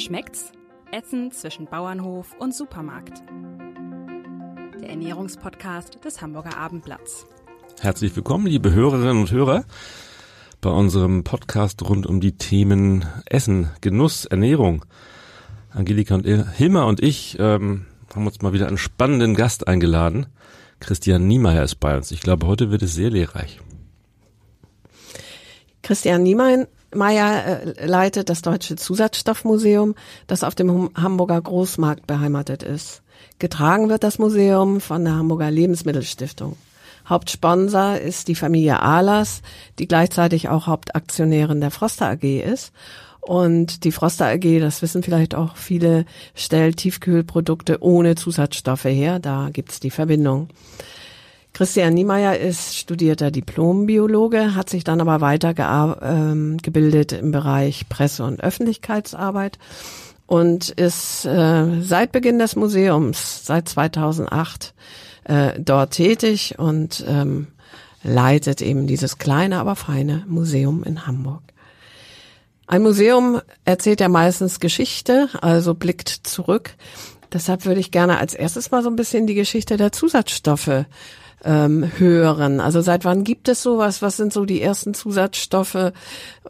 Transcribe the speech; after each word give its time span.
Schmeckt's? 0.00 0.52
Essen 0.92 1.30
zwischen 1.30 1.66
Bauernhof 1.66 2.34
und 2.38 2.54
Supermarkt. 2.54 3.22
Der 4.80 4.88
Ernährungspodcast 4.88 6.02
des 6.02 6.22
Hamburger 6.22 6.56
Abendblatts. 6.56 7.26
Herzlich 7.80 8.16
willkommen, 8.16 8.46
liebe 8.46 8.72
Hörerinnen 8.72 9.18
und 9.18 9.30
Hörer, 9.30 9.64
bei 10.62 10.70
unserem 10.70 11.22
Podcast 11.22 11.82
rund 11.82 12.06
um 12.06 12.20
die 12.20 12.32
Themen 12.32 13.04
Essen, 13.26 13.68
Genuss, 13.82 14.24
Ernährung. 14.24 14.86
Angelika 15.68 16.14
und 16.14 16.24
Hilmar 16.24 16.86
und 16.86 17.02
ich 17.02 17.36
ähm, 17.38 17.84
haben 18.14 18.26
uns 18.26 18.40
mal 18.40 18.54
wieder 18.54 18.68
einen 18.68 18.78
spannenden 18.78 19.34
Gast 19.34 19.68
eingeladen. 19.68 20.26
Christian 20.80 21.26
Niemeyer 21.26 21.62
ist 21.62 21.78
bei 21.78 21.94
uns. 21.94 22.10
Ich 22.10 22.22
glaube, 22.22 22.46
heute 22.46 22.70
wird 22.70 22.82
es 22.82 22.94
sehr 22.94 23.10
lehrreich. 23.10 23.60
Christian 25.82 26.22
Niemeyer 26.22 26.68
äh, 26.92 27.86
leitet 27.86 28.28
das 28.28 28.42
Deutsche 28.42 28.76
Zusatzstoffmuseum, 28.76 29.94
das 30.26 30.44
auf 30.44 30.54
dem 30.54 30.90
Hamburger 30.94 31.40
Großmarkt 31.40 32.06
beheimatet 32.06 32.62
ist. 32.62 33.02
Getragen 33.38 33.88
wird 33.88 34.02
das 34.02 34.18
Museum 34.18 34.80
von 34.80 35.04
der 35.04 35.14
Hamburger 35.14 35.50
Lebensmittelstiftung. 35.50 36.56
Hauptsponsor 37.08 37.96
ist 37.96 38.28
die 38.28 38.34
Familie 38.34 38.80
Ahlers, 38.80 39.42
die 39.78 39.88
gleichzeitig 39.88 40.48
auch 40.48 40.66
Hauptaktionärin 40.66 41.60
der 41.60 41.70
Froster 41.70 42.08
AG 42.08 42.40
ist. 42.40 42.72
Und 43.20 43.84
die 43.84 43.92
Froster 43.92 44.26
AG, 44.26 44.60
das 44.60 44.80
wissen 44.80 45.02
vielleicht 45.02 45.34
auch 45.34 45.56
viele, 45.56 46.06
stellt 46.34 46.78
Tiefkühlprodukte 46.78 47.82
ohne 47.82 48.14
Zusatzstoffe 48.14 48.84
her. 48.84 49.18
Da 49.18 49.50
gibt's 49.52 49.80
die 49.80 49.90
Verbindung. 49.90 50.48
Christian 51.52 51.94
Niemeyer 51.94 52.38
ist 52.38 52.76
studierter 52.76 53.30
Diplombiologe, 53.30 54.54
hat 54.54 54.70
sich 54.70 54.84
dann 54.84 55.00
aber 55.00 55.20
weiter 55.20 55.98
ähm, 56.02 56.58
gebildet 56.58 57.12
im 57.12 57.32
Bereich 57.32 57.88
Presse- 57.88 58.24
und 58.24 58.42
Öffentlichkeitsarbeit 58.42 59.58
und 60.26 60.68
ist 60.70 61.24
äh, 61.24 61.80
seit 61.80 62.12
Beginn 62.12 62.38
des 62.38 62.54
Museums, 62.54 63.44
seit 63.44 63.68
2008, 63.68 64.74
äh, 65.24 65.58
dort 65.58 65.90
tätig 65.92 66.54
und 66.58 67.04
ähm, 67.06 67.48
leitet 68.02 68.62
eben 68.62 68.86
dieses 68.86 69.18
kleine, 69.18 69.58
aber 69.58 69.76
feine 69.76 70.24
Museum 70.28 70.84
in 70.84 71.06
Hamburg. 71.06 71.42
Ein 72.66 72.82
Museum 72.82 73.40
erzählt 73.64 74.00
ja 74.00 74.08
meistens 74.08 74.60
Geschichte, 74.60 75.28
also 75.40 75.74
blickt 75.74 76.08
zurück. 76.08 76.76
Deshalb 77.32 77.64
würde 77.64 77.80
ich 77.80 77.90
gerne 77.90 78.18
als 78.18 78.32
erstes 78.32 78.70
mal 78.70 78.84
so 78.84 78.88
ein 78.88 78.96
bisschen 78.96 79.26
die 79.26 79.34
Geschichte 79.34 79.76
der 79.76 79.90
Zusatzstoffe 79.90 80.86
ähm, 81.44 81.90
hören. 81.98 82.60
Also 82.60 82.80
seit 82.80 83.04
wann 83.04 83.24
gibt 83.24 83.48
es 83.48 83.62
sowas? 83.62 84.02
Was 84.02 84.16
sind 84.16 84.32
so 84.32 84.44
die 84.44 84.60
ersten 84.60 84.94
Zusatzstoffe, 84.94 85.92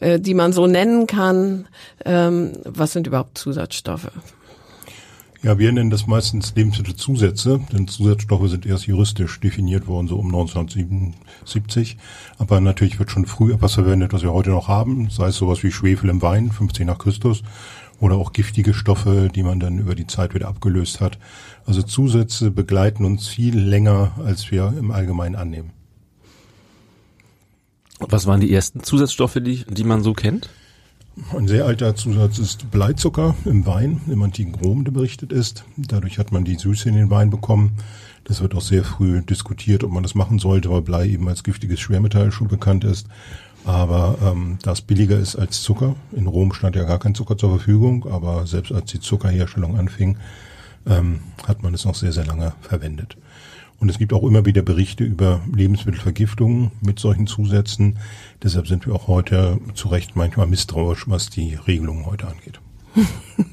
äh, 0.00 0.20
die 0.20 0.34
man 0.34 0.52
so 0.52 0.66
nennen 0.66 1.06
kann? 1.06 1.68
Ähm, 2.04 2.52
was 2.64 2.92
sind 2.92 3.06
überhaupt 3.06 3.38
Zusatzstoffe? 3.38 4.10
Ja, 5.42 5.58
wir 5.58 5.72
nennen 5.72 5.88
das 5.88 6.06
meistens 6.06 6.54
Lebensmittelzusätze, 6.54 7.60
denn 7.72 7.88
Zusatzstoffe 7.88 8.50
sind 8.50 8.66
erst 8.66 8.86
juristisch 8.86 9.40
definiert 9.40 9.86
worden, 9.86 10.06
so 10.06 10.18
um 10.18 10.26
1977. 10.26 11.96
Aber 12.36 12.60
natürlich 12.60 12.98
wird 12.98 13.10
schon 13.10 13.24
früher 13.24 13.62
was 13.62 13.72
verwendet, 13.72 14.12
was 14.12 14.22
wir 14.22 14.34
heute 14.34 14.50
noch 14.50 14.68
haben, 14.68 15.08
sei 15.08 15.28
es 15.28 15.36
sowas 15.36 15.62
wie 15.62 15.72
Schwefel 15.72 16.10
im 16.10 16.20
Wein, 16.20 16.52
50 16.52 16.84
nach 16.84 16.98
Christus, 16.98 17.42
oder 18.00 18.16
auch 18.16 18.32
giftige 18.32 18.74
Stoffe, 18.74 19.30
die 19.32 19.42
man 19.42 19.60
dann 19.60 19.78
über 19.78 19.94
die 19.94 20.06
Zeit 20.06 20.34
wieder 20.34 20.48
abgelöst 20.48 21.00
hat. 21.00 21.18
Also 21.66 21.82
Zusätze 21.82 22.50
begleiten 22.50 23.04
uns 23.04 23.28
viel 23.28 23.58
länger, 23.58 24.12
als 24.24 24.50
wir 24.50 24.74
im 24.78 24.90
Allgemeinen 24.90 25.36
annehmen. 25.36 25.70
Was 28.00 28.26
waren 28.26 28.40
die 28.40 28.52
ersten 28.52 28.82
Zusatzstoffe, 28.82 29.38
die, 29.40 29.64
die 29.68 29.84
man 29.84 30.02
so 30.02 30.14
kennt? 30.14 30.48
Ein 31.36 31.48
sehr 31.48 31.66
alter 31.66 31.94
Zusatz 31.94 32.38
ist 32.38 32.70
Bleizucker 32.70 33.34
im 33.44 33.66
Wein, 33.66 34.00
im 34.08 34.22
antiken 34.22 34.54
Rom 34.54 34.84
berichtet 34.84 35.32
ist. 35.32 35.64
Dadurch 35.76 36.18
hat 36.18 36.32
man 36.32 36.44
die 36.44 36.54
Süße 36.54 36.88
in 36.88 36.94
den 36.94 37.10
Wein 37.10 37.28
bekommen. 37.28 37.72
Das 38.24 38.40
wird 38.40 38.54
auch 38.54 38.62
sehr 38.62 38.84
früh 38.84 39.20
diskutiert, 39.22 39.84
ob 39.84 39.90
man 39.90 40.02
das 40.02 40.14
machen 40.14 40.38
sollte, 40.38 40.70
weil 40.70 40.82
Blei 40.82 41.08
eben 41.08 41.28
als 41.28 41.42
giftiges 41.42 41.80
Schwermetall 41.80 42.32
schon 42.32 42.48
bekannt 42.48 42.84
ist. 42.84 43.06
Aber 43.64 44.18
ähm, 44.22 44.58
das 44.62 44.80
billiger 44.80 45.18
ist 45.18 45.36
als 45.36 45.62
Zucker. 45.62 45.94
In 46.12 46.26
Rom 46.26 46.52
stand 46.52 46.76
ja 46.76 46.84
gar 46.84 46.98
kein 46.98 47.14
Zucker 47.14 47.36
zur 47.36 47.50
Verfügung, 47.50 48.06
aber 48.10 48.46
selbst 48.46 48.72
als 48.72 48.90
die 48.90 49.00
Zuckerherstellung 49.00 49.78
anfing, 49.78 50.16
ähm, 50.86 51.20
hat 51.46 51.62
man 51.62 51.74
es 51.74 51.84
noch 51.84 51.94
sehr, 51.94 52.12
sehr 52.12 52.24
lange 52.24 52.54
verwendet. 52.62 53.16
Und 53.78 53.88
es 53.88 53.98
gibt 53.98 54.12
auch 54.12 54.24
immer 54.24 54.44
wieder 54.44 54.60
Berichte 54.62 55.04
über 55.04 55.40
Lebensmittelvergiftungen 55.54 56.70
mit 56.82 56.98
solchen 56.98 57.26
Zusätzen. 57.26 57.98
Deshalb 58.42 58.66
sind 58.66 58.86
wir 58.86 58.94
auch 58.94 59.08
heute 59.08 59.58
zu 59.74 59.88
Recht 59.88 60.16
manchmal 60.16 60.46
misstrauisch, 60.46 61.08
was 61.08 61.30
die 61.30 61.54
Regelungen 61.54 62.06
heute 62.06 62.26
angeht. 62.26 62.60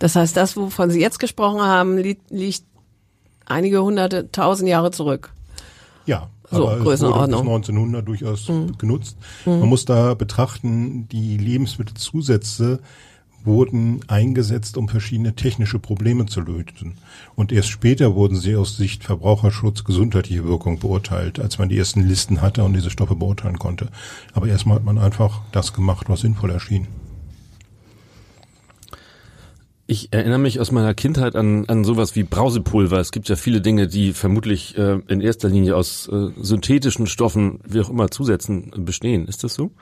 Das 0.00 0.16
heißt, 0.16 0.36
das, 0.36 0.56
wovon 0.56 0.90
Sie 0.90 1.00
jetzt 1.00 1.20
gesprochen 1.20 1.60
haben, 1.60 1.96
liegt, 1.96 2.30
liegt 2.32 2.64
einige 3.46 3.82
hunderte, 3.82 4.30
tausend 4.32 4.68
Jahre 4.68 4.90
zurück. 4.90 5.32
Ja, 6.06 6.28
so, 6.50 6.68
aber 6.68 6.82
Größenordnung. 6.82 7.40
Bis 7.40 7.48
1900 7.48 8.06
durchaus 8.08 8.48
mhm. 8.48 8.76
genutzt. 8.78 9.16
Mhm. 9.46 9.60
Man 9.60 9.68
muss 9.68 9.84
da 9.84 10.14
betrachten, 10.14 11.08
die 11.08 11.36
Lebensmittelzusätze 11.36 12.80
wurden 13.44 14.00
eingesetzt, 14.08 14.76
um 14.78 14.88
verschiedene 14.88 15.34
technische 15.34 15.78
Probleme 15.78 16.26
zu 16.26 16.40
lösen. 16.40 16.94
Und 17.34 17.52
erst 17.52 17.68
später 17.68 18.14
wurden 18.14 18.36
sie 18.36 18.56
aus 18.56 18.76
Sicht 18.76 19.04
Verbraucherschutz 19.04 19.84
gesundheitliche 19.84 20.44
Wirkung 20.44 20.78
beurteilt, 20.78 21.38
als 21.38 21.58
man 21.58 21.68
die 21.68 21.78
ersten 21.78 22.00
Listen 22.00 22.40
hatte 22.40 22.64
und 22.64 22.72
diese 22.72 22.90
Stoffe 22.90 23.16
beurteilen 23.16 23.58
konnte. 23.58 23.88
Aber 24.32 24.48
erstmal 24.48 24.76
hat 24.76 24.84
man 24.84 24.98
einfach 24.98 25.42
das 25.52 25.74
gemacht, 25.74 26.08
was 26.08 26.20
sinnvoll 26.20 26.50
erschien. 26.50 26.86
Ich 29.86 30.14
erinnere 30.14 30.38
mich 30.38 30.60
aus 30.60 30.72
meiner 30.72 30.94
Kindheit 30.94 31.36
an, 31.36 31.66
an 31.66 31.84
sowas 31.84 32.16
wie 32.16 32.22
Brausepulver. 32.22 32.98
Es 33.00 33.12
gibt 33.12 33.28
ja 33.28 33.36
viele 33.36 33.60
Dinge, 33.60 33.86
die 33.86 34.14
vermutlich 34.14 34.78
äh, 34.78 35.00
in 35.08 35.20
erster 35.20 35.50
Linie 35.50 35.76
aus 35.76 36.08
äh, 36.08 36.28
synthetischen 36.40 37.06
Stoffen, 37.06 37.60
wie 37.68 37.80
auch 37.80 37.90
immer, 37.90 38.10
Zusätzen 38.10 38.72
bestehen. 38.78 39.28
Ist 39.28 39.44
das 39.44 39.52
so? 39.52 39.72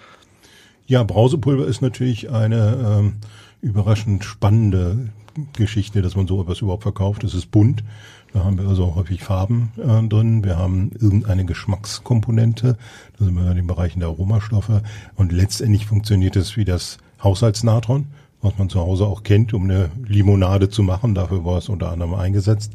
Ja, 0.86 1.04
Brausepulver 1.04 1.68
ist 1.68 1.82
natürlich 1.82 2.30
eine 2.30 2.98
ähm, 2.98 3.12
überraschend 3.60 4.24
spannende 4.24 5.10
Geschichte, 5.52 6.02
dass 6.02 6.16
man 6.16 6.26
so 6.26 6.42
etwas 6.42 6.62
überhaupt 6.62 6.82
verkauft. 6.82 7.22
Es 7.22 7.34
ist 7.34 7.52
bunt. 7.52 7.84
Da 8.32 8.42
haben 8.42 8.58
wir 8.58 8.66
also 8.66 8.96
häufig 8.96 9.22
Farben 9.22 9.70
äh, 9.76 10.08
drin. 10.08 10.42
Wir 10.42 10.58
haben 10.58 10.90
irgendeine 10.98 11.44
Geschmackskomponente. 11.44 12.76
Da 13.18 13.24
sind 13.24 13.34
wir 13.36 13.48
in 13.48 13.56
den 13.56 13.68
Bereichen 13.68 14.00
der 14.00 14.08
Aromastoffe. 14.08 14.82
Und 15.14 15.30
letztendlich 15.30 15.86
funktioniert 15.86 16.34
es 16.34 16.56
wie 16.56 16.64
das 16.64 16.98
Haushaltsnatron 17.22 18.06
was 18.42 18.58
man 18.58 18.68
zu 18.68 18.80
Hause 18.80 19.06
auch 19.06 19.22
kennt, 19.22 19.54
um 19.54 19.64
eine 19.64 19.90
Limonade 20.04 20.68
zu 20.68 20.82
machen. 20.82 21.14
Dafür 21.14 21.44
war 21.44 21.58
es 21.58 21.68
unter 21.68 21.90
anderem 21.90 22.14
eingesetzt. 22.14 22.72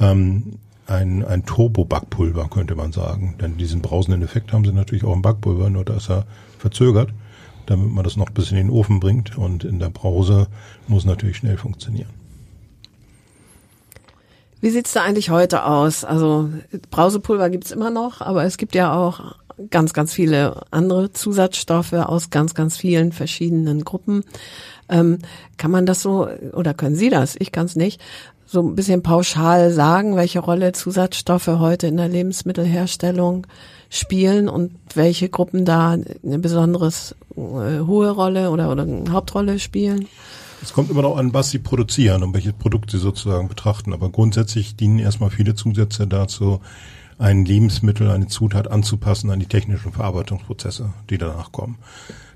Ähm, 0.00 0.58
ein, 0.86 1.24
ein 1.24 1.46
Turbo-Backpulver, 1.46 2.48
könnte 2.48 2.74
man 2.74 2.92
sagen. 2.92 3.36
Denn 3.40 3.56
diesen 3.56 3.80
brausenden 3.80 4.22
Effekt 4.22 4.52
haben 4.52 4.64
sie 4.64 4.72
natürlich 4.72 5.04
auch 5.04 5.14
im 5.14 5.22
Backpulver, 5.22 5.70
nur 5.70 5.84
da 5.84 5.94
ist 5.94 6.10
er 6.10 6.26
verzögert, 6.58 7.10
damit 7.66 7.90
man 7.90 8.04
das 8.04 8.16
noch 8.16 8.30
bis 8.30 8.50
in 8.50 8.56
den 8.56 8.70
Ofen 8.70 9.00
bringt. 9.00 9.38
Und 9.38 9.64
in 9.64 9.78
der 9.78 9.88
Brause 9.88 10.48
muss 10.88 11.04
natürlich 11.04 11.38
schnell 11.38 11.56
funktionieren. 11.56 12.10
Wie 14.60 14.70
sieht's 14.70 14.94
da 14.94 15.02
eigentlich 15.02 15.30
heute 15.30 15.64
aus? 15.64 16.04
Also 16.04 16.50
Brausepulver 16.90 17.50
gibt's 17.50 17.70
immer 17.70 17.90
noch, 17.90 18.20
aber 18.20 18.44
es 18.44 18.56
gibt 18.56 18.74
ja 18.74 18.94
auch 18.94 19.36
ganz, 19.70 19.92
ganz 19.92 20.12
viele 20.12 20.62
andere 20.70 21.12
Zusatzstoffe 21.12 21.92
aus 21.92 22.30
ganz, 22.30 22.54
ganz 22.54 22.76
vielen 22.76 23.12
verschiedenen 23.12 23.84
Gruppen. 23.84 24.24
Ähm, 24.88 25.18
kann 25.56 25.70
man 25.70 25.86
das 25.86 26.02
so, 26.02 26.28
oder 26.52 26.74
können 26.74 26.96
Sie 26.96 27.10
das? 27.10 27.36
Ich 27.38 27.52
kann 27.52 27.66
es 27.66 27.76
nicht, 27.76 28.00
so 28.46 28.60
ein 28.60 28.74
bisschen 28.74 29.02
pauschal 29.02 29.72
sagen, 29.72 30.16
welche 30.16 30.40
Rolle 30.40 30.72
Zusatzstoffe 30.72 31.46
heute 31.46 31.86
in 31.86 31.96
der 31.96 32.08
Lebensmittelherstellung 32.08 33.46
spielen 33.90 34.48
und 34.48 34.72
welche 34.94 35.28
Gruppen 35.28 35.64
da 35.64 35.92
eine 35.92 36.38
besonders 36.38 37.14
äh, 37.36 37.80
hohe 37.80 38.10
Rolle 38.10 38.50
oder, 38.50 38.70
oder 38.70 38.82
eine 38.82 39.10
Hauptrolle 39.10 39.58
spielen? 39.58 40.08
Es 40.62 40.72
kommt 40.72 40.90
immer 40.90 41.02
noch 41.02 41.16
an, 41.16 41.34
was 41.34 41.50
sie 41.50 41.58
produzieren 41.58 42.22
und 42.22 42.32
welche 42.32 42.52
Produkte 42.52 42.96
sie 42.96 43.02
sozusagen 43.02 43.48
betrachten. 43.48 43.92
Aber 43.92 44.08
grundsätzlich 44.08 44.76
dienen 44.76 44.98
erstmal 44.98 45.30
viele 45.30 45.54
Zusätze 45.54 46.06
dazu, 46.06 46.60
ein 47.18 47.44
Lebensmittel, 47.44 48.10
eine 48.10 48.28
Zutat 48.28 48.70
anzupassen 48.70 49.30
an 49.30 49.40
die 49.40 49.46
technischen 49.46 49.92
Verarbeitungsprozesse, 49.92 50.90
die 51.10 51.18
danach 51.18 51.52
kommen. 51.52 51.76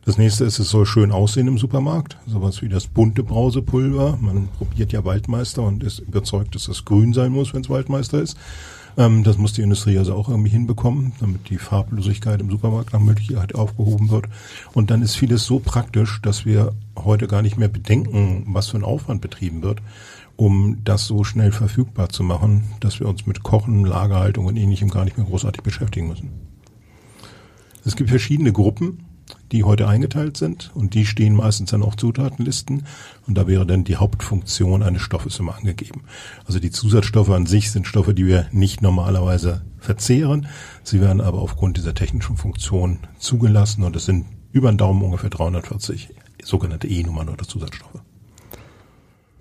Das 0.09 0.17
nächste 0.17 0.47
ist, 0.47 0.59
es 0.59 0.71
soll 0.71 0.87
schön 0.87 1.13
aussehen 1.13 1.49
im 1.49 1.59
Supermarkt. 1.59 2.17
Sowas 2.27 2.63
wie 2.63 2.71
das 2.71 2.87
bunte 2.87 3.23
Brausepulver. 3.23 4.17
Man 4.23 4.49
probiert 4.57 4.91
ja 4.91 5.05
Waldmeister 5.05 5.63
und 5.63 5.83
ist 5.83 5.99
überzeugt, 5.99 6.55
dass 6.55 6.65
das 6.65 6.87
grün 6.87 7.13
sein 7.13 7.31
muss, 7.31 7.53
wenn 7.53 7.61
es 7.61 7.69
Waldmeister 7.69 8.23
ist. 8.23 8.39
Ähm, 8.97 9.23
das 9.23 9.37
muss 9.37 9.53
die 9.53 9.61
Industrie 9.61 9.99
also 9.99 10.15
auch 10.15 10.31
irgendwie 10.31 10.49
hinbekommen, 10.49 11.13
damit 11.21 11.51
die 11.51 11.59
Farblosigkeit 11.59 12.41
im 12.41 12.49
Supermarkt 12.51 12.95
nach 12.95 13.01
Möglichkeit 13.01 13.55
aufgehoben 13.55 14.09
wird. 14.09 14.31
Und 14.73 14.91
dann 14.91 15.03
ist 15.03 15.15
vieles 15.15 15.45
so 15.45 15.59
praktisch, 15.59 16.23
dass 16.23 16.47
wir 16.47 16.73
heute 16.97 17.27
gar 17.27 17.43
nicht 17.43 17.59
mehr 17.59 17.69
bedenken, 17.69 18.45
was 18.47 18.69
für 18.69 18.79
ein 18.79 18.85
Aufwand 18.85 19.21
betrieben 19.21 19.61
wird, 19.61 19.83
um 20.37 20.79
das 20.85 21.05
so 21.05 21.23
schnell 21.23 21.53
verfügbar 21.53 22.09
zu 22.09 22.23
machen, 22.23 22.63
dass 22.81 22.99
wir 22.99 23.07
uns 23.07 23.27
mit 23.27 23.43
Kochen, 23.43 23.85
Lagerhaltung 23.85 24.47
und 24.47 24.57
ähnlichem 24.57 24.89
gar 24.89 25.05
nicht 25.05 25.19
mehr 25.19 25.27
großartig 25.27 25.63
beschäftigen 25.63 26.09
müssen. 26.09 26.31
Es 27.85 27.95
gibt 27.95 28.09
verschiedene 28.09 28.53
Gruppen 28.53 29.05
die 29.53 29.65
heute 29.65 29.89
eingeteilt 29.89 30.37
sind 30.37 30.71
und 30.75 30.95
die 30.95 31.07
stehen 31.07 31.35
meistens 31.35 31.71
dann 31.71 31.83
auf 31.83 31.97
Zutatenlisten 31.97 32.85
und 33.27 33.35
da 33.37 33.47
wäre 33.47 33.67
dann 33.67 33.85
die 33.85 33.97
Hauptfunktion 33.97 34.83
eines 34.83 35.03
Stoffes 35.03 35.39
immer 35.39 35.57
angegeben. 35.57 36.03
Also 36.47 36.59
die 36.59 36.71
Zusatzstoffe 36.71 37.31
an 37.31 37.47
sich 37.47 37.71
sind 37.71 37.87
Stoffe, 37.87 38.15
die 38.15 38.27
wir 38.27 38.47
nicht 38.53 38.83
normalerweise 38.83 39.63
verzehren. 39.79 40.47
Sie 40.83 41.01
werden 41.01 41.21
aber 41.21 41.41
aufgrund 41.41 41.77
dieser 41.77 41.95
technischen 41.95 42.37
Funktion 42.37 42.99
zugelassen 43.19 43.85
und 43.85 43.97
es 43.97 44.05
sind 44.05 44.27
über 44.53 44.71
den 44.71 44.79
Daumen 44.79 45.03
ungefähr 45.03 45.31
340 45.31 46.11
sogenannte 46.43 46.89
E-Nummern 46.89 47.29
oder 47.29 47.47
Zusatzstoffe. 47.47 48.01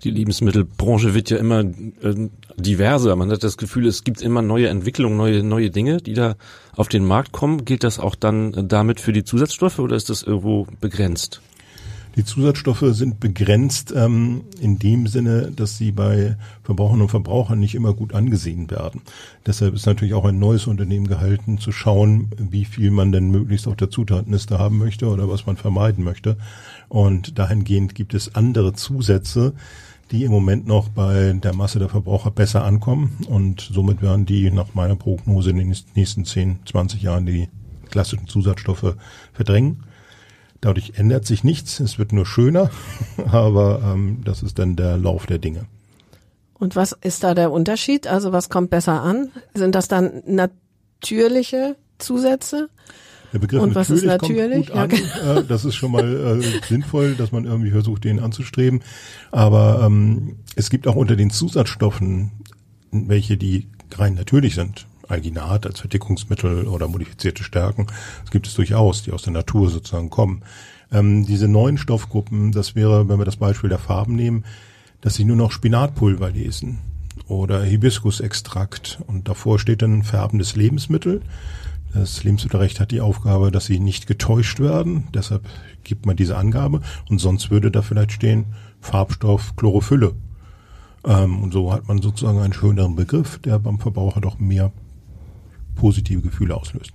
Die 0.04 0.10
Lebensmittelbranche 0.10 1.14
wird 1.14 1.30
ja 1.30 1.38
immer 1.38 1.60
äh, 1.60 2.28
diverser. 2.56 3.16
Man 3.16 3.30
hat 3.30 3.42
das 3.42 3.56
Gefühl, 3.56 3.86
es 3.86 4.04
gibt 4.04 4.22
immer 4.22 4.42
neue 4.42 4.68
Entwicklungen, 4.68 5.16
neue, 5.16 5.42
neue 5.42 5.70
Dinge, 5.70 5.98
die 5.98 6.14
da 6.14 6.36
auf 6.76 6.88
den 6.88 7.04
Markt 7.04 7.32
kommen. 7.32 7.64
Gilt 7.64 7.84
das 7.84 7.98
auch 7.98 8.14
dann 8.14 8.68
damit 8.68 9.00
für 9.00 9.12
die 9.12 9.24
Zusatzstoffe 9.24 9.78
oder 9.78 9.96
ist 9.96 10.10
das 10.10 10.22
irgendwo 10.22 10.66
begrenzt? 10.80 11.40
Die 12.18 12.24
Zusatzstoffe 12.24 12.84
sind 12.96 13.20
begrenzt 13.20 13.94
ähm, 13.94 14.42
in 14.60 14.80
dem 14.80 15.06
Sinne, 15.06 15.52
dass 15.54 15.78
sie 15.78 15.92
bei 15.92 16.36
Verbrauchern 16.64 17.00
und 17.00 17.10
Verbrauchern 17.10 17.60
nicht 17.60 17.76
immer 17.76 17.94
gut 17.94 18.12
angesehen 18.12 18.72
werden. 18.72 19.02
Deshalb 19.46 19.72
ist 19.76 19.86
natürlich 19.86 20.14
auch 20.14 20.24
ein 20.24 20.40
neues 20.40 20.66
Unternehmen 20.66 21.06
gehalten, 21.06 21.58
zu 21.58 21.70
schauen, 21.70 22.30
wie 22.36 22.64
viel 22.64 22.90
man 22.90 23.12
denn 23.12 23.30
möglichst 23.30 23.68
auf 23.68 23.76
der 23.76 23.90
Zutatenliste 23.90 24.58
haben 24.58 24.78
möchte 24.78 25.06
oder 25.06 25.28
was 25.28 25.46
man 25.46 25.56
vermeiden 25.56 26.02
möchte. 26.02 26.36
Und 26.88 27.38
dahingehend 27.38 27.94
gibt 27.94 28.14
es 28.14 28.34
andere 28.34 28.72
Zusätze, 28.72 29.52
die 30.10 30.24
im 30.24 30.32
Moment 30.32 30.66
noch 30.66 30.88
bei 30.88 31.34
der 31.34 31.54
Masse 31.54 31.78
der 31.78 31.88
Verbraucher 31.88 32.32
besser 32.32 32.64
ankommen. 32.64 33.16
Und 33.28 33.60
somit 33.60 34.02
werden 34.02 34.26
die 34.26 34.50
nach 34.50 34.74
meiner 34.74 34.96
Prognose 34.96 35.50
in 35.50 35.58
den 35.58 35.76
nächsten 35.94 36.24
10, 36.24 36.58
20 36.66 37.00
Jahren 37.00 37.26
die 37.26 37.48
klassischen 37.90 38.26
Zusatzstoffe 38.26 38.96
verdrängen. 39.32 39.84
Dadurch 40.60 40.94
ändert 40.96 41.24
sich 41.24 41.44
nichts, 41.44 41.78
es 41.80 41.98
wird 41.98 42.12
nur 42.12 42.26
schöner, 42.26 42.70
aber 43.30 43.80
ähm, 43.84 44.22
das 44.24 44.42
ist 44.42 44.58
dann 44.58 44.76
der 44.76 44.96
Lauf 44.96 45.26
der 45.26 45.38
Dinge. 45.38 45.66
Und 46.54 46.74
was 46.74 46.92
ist 46.92 47.22
da 47.22 47.34
der 47.34 47.52
Unterschied? 47.52 48.08
Also 48.08 48.32
was 48.32 48.48
kommt 48.48 48.70
besser 48.70 49.00
an? 49.02 49.30
Sind 49.54 49.74
das 49.74 49.86
dann 49.86 50.22
natürliche 50.26 51.76
Zusätze? 51.98 52.68
Der 53.32 53.38
Begriff 53.38 53.62
Und 53.62 53.74
was 53.74 53.90
natürlich 53.90 54.04
ist 54.04 54.22
natürlich? 54.22 54.70
kommt 54.70 54.90
gut 54.90 55.22
an. 55.22 55.36
Äh, 55.36 55.44
das 55.44 55.64
ist 55.64 55.76
schon 55.76 55.92
mal 55.92 56.40
äh, 56.42 56.66
sinnvoll, 56.66 57.14
dass 57.14 57.30
man 57.30 57.44
irgendwie 57.44 57.70
versucht, 57.70 58.04
den 58.04 58.18
anzustreben. 58.18 58.82
Aber 59.30 59.82
ähm, 59.84 60.36
es 60.56 60.70
gibt 60.70 60.88
auch 60.88 60.96
unter 60.96 61.14
den 61.14 61.30
Zusatzstoffen 61.30 62.32
welche, 62.90 63.36
die 63.36 63.68
rein 63.96 64.14
natürlich 64.14 64.54
sind. 64.54 64.86
Alginat 65.08 65.66
als 65.66 65.80
Verdickungsmittel 65.80 66.66
oder 66.66 66.88
modifizierte 66.88 67.42
Stärken. 67.42 67.86
Das 68.22 68.30
gibt 68.30 68.46
es 68.46 68.54
durchaus, 68.54 69.02
die 69.02 69.12
aus 69.12 69.22
der 69.22 69.32
Natur 69.32 69.70
sozusagen 69.70 70.10
kommen. 70.10 70.42
Ähm, 70.92 71.26
diese 71.26 71.48
neuen 71.48 71.78
Stoffgruppen, 71.78 72.52
das 72.52 72.74
wäre, 72.74 73.08
wenn 73.08 73.18
wir 73.18 73.24
das 73.24 73.36
Beispiel 73.36 73.70
der 73.70 73.78
Farben 73.78 74.14
nehmen, 74.14 74.44
dass 75.00 75.14
sie 75.14 75.24
nur 75.24 75.36
noch 75.36 75.52
Spinatpulver 75.52 76.30
lesen 76.30 76.78
oder 77.26 77.62
Hibiskusextrakt 77.62 79.00
und 79.06 79.28
davor 79.28 79.58
steht 79.58 79.82
dann 79.82 80.02
färbendes 80.02 80.56
Lebensmittel. 80.56 81.22
Das 81.94 82.22
Lebensmittelrecht 82.22 82.80
hat 82.80 82.90
die 82.90 83.00
Aufgabe, 83.00 83.50
dass 83.50 83.66
sie 83.66 83.80
nicht 83.80 84.06
getäuscht 84.06 84.60
werden. 84.60 85.08
Deshalb 85.14 85.48
gibt 85.84 86.04
man 86.06 86.16
diese 86.16 86.36
Angabe. 86.36 86.82
Und 87.08 87.18
sonst 87.18 87.50
würde 87.50 87.70
da 87.70 87.82
vielleicht 87.82 88.12
stehen 88.12 88.46
Farbstoff 88.80 89.56
Chlorophylle. 89.56 90.14
Ähm, 91.04 91.42
und 91.42 91.52
so 91.52 91.72
hat 91.72 91.88
man 91.88 92.02
sozusagen 92.02 92.40
einen 92.40 92.52
schöneren 92.52 92.94
Begriff, 92.94 93.38
der 93.38 93.58
beim 93.58 93.78
Verbraucher 93.78 94.20
doch 94.20 94.38
mehr 94.38 94.70
positive 95.78 96.20
Gefühle 96.20 96.54
auslöst. 96.56 96.92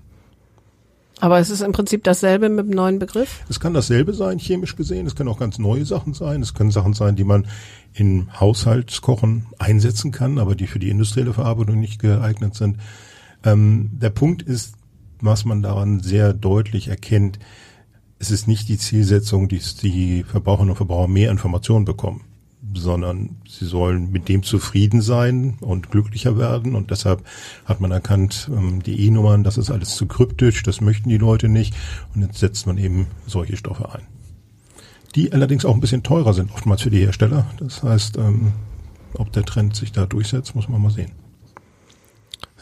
Aber 1.19 1.39
es 1.39 1.49
ist 1.49 1.61
im 1.61 1.71
Prinzip 1.71 2.03
dasselbe 2.03 2.49
mit 2.49 2.67
dem 2.67 2.75
neuen 2.75 2.99
Begriff? 2.99 3.43
Es 3.47 3.59
kann 3.59 3.73
dasselbe 3.73 4.13
sein, 4.13 4.39
chemisch 4.39 4.75
gesehen. 4.75 5.07
Es 5.07 5.15
können 5.15 5.29
auch 5.29 5.39
ganz 5.39 5.57
neue 5.57 5.85
Sachen 5.85 6.13
sein. 6.13 6.41
Es 6.41 6.53
können 6.53 6.71
Sachen 6.71 6.93
sein, 6.93 7.15
die 7.15 7.23
man 7.23 7.47
im 7.93 8.27
Haushaltskochen 8.39 9.45
einsetzen 9.57 10.11
kann, 10.11 10.37
aber 10.37 10.55
die 10.55 10.67
für 10.67 10.79
die 10.79 10.89
industrielle 10.89 11.33
Verarbeitung 11.33 11.79
nicht 11.79 12.01
geeignet 12.01 12.55
sind. 12.55 12.77
Ähm, 13.45 13.91
der 13.93 14.09
Punkt 14.09 14.41
ist, 14.41 14.75
was 15.21 15.45
man 15.45 15.61
daran 15.61 16.01
sehr 16.01 16.33
deutlich 16.33 16.89
erkennt, 16.89 17.39
es 18.19 18.31
ist 18.31 18.47
nicht 18.47 18.67
die 18.67 18.77
Zielsetzung, 18.77 19.47
dass 19.47 19.75
die 19.75 20.23
Verbraucherinnen 20.23 20.71
und 20.71 20.77
Verbraucher 20.77 21.07
mehr 21.07 21.31
Informationen 21.31 21.85
bekommen 21.85 22.25
sondern 22.75 23.37
sie 23.47 23.65
sollen 23.65 24.11
mit 24.11 24.29
dem 24.29 24.43
zufrieden 24.43 25.01
sein 25.01 25.57
und 25.61 25.91
glücklicher 25.91 26.37
werden. 26.37 26.75
Und 26.75 26.91
deshalb 26.91 27.23
hat 27.65 27.81
man 27.81 27.91
erkannt, 27.91 28.49
ähm, 28.51 28.83
die 28.83 29.05
E-Nummern, 29.05 29.43
das 29.43 29.57
ist 29.57 29.71
alles 29.71 29.95
zu 29.95 30.05
kryptisch, 30.05 30.63
das 30.63 30.81
möchten 30.81 31.09
die 31.09 31.17
Leute 31.17 31.49
nicht. 31.49 31.75
Und 32.13 32.21
jetzt 32.21 32.39
setzt 32.39 32.67
man 32.67 32.77
eben 32.77 33.07
solche 33.25 33.57
Stoffe 33.57 33.93
ein. 33.93 34.03
Die 35.15 35.31
allerdings 35.31 35.65
auch 35.65 35.73
ein 35.73 35.81
bisschen 35.81 36.03
teurer 36.03 36.33
sind, 36.33 36.51
oftmals 36.51 36.81
für 36.81 36.89
die 36.89 36.99
Hersteller. 36.99 37.45
Das 37.57 37.83
heißt, 37.83 38.17
ähm, 38.17 38.53
ob 39.13 39.31
der 39.31 39.43
Trend 39.43 39.75
sich 39.75 39.91
da 39.91 40.05
durchsetzt, 40.05 40.55
muss 40.55 40.69
man 40.69 40.81
mal 40.81 40.91
sehen. 40.91 41.22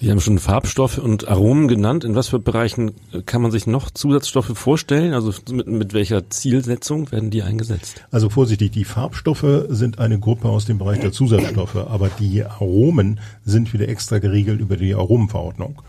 Sie 0.01 0.09
haben 0.09 0.19
schon 0.19 0.39
Farbstoffe 0.39 0.97
und 0.97 1.27
Aromen 1.27 1.67
genannt. 1.67 2.03
In 2.03 2.15
was 2.15 2.29
für 2.29 2.39
Bereichen 2.39 2.93
äh, 3.13 3.21
kann 3.21 3.43
man 3.43 3.51
sich 3.51 3.67
noch 3.67 3.91
Zusatzstoffe 3.91 4.57
vorstellen? 4.57 5.13
Also 5.13 5.31
mit, 5.51 5.67
mit 5.67 5.93
welcher 5.93 6.27
Zielsetzung 6.31 7.11
werden 7.11 7.29
die 7.29 7.43
eingesetzt? 7.43 8.03
Also 8.09 8.31
vorsichtig, 8.31 8.71
die 8.71 8.83
Farbstoffe 8.83 9.65
sind 9.69 9.99
eine 9.99 10.19
Gruppe 10.19 10.49
aus 10.49 10.65
dem 10.65 10.79
Bereich 10.79 11.01
der 11.01 11.11
Zusatzstoffe, 11.11 11.75
aber 11.75 12.09
die 12.09 12.43
Aromen 12.43 13.19
sind 13.45 13.73
wieder 13.73 13.87
extra 13.89 14.17
geregelt 14.17 14.59
über 14.59 14.75
die 14.75 14.95
Aromenverordnung. 14.95 15.83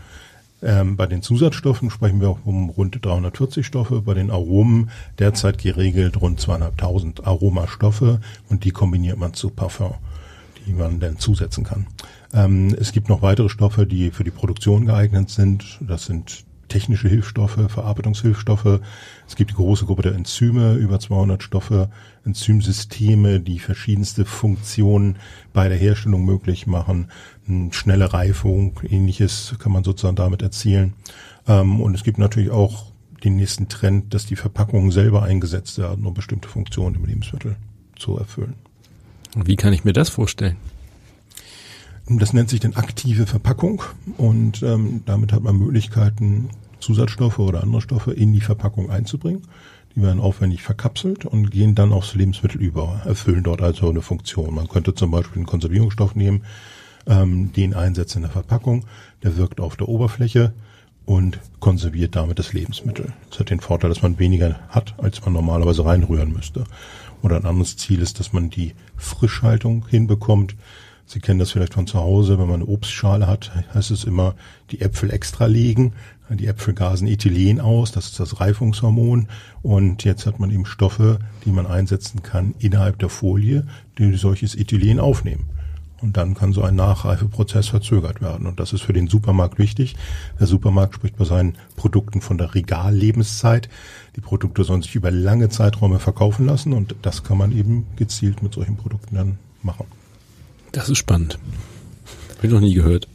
Ähm, 0.61 0.95
bei 0.95 1.07
den 1.07 1.23
Zusatzstoffen 1.23 1.89
sprechen 1.89 2.21
wir 2.21 2.37
um 2.45 2.69
rund 2.69 3.03
340 3.03 3.65
Stoffe, 3.65 4.01
bei 4.01 4.13
den 4.13 4.29
Aromen 4.29 4.91
derzeit 5.17 5.57
geregelt 5.57 6.21
rund 6.21 6.39
zweieinhalbtausend 6.39 7.25
Aromastoffe 7.25 8.19
und 8.47 8.63
die 8.63 8.71
kombiniert 8.71 9.17
man 9.17 9.33
zu 9.33 9.49
Parfum, 9.49 9.95
die 10.67 10.73
man 10.73 10.99
dann 10.99 11.17
zusetzen 11.17 11.63
kann. 11.63 11.87
Ähm, 12.33 12.75
es 12.79 12.91
gibt 12.91 13.09
noch 13.09 13.21
weitere 13.21 13.49
Stoffe, 13.49 13.85
die 13.85 14.11
für 14.11 14.23
die 14.23 14.31
Produktion 14.31 14.85
geeignet 14.85 15.29
sind. 15.29 15.79
Das 15.81 16.05
sind 16.05 16.45
technische 16.73 17.07
Hilfsstoffe, 17.07 17.59
Verarbeitungshilfsstoffe. 17.67 18.79
Es 19.27 19.35
gibt 19.35 19.51
die 19.51 19.55
große 19.55 19.85
Gruppe 19.85 20.01
der 20.01 20.15
Enzyme, 20.15 20.73
über 20.73 20.99
200 20.99 21.43
Stoffe, 21.43 21.89
Enzymsysteme, 22.25 23.39
die 23.39 23.59
verschiedenste 23.59 24.25
Funktionen 24.25 25.17
bei 25.53 25.69
der 25.69 25.77
Herstellung 25.77 26.25
möglich 26.25 26.65
machen. 26.65 27.09
Schnelle 27.71 28.11
Reifung, 28.11 28.79
ähnliches 28.89 29.55
kann 29.59 29.71
man 29.71 29.83
sozusagen 29.83 30.15
damit 30.15 30.41
erzielen. 30.41 30.93
Ähm, 31.47 31.79
und 31.79 31.93
es 31.93 32.03
gibt 32.03 32.17
natürlich 32.17 32.49
auch 32.49 32.91
den 33.23 33.35
nächsten 33.35 33.69
Trend, 33.69 34.13
dass 34.13 34.25
die 34.25 34.35
Verpackungen 34.35 34.91
selber 34.91 35.23
eingesetzt 35.23 35.77
werden, 35.77 36.05
um 36.05 36.13
bestimmte 36.13 36.49
Funktionen 36.49 36.95
im 36.95 37.05
Lebensmittel 37.05 37.55
zu 37.95 38.17
erfüllen. 38.17 38.55
Wie 39.35 39.55
kann 39.55 39.73
ich 39.73 39.83
mir 39.83 39.93
das 39.93 40.09
vorstellen? 40.09 40.57
Das 42.07 42.33
nennt 42.33 42.49
sich 42.49 42.59
dann 42.59 42.73
aktive 42.73 43.25
Verpackung 43.25 43.81
und 44.17 44.61
ähm, 44.61 45.03
damit 45.05 45.31
hat 45.31 45.43
man 45.43 45.57
Möglichkeiten, 45.57 46.49
Zusatzstoffe 46.79 47.39
oder 47.39 47.63
andere 47.63 47.81
Stoffe 47.81 48.11
in 48.11 48.33
die 48.33 48.41
Verpackung 48.41 48.89
einzubringen. 48.89 49.43
Die 49.95 50.01
werden 50.01 50.19
aufwendig 50.19 50.63
verkapselt 50.63 51.25
und 51.25 51.49
gehen 51.49 51.75
dann 51.75 51.93
aufs 51.93 52.15
Lebensmittel 52.15 52.61
über, 52.61 53.01
erfüllen 53.05 53.43
dort 53.43 53.61
also 53.61 53.89
eine 53.89 54.01
Funktion. 54.01 54.53
Man 54.53 54.67
könnte 54.67 54.93
zum 54.95 55.11
Beispiel 55.11 55.37
einen 55.37 55.45
Konservierungsstoff 55.45 56.15
nehmen, 56.15 56.43
ähm, 57.07 57.53
den 57.53 57.73
einsetzen 57.73 58.17
in 58.17 58.23
der 58.23 58.31
Verpackung, 58.31 58.85
der 59.21 59.37
wirkt 59.37 59.61
auf 59.61 59.77
der 59.77 59.87
Oberfläche 59.87 60.53
und 61.05 61.39
konserviert 61.59 62.15
damit 62.15 62.39
das 62.39 62.53
Lebensmittel. 62.53 63.13
Das 63.29 63.39
hat 63.39 63.49
den 63.49 63.59
Vorteil, 63.59 63.89
dass 63.89 64.01
man 64.01 64.19
weniger 64.19 64.59
hat, 64.69 64.95
als 64.97 65.23
man 65.23 65.33
normalerweise 65.33 65.85
reinrühren 65.85 66.33
müsste. 66.33 66.65
Oder 67.21 67.37
ein 67.37 67.45
anderes 67.45 67.77
Ziel 67.77 68.01
ist, 68.01 68.19
dass 68.19 68.33
man 68.33 68.49
die 68.49 68.73
Frischhaltung 68.97 69.85
hinbekommt, 69.87 70.55
Sie 71.05 71.19
kennen 71.19 71.39
das 71.39 71.51
vielleicht 71.51 71.73
von 71.73 71.85
zu 71.85 71.99
Hause, 71.99 72.39
wenn 72.39 72.47
man 72.47 72.61
eine 72.61 72.65
Obstschale 72.65 73.27
hat, 73.27 73.51
heißt 73.73 73.91
es 73.91 74.03
immer, 74.03 74.35
die 74.71 74.81
Äpfel 74.81 75.11
extra 75.11 75.45
legen. 75.45 75.93
Die 76.29 76.47
Äpfel 76.47 76.73
gasen 76.73 77.07
Ethylen 77.07 77.59
aus, 77.59 77.91
das 77.91 78.05
ist 78.05 78.19
das 78.19 78.39
Reifungshormon. 78.39 79.27
Und 79.61 80.03
jetzt 80.03 80.25
hat 80.25 80.39
man 80.39 80.49
eben 80.49 80.65
Stoffe, 80.65 81.19
die 81.45 81.51
man 81.51 81.67
einsetzen 81.67 82.23
kann 82.23 82.55
innerhalb 82.59 82.97
der 82.99 83.09
Folie, 83.09 83.67
die 83.97 84.15
solches 84.15 84.55
Ethylen 84.55 84.99
aufnehmen. 84.99 85.49
Und 86.01 86.17
dann 86.17 86.33
kann 86.33 86.51
so 86.51 86.63
ein 86.63 86.75
Nachreifeprozess 86.75 87.67
verzögert 87.67 88.21
werden. 88.21 88.45
Und 88.45 88.59
das 88.59 88.73
ist 88.73 88.81
für 88.81 88.91
den 88.91 89.07
Supermarkt 89.07 89.57
wichtig. 89.57 89.95
Der 90.39 90.47
Supermarkt 90.47 90.95
spricht 90.95 91.15
bei 91.15 91.23
seinen 91.23 91.57
Produkten 91.77 92.19
von 92.19 92.37
der 92.37 92.55
Regallebenszeit. 92.55 93.69
Die 94.15 94.21
Produkte 94.21 94.63
sollen 94.63 94.81
sich 94.81 94.95
über 94.95 95.11
lange 95.11 95.49
Zeiträume 95.49 95.99
verkaufen 95.99 96.45
lassen 96.45 96.73
und 96.73 96.95
das 97.03 97.23
kann 97.23 97.37
man 97.37 97.51
eben 97.51 97.85
gezielt 97.95 98.43
mit 98.43 98.53
solchen 98.53 98.75
Produkten 98.75 99.15
dann 99.15 99.37
machen. 99.61 99.85
Das 100.73 100.89
ist 100.89 100.97
spannend. 100.97 101.39
Habe 102.37 102.47
ich 102.47 102.53
noch 102.53 102.59
nie 102.59 102.73
gehört. 102.73 103.07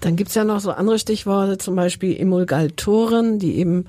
Dann 0.00 0.16
gibt's 0.16 0.34
ja 0.34 0.44
noch 0.44 0.60
so 0.60 0.70
andere 0.70 0.98
Stichworte, 0.98 1.56
zum 1.56 1.74
Beispiel 1.74 2.16
Emulgatoren, 2.16 3.38
die 3.38 3.56
eben 3.56 3.86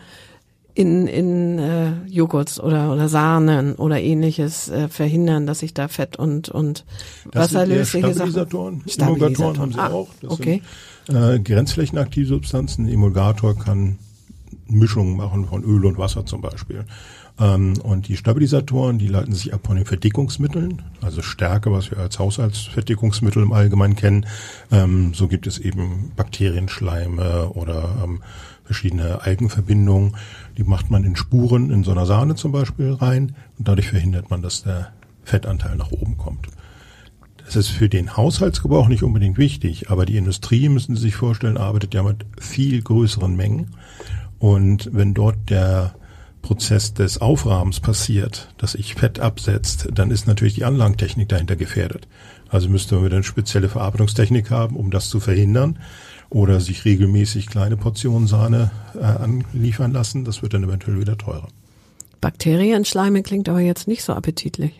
in, 0.74 1.08
in 1.08 1.60
äh, 1.60 1.92
Joghurts 2.08 2.60
oder, 2.60 2.94
oder 2.94 3.10
Sahnen 3.10 3.76
oder 3.76 4.00
ähnliches 4.00 4.70
äh, 4.70 4.88
verhindern, 4.88 5.46
dass 5.46 5.60
sich 5.60 5.74
da 5.74 5.88
Fett 5.88 6.16
und, 6.18 6.48
und 6.50 6.86
wasserlösliche 7.26 8.14
Stabilisatoren. 8.14 8.78
Sachen... 8.78 8.90
Stabilisatoren. 8.90 9.56
Emulgatoren 9.56 9.60
haben 9.60 9.72
sie 9.74 9.80
ah, 9.80 9.90
auch. 9.90 10.08
Das 10.22 10.32
okay. 10.32 10.62
sind 11.06 11.18
äh, 11.18 11.40
grenzflächenaktive 11.40 12.28
Substanzen. 12.28 12.88
Emulgator 12.88 13.58
kann 13.58 13.98
Mischungen 14.68 15.18
machen 15.18 15.46
von 15.48 15.64
Öl 15.64 15.86
und 15.86 15.98
Wasser 15.98 16.26
zum 16.26 16.42
Beispiel. 16.42 16.86
Ähm, 17.40 17.80
und 17.82 18.08
die 18.08 18.18
Stabilisatoren, 18.18 19.00
die 19.00 19.08
leiten 19.08 19.34
sich 19.34 19.54
ab 19.54 19.62
von 19.66 19.78
den 19.78 19.86
Verdickungsmitteln, 19.86 20.82
also 21.02 21.22
Stärke, 21.22 21.72
was 21.72 21.92
wir 21.92 22.00
als 22.00 22.20
Haushaltsverdickungsmittel 22.20 23.42
im 23.42 23.54
Allgemeinen 23.54 23.96
kennen. 23.96 24.26
Ähm, 24.72 25.14
so 25.14 25.28
gibt 25.28 25.48
es 25.48 25.58
eben 25.58 26.12
Bakterienschleime 26.16 27.50
oder 27.50 28.02
ähm, 28.04 28.22
verschiedene 28.66 29.22
Algenverbindungen. 29.22 30.16
Die 30.58 30.64
macht 30.64 30.92
man 30.92 31.04
in 31.04 31.16
Spuren 31.16 31.72
in 31.72 31.84
so 31.84 31.92
einer 31.92 32.06
Sahne 32.06 32.36
zum 32.36 32.52
Beispiel 32.52 32.94
rein 32.94 33.36
und 33.58 33.68
dadurch 33.68 33.90
verhindert 33.90 34.30
man, 34.30 34.42
dass 34.42 34.64
der 34.64 34.92
Fettanteil 35.24 35.76
nach 35.76 35.92
oben 35.92 36.18
kommt. 36.18 36.48
Das 37.46 37.56
ist 37.56 37.70
für 37.70 37.90
den 37.90 38.16
Haushaltsgebrauch 38.16 38.90
nicht 38.90 39.02
unbedingt 39.02 39.40
wichtig, 39.40 39.90
aber 39.90 40.06
die 40.06 40.18
Industrie, 40.18 40.70
müssen 40.70 40.96
Sie 40.96 41.02
sich 41.02 41.16
vorstellen, 41.16 41.58
arbeitet 41.58 41.96
ja 41.96 42.04
mit 42.04 42.26
viel 42.40 42.80
größeren 42.82 43.36
Mengen. 43.36 43.72
Und 44.38 44.90
wenn 44.94 45.16
dort 45.16 45.50
der 45.50 45.96
Prozess 46.42 46.94
des 46.94 47.22
Aufrahmens 47.22 47.80
passiert, 47.80 48.54
dass 48.58 48.74
sich 48.74 48.96
Fett 48.96 49.20
absetzt, 49.20 49.90
dann 49.94 50.12
ist 50.12 50.28
natürlich 50.28 50.56
die 50.56 50.66
Anlagentechnik 50.66 51.30
dahinter 51.30 51.56
gefährdet. 51.56 52.08
Also 52.50 52.70
müsste 52.70 52.96
man 52.96 53.06
wieder 53.06 53.16
eine 53.16 53.24
spezielle 53.24 53.70
Verarbeitungstechnik 53.70 54.50
haben, 54.50 54.76
um 54.76 54.92
das 54.92 55.10
zu 55.10 55.20
verhindern 55.20 55.80
oder 56.30 56.60
sich 56.60 56.86
regelmäßig 56.86 57.48
kleine 57.48 57.78
Portionen 57.78 58.28
Sahne 58.28 58.72
äh, 58.96 59.04
anliefern 59.04 59.92
lassen. 59.92 60.26
Das 60.26 60.42
wird 60.42 60.54
dann 60.54 60.64
eventuell 60.64 61.00
wieder 61.00 61.18
teurer. 61.18 61.48
Bakterienschleime 62.22 63.24
klingt 63.24 63.50
aber 63.50 63.62
jetzt 63.62 63.88
nicht 63.88 64.04
so 64.04 64.14
appetitlich. 64.14 64.80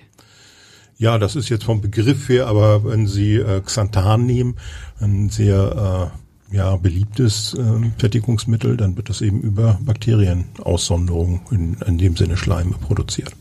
Ja, 0.98 1.18
das 1.18 1.38
ist 1.38 1.48
jetzt 1.48 1.64
vom 1.64 1.80
Begriff 1.80 2.28
her, 2.28 2.48
aber 2.48 2.84
wenn 2.84 3.08
Sie 3.08 3.36
äh, 3.36 3.62
Xanthan 3.62 4.26
nehmen, 4.26 4.58
ein 5.00 5.30
sehr 5.30 6.12
äh, 6.14 6.29
ja, 6.52 6.76
beliebtes 6.78 7.54
äh, 7.54 7.92
Fertigungsmittel, 7.98 8.78
dann 8.78 8.98
wird 8.98 9.10
das 9.10 9.22
eben 9.22 9.42
über 9.42 9.80
Bakterienaussonderung, 9.82 11.42
in, 11.52 11.76
in 11.86 11.98
dem 11.98 12.18
Sinne 12.18 12.38
Schleime, 12.38 12.72
produziert. 12.72 13.32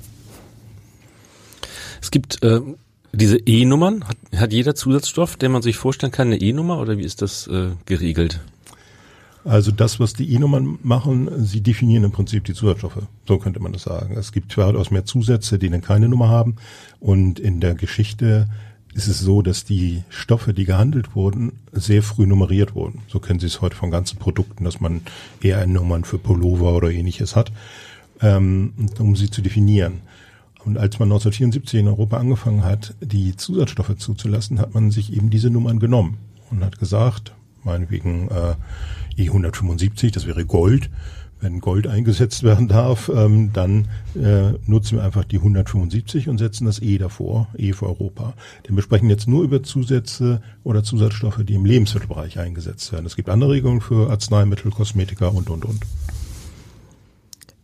Es 2.01 2.11
gibt 2.11 2.43
äh, 2.43 2.61
diese 3.13 3.39
E-Nummern. 3.39 4.05
Hat, 4.07 4.17
hat 4.37 4.53
jeder 4.53 4.75
Zusatzstoff, 4.75 5.37
den 5.37 5.53
man 5.53 5.63
sich 5.63 5.77
vorstellen 5.77 6.13
kann, 6.13 6.29
eine 6.29 6.41
E-Nummer 6.41 6.81
oder 6.81 6.99
wie 6.99 7.05
ist 7.05 7.23
das 7.23 7.47
äh, 7.47 7.71
geregelt? 7.87 8.41
Also 9.45 9.71
das, 9.71 9.99
was 9.99 10.13
die 10.13 10.31
E-Nummern 10.35 10.79
machen, 10.83 11.31
sie 11.45 11.63
definieren 11.63 12.05
im 12.05 12.13
Prinzip 12.13 12.45
die 12.45 12.53
Zusatzstoffe. 12.53 13.03
So 13.27 13.39
könnte 13.39 13.61
man 13.61 13.73
das 13.73 13.83
sagen. 13.85 14.17
Es 14.19 14.33
gibt 14.33 14.53
zwar 14.53 14.77
aus 14.77 14.91
mehr 14.91 15.07
Zusätze, 15.07 15.59
die 15.59 15.71
dann 15.71 15.81
keine 15.81 16.09
Nummer 16.09 16.29
haben. 16.29 16.57
Und 17.01 17.41
in 17.41 17.61
der 17.61 17.75
Geschichte 17.75 18.49
ist 18.95 19.09
es 19.09 19.21
so, 19.21 19.43
dass 19.43 19.65
die 19.65 20.03
Stoffe, 20.09 20.55
die 20.55 20.65
gehandelt 20.65 21.15
wurden, 21.15 21.53
sehr 21.73 22.03
früh 22.03 22.27
nummeriert 22.27 22.75
wurden. 22.75 23.03
So 23.09 23.21
kennen 23.21 23.39
Sie 23.39 23.47
es 23.47 23.61
heute 23.61 23.77
von 23.77 23.91
ganzen 23.91 24.19
Produkten, 24.19 24.65
dass 24.65 24.81
man 24.81 25.03
eher 25.41 25.67
Nummern 25.67 26.05
für 26.05 26.19
Pullover 26.19 26.75
oder 26.75 26.91
ähnliches 26.91 27.37
hat, 27.37 27.53
ähm, 28.21 28.73
um 28.99 29.15
sie 29.15 29.31
zu 29.31 29.43
definieren. 29.43 30.01
Und 30.65 30.77
als 30.77 30.99
man 30.99 31.09
1974 31.09 31.81
in 31.81 31.89
Europa 31.89 32.17
angefangen 32.17 32.65
hat, 32.65 32.95
die 33.01 33.37
Zusatzstoffe 33.37 33.97
zuzulassen, 33.97 34.59
hat 34.59 34.75
man 34.75 34.91
sich 34.91 35.13
eben 35.13 35.31
diese 35.31 35.51
Nummern 35.51 35.79
genommen 35.79 36.19
und 36.51 36.65
hat 36.65 36.79
gesagt, 36.79 37.33
meinetwegen 37.65 38.29
äh, 38.29 39.23
E175, 39.23 40.13
das 40.13 40.27
wäre 40.27 40.45
Gold, 40.45 40.91
wenn 41.41 41.61
Gold 41.61 41.87
eingesetzt 41.87 42.43
werden 42.43 42.69
darf, 42.69 43.11
ähm, 43.15 43.53
dann 43.53 43.89
äh, 44.15 44.53
nutzen 44.67 44.99
wir 44.99 45.05
einfach 45.05 45.25
die 45.25 45.37
175 45.37 46.29
und 46.29 46.39
setzen 46.39 46.67
das 46.67 46.81
E 46.81 46.99
davor, 46.99 47.49
E 47.57 47.73
für 47.73 47.87
Europa. 47.87 48.35
Denn 48.67 48.77
wir 48.77 48.83
sprechen 48.83 49.09
jetzt 49.11 49.29
nur 49.29 49.45
über 49.45 49.63
Zusätze 49.63 50.43
oder 50.65 50.83
Zusatzstoffe, 50.83 51.41
die 51.45 51.55
im 51.55 51.65
Lebensmittelbereich 51.65 52.39
eingesetzt 52.39 52.93
werden. 52.93 53.07
Es 53.07 53.17
gibt 53.17 53.29
andere 53.29 53.53
Regelungen 53.53 53.81
für 53.81 54.11
Arzneimittel, 54.11 54.71
Kosmetika 54.71 55.29
und, 55.29 55.51
und, 55.51 55.65
und. 55.65 55.81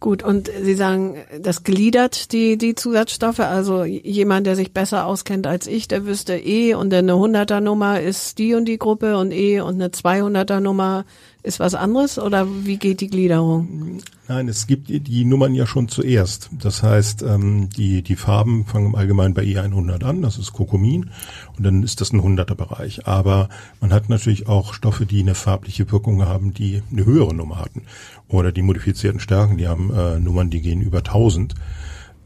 Gut, 0.05 0.23
und 0.23 0.51
Sie 0.63 0.75
sagen, 0.75 1.17
das 1.41 1.65
gliedert 1.65 2.33
die, 2.33 2.59
die 2.59 2.75
Zusatzstoffe. 2.75 3.41
Also 3.41 3.85
jemand, 3.85 4.47
der 4.47 4.55
sich 4.55 4.75
besser 4.75 5.07
auskennt 5.07 5.47
als 5.47 5.67
ich, 5.67 5.89
der 5.89 6.05
wüsste 6.05 6.37
E 6.37 6.75
und 6.75 6.93
eine 6.93 7.13
100er 7.13 7.61
Nummer 7.61 8.03
ist 8.03 8.37
die 8.37 8.53
und 8.53 8.67
die 8.67 8.77
Gruppe 8.77 9.17
und 9.17 9.33
E 9.33 9.61
und 9.61 9.77
eine 9.77 9.89
200er 9.89 10.61
Nummer 10.61 11.07
ist 11.45 11.61
was 11.61 11.75
anderes 11.75 12.19
oder 12.19 12.47
wie 12.65 12.79
geht 12.79 13.03
die 13.03 13.09
Gliederung? 13.09 14.01
Nein, 14.29 14.49
es 14.49 14.67
gibt 14.67 14.89
die 14.89 15.25
Nummern 15.27 15.55
ja 15.55 15.67
schon 15.67 15.89
zuerst. 15.89 16.49
Das 16.51 16.83
heißt, 16.83 17.23
ähm, 17.23 17.69
die, 17.69 18.03
die 18.03 18.17
Farben 18.17 18.65
fangen 18.65 18.87
im 18.87 18.95
Allgemeinen 18.95 19.35
bei 19.35 19.43
E100 19.43 20.03
an, 20.05 20.23
das 20.23 20.39
ist 20.39 20.55
Kokomin, 20.55 21.11
und 21.57 21.65
dann 21.65 21.83
ist 21.83 22.01
das 22.01 22.15
ein 22.15 22.21
100er 22.23 22.55
Bereich. 22.55 23.07
Aber 23.07 23.51
man 23.83 23.93
hat 23.93 24.09
natürlich 24.09 24.49
auch 24.49 24.73
Stoffe, 24.73 25.05
die 25.05 25.21
eine 25.21 25.35
farbliche 25.35 25.93
Wirkung 25.93 26.25
haben, 26.25 26.55
die 26.55 26.83
eine 26.91 27.05
höhere 27.05 27.35
Nummer 27.35 27.59
hatten. 27.59 27.83
Oder 28.29 28.51
die 28.51 28.63
modifizierten 28.63 29.21
Stärken, 29.21 29.59
die 29.59 29.69
haben 29.69 29.93
äh, 29.95 30.19
Nummern, 30.19 30.49
die 30.49 30.63
gehen 30.63 30.81
über 30.81 30.99
1000. 30.99 31.55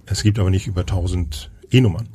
Es 0.07 0.23
gibt 0.23 0.39
aber 0.39 0.51
nicht 0.51 0.69
über 0.69 0.83
1000 0.83 1.51
E-Nummern 1.73 2.09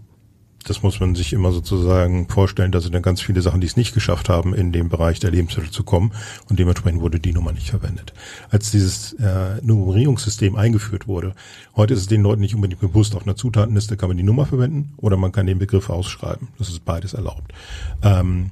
das 0.64 0.84
muss 0.84 1.00
man 1.00 1.16
sich 1.16 1.34
immer 1.34 1.52
sozusagen 1.52 2.28
vorstellen, 2.28 2.72
dass 2.72 2.84
sind 2.84 2.94
dann 2.94 3.02
ganz 3.02 3.22
viele 3.22 3.42
Sachen, 3.42 3.62
die 3.62 3.68
es 3.68 3.78
nicht 3.78 3.94
geschafft 3.94 4.30
haben, 4.30 4.54
in 4.54 4.72
dem 4.72 4.90
Bereich 4.90 5.20
der 5.20 5.32
Lebensmittel 5.32 5.72
zu 5.72 5.84
kommen 5.84 6.12
und 6.50 6.60
dementsprechend 6.60 7.02
wurde 7.02 7.20
die 7.20 7.34
Nummer 7.34 7.52
nicht 7.52 7.70
verwendet. 7.70 8.14
Als 8.50 8.72
dieses 8.72 9.14
äh, 9.14 9.62
Nummerierungssystem 9.62 10.56
eingeführt 10.56 11.08
wurde, 11.08 11.34
heute 11.76 11.94
ist 11.94 12.02
es 12.02 12.08
den 12.08 12.22
Leuten 12.22 12.42
nicht 12.42 12.56
unbedingt 12.56 12.82
bewusst, 12.82 13.16
auf 13.16 13.24
einer 13.24 13.36
Zutatenliste 13.36 13.98
kann 13.98 14.10
man 14.10 14.18
die 14.18 14.24
Nummer 14.24 14.46
verwenden 14.46 14.94
oder 14.98 15.18
man 15.18 15.32
kann 15.32 15.46
den 15.46 15.60
Begriff 15.60 15.90
ausschreiben. 15.90 16.50
Das 16.58 16.70
ist 16.70 16.86
beides 16.86 17.14
erlaubt. 17.14 17.54
Ähm, 18.02 18.52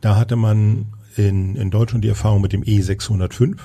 da 0.00 0.16
hatte 0.16 0.36
man 0.36 0.86
in, 1.16 1.56
in 1.56 1.70
Deutschland 1.70 2.04
die 2.04 2.08
Erfahrung 2.08 2.40
mit 2.40 2.52
dem 2.52 2.62
E605 2.62 3.56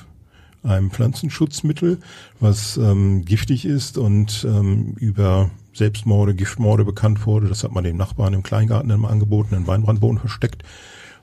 einem 0.63 0.91
Pflanzenschutzmittel, 0.91 1.99
was 2.39 2.77
ähm, 2.77 3.23
giftig 3.23 3.65
ist 3.65 3.97
und 3.97 4.45
ähm, 4.49 4.95
über 4.97 5.51
Selbstmorde, 5.75 6.33
Giftmorde 6.33 6.85
bekannt 6.85 7.25
wurde. 7.25 7.47
Das 7.47 7.63
hat 7.63 7.71
man 7.71 7.83
dem 7.83 7.97
Nachbarn 7.97 8.33
im 8.33 8.43
Kleingarten 8.43 8.89
im 8.89 9.05
angeboten, 9.05 9.55
in 9.55 9.67
Weinbrandboden 9.67 10.19
versteckt. 10.19 10.63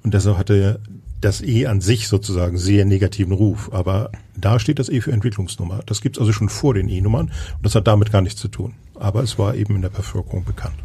Und 0.04 0.14
deshalb 0.14 0.36
hatte 0.36 0.80
das 1.20 1.40
E 1.40 1.66
an 1.66 1.80
sich 1.80 2.08
sozusagen 2.08 2.58
sehr 2.58 2.84
negativen 2.84 3.32
Ruf. 3.32 3.72
Aber 3.72 4.10
da 4.36 4.58
steht 4.58 4.78
das 4.78 4.88
E 4.88 5.00
für 5.00 5.12
Entwicklungsnummer. 5.12 5.80
Das 5.86 6.00
gibt's 6.00 6.18
also 6.18 6.32
schon 6.32 6.48
vor 6.48 6.74
den 6.74 6.88
E-Nummern 6.88 7.26
und 7.28 7.64
das 7.64 7.74
hat 7.74 7.86
damit 7.86 8.12
gar 8.12 8.20
nichts 8.20 8.40
zu 8.40 8.48
tun. 8.48 8.74
Aber 8.94 9.22
es 9.22 9.38
war 9.38 9.54
eben 9.54 9.76
in 9.76 9.82
der 9.82 9.88
Bevölkerung 9.88 10.44
bekannt. 10.44 10.76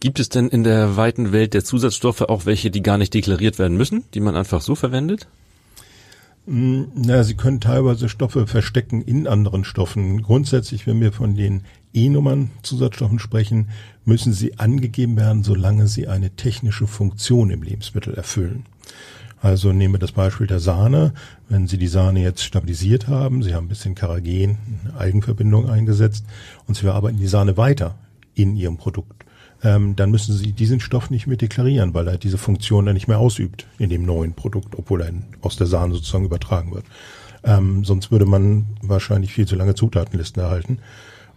Gibt 0.00 0.20
es 0.20 0.28
denn 0.28 0.48
in 0.48 0.62
der 0.62 0.96
weiten 0.96 1.32
Welt 1.32 1.54
der 1.54 1.64
Zusatzstoffe 1.64 2.20
auch 2.20 2.46
welche, 2.46 2.70
die 2.70 2.82
gar 2.82 2.98
nicht 2.98 3.14
deklariert 3.14 3.58
werden 3.58 3.76
müssen, 3.76 4.04
die 4.12 4.20
man 4.20 4.36
einfach 4.36 4.60
so 4.60 4.74
verwendet? 4.74 5.26
Hm, 6.46 6.92
na, 6.94 7.24
sie 7.24 7.34
können 7.34 7.60
teilweise 7.60 8.08
Stoffe 8.08 8.46
verstecken 8.46 9.02
in 9.02 9.26
anderen 9.26 9.64
Stoffen. 9.64 10.22
Grundsätzlich, 10.22 10.86
wenn 10.86 11.00
wir 11.00 11.12
von 11.12 11.34
den 11.34 11.62
E-Nummern 11.92 12.50
Zusatzstoffen 12.62 13.18
sprechen, 13.18 13.68
müssen 14.04 14.32
sie 14.32 14.58
angegeben 14.58 15.16
werden, 15.16 15.42
solange 15.42 15.88
sie 15.88 16.06
eine 16.06 16.30
technische 16.30 16.86
Funktion 16.86 17.50
im 17.50 17.62
Lebensmittel 17.62 18.14
erfüllen. 18.14 18.64
Also 19.42 19.72
nehmen 19.72 19.94
wir 19.94 19.98
das 19.98 20.12
Beispiel 20.12 20.46
der 20.46 20.60
Sahne. 20.60 21.12
Wenn 21.48 21.66
Sie 21.66 21.78
die 21.78 21.88
Sahne 21.88 22.22
jetzt 22.22 22.42
stabilisiert 22.42 23.06
haben, 23.06 23.42
Sie 23.42 23.54
haben 23.54 23.66
ein 23.66 23.68
bisschen 23.68 23.94
Karagen, 23.94 24.56
Eigenverbindung 24.98 25.68
eingesetzt 25.68 26.24
und 26.66 26.74
Sie 26.74 26.82
verarbeiten 26.82 27.18
die 27.18 27.26
Sahne 27.26 27.56
weiter 27.56 27.96
in 28.34 28.56
Ihrem 28.56 28.76
Produkt 28.76 29.25
ähm, 29.62 29.96
dann 29.96 30.10
müssen 30.10 30.34
Sie 30.34 30.52
diesen 30.52 30.80
Stoff 30.80 31.10
nicht 31.10 31.26
mehr 31.26 31.36
deklarieren, 31.36 31.94
weil 31.94 32.08
er 32.08 32.18
diese 32.18 32.38
Funktion 32.38 32.86
dann 32.86 32.94
nicht 32.94 33.08
mehr 33.08 33.18
ausübt 33.18 33.66
in 33.78 33.90
dem 33.90 34.04
neuen 34.04 34.34
Produkt, 34.34 34.76
obwohl 34.76 35.02
er 35.02 35.12
aus 35.40 35.56
der 35.56 35.66
Sahne 35.66 35.94
sozusagen 35.94 36.24
übertragen 36.24 36.74
wird. 36.74 36.84
Ähm, 37.42 37.84
sonst 37.84 38.10
würde 38.10 38.26
man 38.26 38.66
wahrscheinlich 38.82 39.32
viel 39.32 39.46
zu 39.46 39.56
lange 39.56 39.74
Zutatenlisten 39.74 40.42
erhalten. 40.42 40.78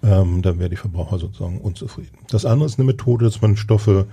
Ähm, 0.02 0.42
dann 0.42 0.60
wäre 0.60 0.70
die 0.70 0.76
Verbraucher 0.76 1.20
sozusagen 1.20 1.60
unzufrieden. 1.60 2.18
Das 2.30 2.46
andere 2.46 2.68
ist 2.68 2.80
eine 2.80 2.86
Methode, 2.86 3.26
dass 3.26 3.42
man 3.42 3.58
Stoffe 3.58 4.08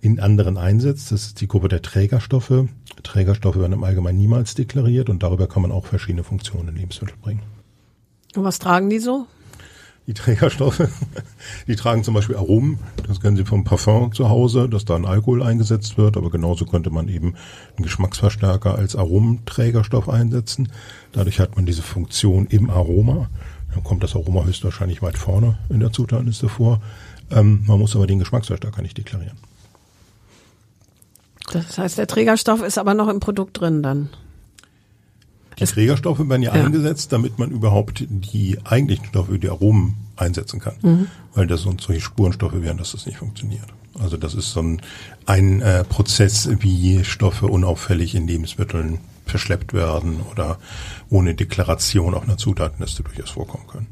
in 0.00 0.20
anderen 0.20 0.58
einsetzt. 0.58 1.12
Das 1.12 1.26
ist 1.26 1.40
die 1.40 1.48
Gruppe 1.48 1.68
der 1.68 1.80
Trägerstoffe. 1.80 2.66
Trägerstoffe 3.02 3.56
werden 3.56 3.72
im 3.72 3.84
Allgemeinen 3.84 4.18
niemals 4.18 4.54
deklariert 4.54 5.08
und 5.08 5.22
darüber 5.22 5.46
kann 5.46 5.62
man 5.62 5.72
auch 5.72 5.86
verschiedene 5.86 6.24
Funktionen 6.24 6.68
in 6.68 6.76
Lebensmittel 6.76 7.16
bringen. 7.22 7.42
Und 8.34 8.44
was 8.44 8.58
tragen 8.58 8.90
die 8.90 8.98
so? 8.98 9.26
Die 10.06 10.14
Trägerstoffe. 10.14 10.88
Die 11.66 11.76
tragen 11.76 12.02
zum 12.02 12.14
Beispiel 12.14 12.36
Aromen. 12.36 12.78
Das 13.06 13.20
kennen 13.20 13.36
Sie 13.36 13.44
vom 13.44 13.64
Parfum 13.64 14.12
zu 14.12 14.28
Hause, 14.28 14.68
dass 14.68 14.84
da 14.84 14.96
ein 14.96 15.06
Alkohol 15.06 15.42
eingesetzt 15.42 15.96
wird. 15.96 16.16
Aber 16.16 16.30
genauso 16.30 16.64
könnte 16.66 16.90
man 16.90 17.08
eben 17.08 17.34
einen 17.76 17.84
Geschmacksverstärker 17.84 18.74
als 18.74 18.96
Aromenträgerstoff 18.96 20.08
einsetzen. 20.08 20.72
Dadurch 21.12 21.38
hat 21.38 21.56
man 21.56 21.66
diese 21.66 21.82
Funktion 21.82 22.46
im 22.46 22.68
Aroma. 22.70 23.28
Dann 23.72 23.84
kommt 23.84 24.02
das 24.02 24.16
Aroma 24.16 24.44
höchstwahrscheinlich 24.44 25.02
weit 25.02 25.16
vorne 25.16 25.58
in 25.68 25.80
der 25.80 25.92
Zutatenliste 25.92 26.48
vor. 26.48 26.82
Ähm, 27.30 27.62
man 27.66 27.78
muss 27.78 27.94
aber 27.94 28.06
den 28.06 28.18
Geschmacksverstärker 28.18 28.82
nicht 28.82 28.98
deklarieren. 28.98 29.36
Das 31.52 31.78
heißt, 31.78 31.98
der 31.98 32.06
Trägerstoff 32.06 32.62
ist 32.62 32.78
aber 32.78 32.94
noch 32.94 33.08
im 33.08 33.20
Produkt 33.20 33.60
drin 33.60 33.82
dann. 33.82 34.08
Die 35.58 35.64
Trägerstoffe 35.64 36.26
werden 36.28 36.42
ja, 36.42 36.54
ja, 36.54 36.64
eingesetzt, 36.64 37.12
damit 37.12 37.38
man 37.38 37.50
überhaupt 37.50 38.04
die 38.08 38.58
eigentlichen 38.64 39.06
Stoffe, 39.06 39.38
die 39.38 39.48
Aromen 39.48 39.94
einsetzen 40.16 40.60
kann. 40.60 40.74
Mhm. 40.82 41.06
Weil 41.34 41.46
das 41.46 41.62
sonst 41.62 41.84
solche 41.84 42.00
Spurenstoffe 42.00 42.60
wären, 42.60 42.78
dass 42.78 42.92
das 42.92 43.06
nicht 43.06 43.18
funktioniert. 43.18 43.66
Also 43.98 44.16
das 44.16 44.34
ist 44.34 44.52
so 44.52 44.60
ein, 44.60 44.80
ein 45.26 45.60
äh, 45.60 45.84
Prozess, 45.84 46.48
wie 46.60 47.04
Stoffe 47.04 47.46
unauffällig 47.46 48.14
in 48.14 48.26
Lebensmitteln 48.26 48.98
verschleppt 49.26 49.72
werden 49.72 50.20
oder 50.30 50.58
ohne 51.08 51.34
Deklaration 51.34 52.14
auf 52.14 52.24
einer 52.24 52.36
Zutatenliste 52.38 53.02
durchaus 53.02 53.30
vorkommen 53.30 53.66
können. 53.66 53.86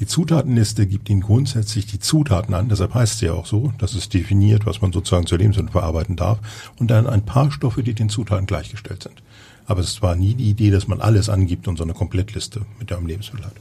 Die 0.00 0.06
Zutatenliste 0.06 0.86
gibt 0.86 1.08
Ihnen 1.08 1.22
grundsätzlich 1.22 1.86
die 1.86 2.00
Zutaten 2.00 2.54
an, 2.54 2.68
deshalb 2.68 2.94
heißt 2.94 3.18
sie 3.18 3.26
ja 3.26 3.32
auch 3.32 3.46
so, 3.46 3.72
dass 3.78 3.94
es 3.94 4.08
definiert, 4.08 4.66
was 4.66 4.82
man 4.82 4.92
sozusagen 4.92 5.26
zur 5.26 5.38
Lebensmittel 5.38 5.72
verarbeiten 5.72 6.16
darf 6.16 6.38
und 6.78 6.90
dann 6.90 7.06
ein 7.06 7.24
paar 7.24 7.50
Stoffe, 7.50 7.82
die 7.82 7.94
den 7.94 8.08
Zutaten 8.08 8.46
gleichgestellt 8.46 9.04
sind. 9.04 9.22
Aber 9.66 9.80
es 9.80 10.02
war 10.02 10.14
nie 10.14 10.34
die 10.34 10.50
Idee, 10.50 10.70
dass 10.70 10.88
man 10.88 11.00
alles 11.00 11.28
angibt 11.28 11.68
und 11.68 11.76
so 11.76 11.84
eine 11.84 11.94
Komplettliste 11.94 12.62
mit 12.78 12.92
einem 12.92 13.06
Lebensmittel 13.06 13.46
hat. 13.46 13.54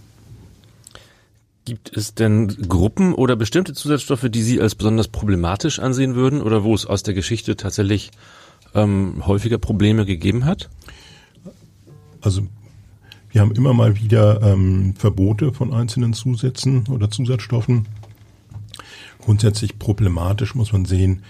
Gibt 1.66 1.96
es 1.96 2.14
denn 2.14 2.50
Gruppen 2.68 3.14
oder 3.14 3.38
bestimmte 3.38 3.74
Zusatzstoffe, 3.74 4.28
die 4.30 4.44
Sie 4.44 4.60
als 4.60 4.76
besonders 4.76 5.08
problematisch 5.08 5.80
ansehen 5.80 6.14
würden 6.16 6.42
oder 6.42 6.66
wo 6.66 6.76
es 6.76 6.86
aus 6.86 7.04
der 7.04 7.14
Geschichte 7.14 7.56
tatsächlich 7.56 8.12
ähm, 8.76 9.24
häufiger 9.26 9.58
Probleme 9.60 10.06
gegeben 10.06 10.44
hat? 10.44 10.70
Also 12.20 12.42
wir 13.30 13.42
haben 13.42 13.54
immer 13.54 13.74
mal 13.74 13.96
wieder 13.98 14.42
ähm, 14.44 14.94
Verbote 14.96 15.54
von 15.54 15.74
einzelnen 15.74 16.14
Zusätzen 16.14 16.86
oder 16.90 17.10
Zusatzstoffen. 17.10 17.88
Grundsätzlich 19.20 19.80
problematisch 19.80 20.56
muss 20.56 20.74
man 20.74 20.84
sehen, 20.84 21.24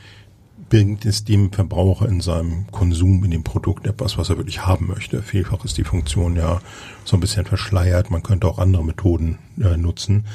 bringt 0.70 1.06
es 1.06 1.24
dem 1.24 1.52
Verbraucher 1.52 2.08
in 2.08 2.22
seinem 2.22 2.68
Konsum, 2.72 3.24
in 3.24 3.32
dem 3.32 3.44
Produkt 3.44 3.88
etwas, 3.88 4.18
was 4.18 4.30
er 4.30 4.38
wirklich 4.38 4.66
haben 4.66 4.88
möchte. 4.88 5.22
Vielfach 5.22 5.64
ist 5.66 5.78
die 5.78 5.84
Funktion 5.84 6.36
ja 6.36 6.62
so 7.04 7.18
ein 7.18 7.20
bisschen 7.20 7.46
verschleiert. 7.46 8.12
Man 8.12 8.24
könnte 8.24 8.48
auch 8.48 8.60
andere 8.60 8.84
Methoden 8.84 9.38
äh, 9.60 9.78
nutzen. 9.78 10.26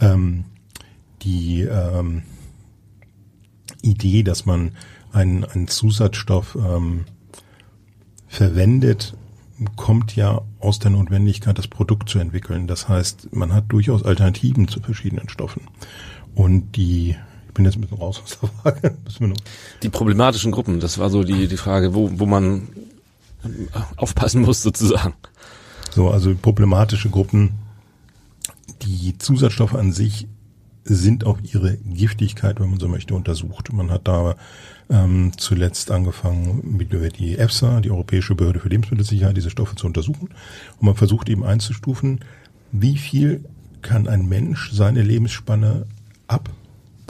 Ähm, 0.00 0.44
die 1.22 1.62
ähm, 1.62 2.22
Idee, 3.82 4.22
dass 4.22 4.46
man 4.46 4.72
einen, 5.12 5.44
einen 5.44 5.68
Zusatzstoff 5.68 6.56
ähm, 6.56 7.04
verwendet, 8.28 9.14
kommt 9.76 10.16
ja 10.16 10.40
aus 10.58 10.78
der 10.78 10.90
Notwendigkeit, 10.90 11.58
das 11.58 11.68
Produkt 11.68 12.08
zu 12.08 12.18
entwickeln. 12.18 12.66
Das 12.66 12.88
heißt, 12.88 13.34
man 13.34 13.52
hat 13.52 13.64
durchaus 13.68 14.02
Alternativen 14.02 14.68
zu 14.68 14.80
verschiedenen 14.80 15.28
Stoffen. 15.28 15.62
Und 16.34 16.76
die 16.76 17.16
ich 17.52 17.54
bin 17.54 17.66
jetzt 17.66 17.76
ein 17.76 17.82
bisschen 17.82 17.98
raus 17.98 18.22
aus 18.24 18.38
der 18.40 18.48
Frage. 18.48 18.96
Die 19.82 19.90
problematischen 19.90 20.52
Gruppen, 20.52 20.80
das 20.80 20.96
war 20.96 21.10
so 21.10 21.22
die, 21.22 21.48
die 21.48 21.58
Frage, 21.58 21.94
wo, 21.94 22.08
wo 22.14 22.24
man 22.24 22.68
aufpassen 23.96 24.40
muss 24.40 24.62
sozusagen. 24.62 25.12
So, 25.90 26.10
also 26.10 26.34
problematische 26.34 27.10
Gruppen, 27.10 27.50
die 28.80 29.18
Zusatzstoffe 29.18 29.74
an 29.74 29.92
sich 29.92 30.28
sind 30.84 31.26
auf 31.26 31.36
ihre 31.42 31.76
Giftigkeit, 31.76 32.58
wenn 32.58 32.70
man 32.70 32.80
so 32.80 32.88
möchte, 32.88 33.14
untersucht. 33.14 33.70
Man 33.70 33.90
hat 33.90 34.08
da 34.08 34.34
ähm, 34.88 35.32
zuletzt 35.36 35.90
angefangen, 35.90 36.76
mit 36.78 36.90
die 37.18 37.36
EFSA, 37.36 37.82
die 37.82 37.90
Europäische 37.90 38.34
Behörde 38.34 38.60
für 38.60 38.70
Lebensmittelsicherheit, 38.70 39.36
diese 39.36 39.50
Stoffe 39.50 39.76
zu 39.76 39.86
untersuchen. 39.86 40.30
Und 40.78 40.86
man 40.86 40.94
versucht 40.94 41.28
eben 41.28 41.44
einzustufen, 41.44 42.20
wie 42.72 42.96
viel 42.96 43.44
kann 43.82 44.08
ein 44.08 44.26
Mensch 44.26 44.72
seine 44.72 45.02
Lebensspanne 45.02 45.84
ab 46.28 46.48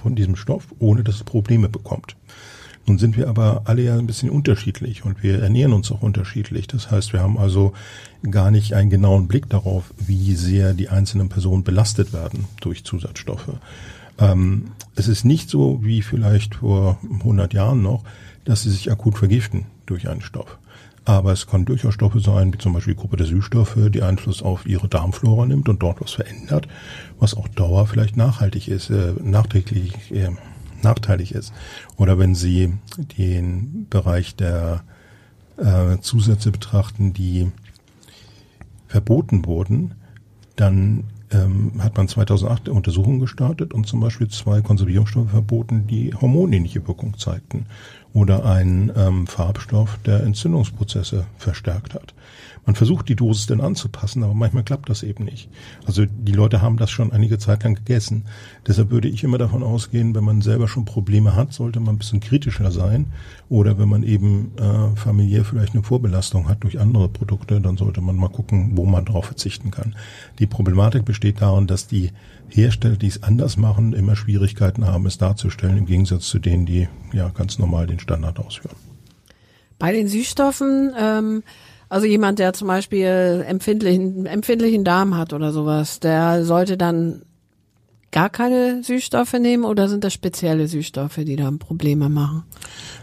von 0.02 0.14
diesem 0.14 0.36
Stoff, 0.36 0.66
ohne 0.78 1.02
dass 1.04 1.16
es 1.16 1.24
Probleme 1.24 1.68
bekommt. 1.68 2.16
Nun 2.86 2.98
sind 2.98 3.16
wir 3.16 3.28
aber 3.28 3.62
alle 3.66 3.82
ja 3.82 3.96
ein 3.96 4.08
bisschen 4.08 4.30
unterschiedlich 4.30 5.04
und 5.04 5.22
wir 5.22 5.40
ernähren 5.40 5.72
uns 5.72 5.92
auch 5.92 6.02
unterschiedlich. 6.02 6.66
Das 6.66 6.90
heißt, 6.90 7.12
wir 7.12 7.20
haben 7.20 7.38
also 7.38 7.72
gar 8.28 8.50
nicht 8.50 8.74
einen 8.74 8.90
genauen 8.90 9.28
Blick 9.28 9.48
darauf, 9.48 9.94
wie 9.98 10.34
sehr 10.34 10.74
die 10.74 10.88
einzelnen 10.88 11.28
Personen 11.28 11.62
belastet 11.62 12.12
werden 12.12 12.46
durch 12.60 12.84
Zusatzstoffe. 12.84 13.52
Ähm, 14.18 14.72
es 14.96 15.06
ist 15.06 15.24
nicht 15.24 15.48
so 15.48 15.78
wie 15.82 16.02
vielleicht 16.02 16.56
vor 16.56 16.98
100 17.20 17.54
Jahren 17.54 17.82
noch, 17.82 18.02
dass 18.44 18.62
sie 18.62 18.70
sich 18.70 18.90
akut 18.90 19.16
vergiften 19.16 19.66
durch 19.86 20.08
einen 20.08 20.20
Stoff. 20.20 20.58
Aber 21.04 21.32
es 21.32 21.46
können 21.46 21.64
durchaus 21.64 21.94
Stoffe 21.94 22.20
sein, 22.20 22.52
wie 22.52 22.58
zum 22.58 22.72
Beispiel 22.72 22.94
die 22.94 23.00
Gruppe 23.00 23.16
der 23.16 23.26
Süßstoffe, 23.26 23.76
die 23.90 24.02
Einfluss 24.02 24.42
auf 24.42 24.66
ihre 24.66 24.88
Darmflora 24.88 25.46
nimmt 25.46 25.68
und 25.68 25.82
dort 25.82 26.00
was 26.00 26.12
verändert, 26.12 26.68
was 27.18 27.34
auch 27.34 27.48
Dauer 27.48 27.86
vielleicht 27.86 28.16
nachhaltig 28.16 28.68
ist, 28.68 28.90
äh, 28.90 29.14
nachträglich, 29.20 30.12
äh, 30.12 30.30
nachteilig 30.82 31.34
ist. 31.34 31.52
Oder 31.96 32.18
wenn 32.18 32.34
Sie 32.34 32.74
den 33.18 33.86
Bereich 33.90 34.36
der 34.36 34.84
äh, 35.56 35.98
Zusätze 36.00 36.52
betrachten, 36.52 37.12
die 37.12 37.50
verboten 38.86 39.44
wurden, 39.44 39.94
dann 40.54 41.04
ähm, 41.32 41.72
hat 41.78 41.96
man 41.96 42.08
2008 42.08 42.68
Untersuchungen 42.68 43.20
gestartet 43.20 43.72
und 43.74 43.86
zum 43.86 44.00
Beispiel 44.00 44.28
zwei 44.28 44.60
Konservierungsstoffe 44.60 45.30
verboten, 45.30 45.86
die 45.86 46.14
hormonähnliche 46.14 46.86
Wirkung 46.86 47.18
zeigten 47.18 47.66
oder 48.12 48.44
einen 48.44 48.92
ähm, 48.96 49.26
Farbstoff, 49.26 49.98
der 50.04 50.22
Entzündungsprozesse 50.22 51.26
verstärkt 51.38 51.94
hat. 51.94 52.14
Man 52.64 52.76
versucht 52.76 53.08
die 53.08 53.16
Dosis 53.16 53.46
dann 53.46 53.60
anzupassen, 53.60 54.22
aber 54.22 54.34
manchmal 54.34 54.62
klappt 54.62 54.88
das 54.88 55.02
eben 55.02 55.24
nicht. 55.24 55.48
Also 55.84 56.06
die 56.06 56.32
Leute 56.32 56.62
haben 56.62 56.76
das 56.76 56.92
schon 56.92 57.10
einige 57.10 57.38
Zeit 57.38 57.64
lang 57.64 57.74
gegessen. 57.74 58.24
Deshalb 58.66 58.90
würde 58.90 59.08
ich 59.08 59.24
immer 59.24 59.38
davon 59.38 59.64
ausgehen, 59.64 60.14
wenn 60.14 60.22
man 60.22 60.42
selber 60.42 60.68
schon 60.68 60.84
Probleme 60.84 61.34
hat, 61.34 61.52
sollte 61.52 61.80
man 61.80 61.96
ein 61.96 61.98
bisschen 61.98 62.20
kritischer 62.20 62.70
sein. 62.70 63.06
Oder 63.48 63.78
wenn 63.78 63.88
man 63.88 64.04
eben 64.04 64.52
äh, 64.58 64.96
familiär 64.96 65.44
vielleicht 65.44 65.74
eine 65.74 65.82
Vorbelastung 65.82 66.48
hat 66.48 66.62
durch 66.62 66.78
andere 66.78 67.08
Produkte, 67.08 67.60
dann 67.60 67.76
sollte 67.76 68.00
man 68.00 68.14
mal 68.14 68.28
gucken, 68.28 68.76
wo 68.76 68.86
man 68.86 69.04
darauf 69.06 69.26
verzichten 69.26 69.72
kann. 69.72 69.96
Die 70.38 70.46
Problematik 70.46 71.04
besteht 71.04 71.40
darin, 71.40 71.66
dass 71.66 71.88
die 71.88 72.12
Hersteller, 72.48 72.96
die 72.96 73.08
es 73.08 73.24
anders 73.24 73.56
machen, 73.56 73.92
immer 73.92 74.14
Schwierigkeiten 74.14 74.86
haben, 74.86 75.06
es 75.06 75.18
darzustellen, 75.18 75.78
im 75.78 75.86
Gegensatz 75.86 76.26
zu 76.26 76.38
denen, 76.38 76.66
die 76.66 76.88
ja 77.12 77.28
ganz 77.30 77.58
normal 77.58 77.88
den 77.88 77.98
Standard 77.98 78.38
ausführen. 78.38 78.76
Bei 79.80 79.90
den 79.90 80.06
Süßstoffen, 80.06 80.92
ähm, 80.96 81.42
also 81.92 82.06
jemand, 82.06 82.38
der 82.38 82.54
zum 82.54 82.68
Beispiel 82.68 83.44
empfindlichen, 83.46 84.24
empfindlichen 84.24 84.82
Darm 84.82 85.14
hat 85.14 85.34
oder 85.34 85.52
sowas, 85.52 86.00
der 86.00 86.42
sollte 86.42 86.78
dann 86.78 87.20
gar 88.10 88.30
keine 88.30 88.82
Süßstoffe 88.82 89.34
nehmen 89.34 89.64
oder 89.64 89.90
sind 89.90 90.02
das 90.02 90.14
spezielle 90.14 90.68
Süßstoffe, 90.68 91.16
die 91.16 91.36
da 91.36 91.50
Probleme 91.50 92.08
machen? 92.08 92.44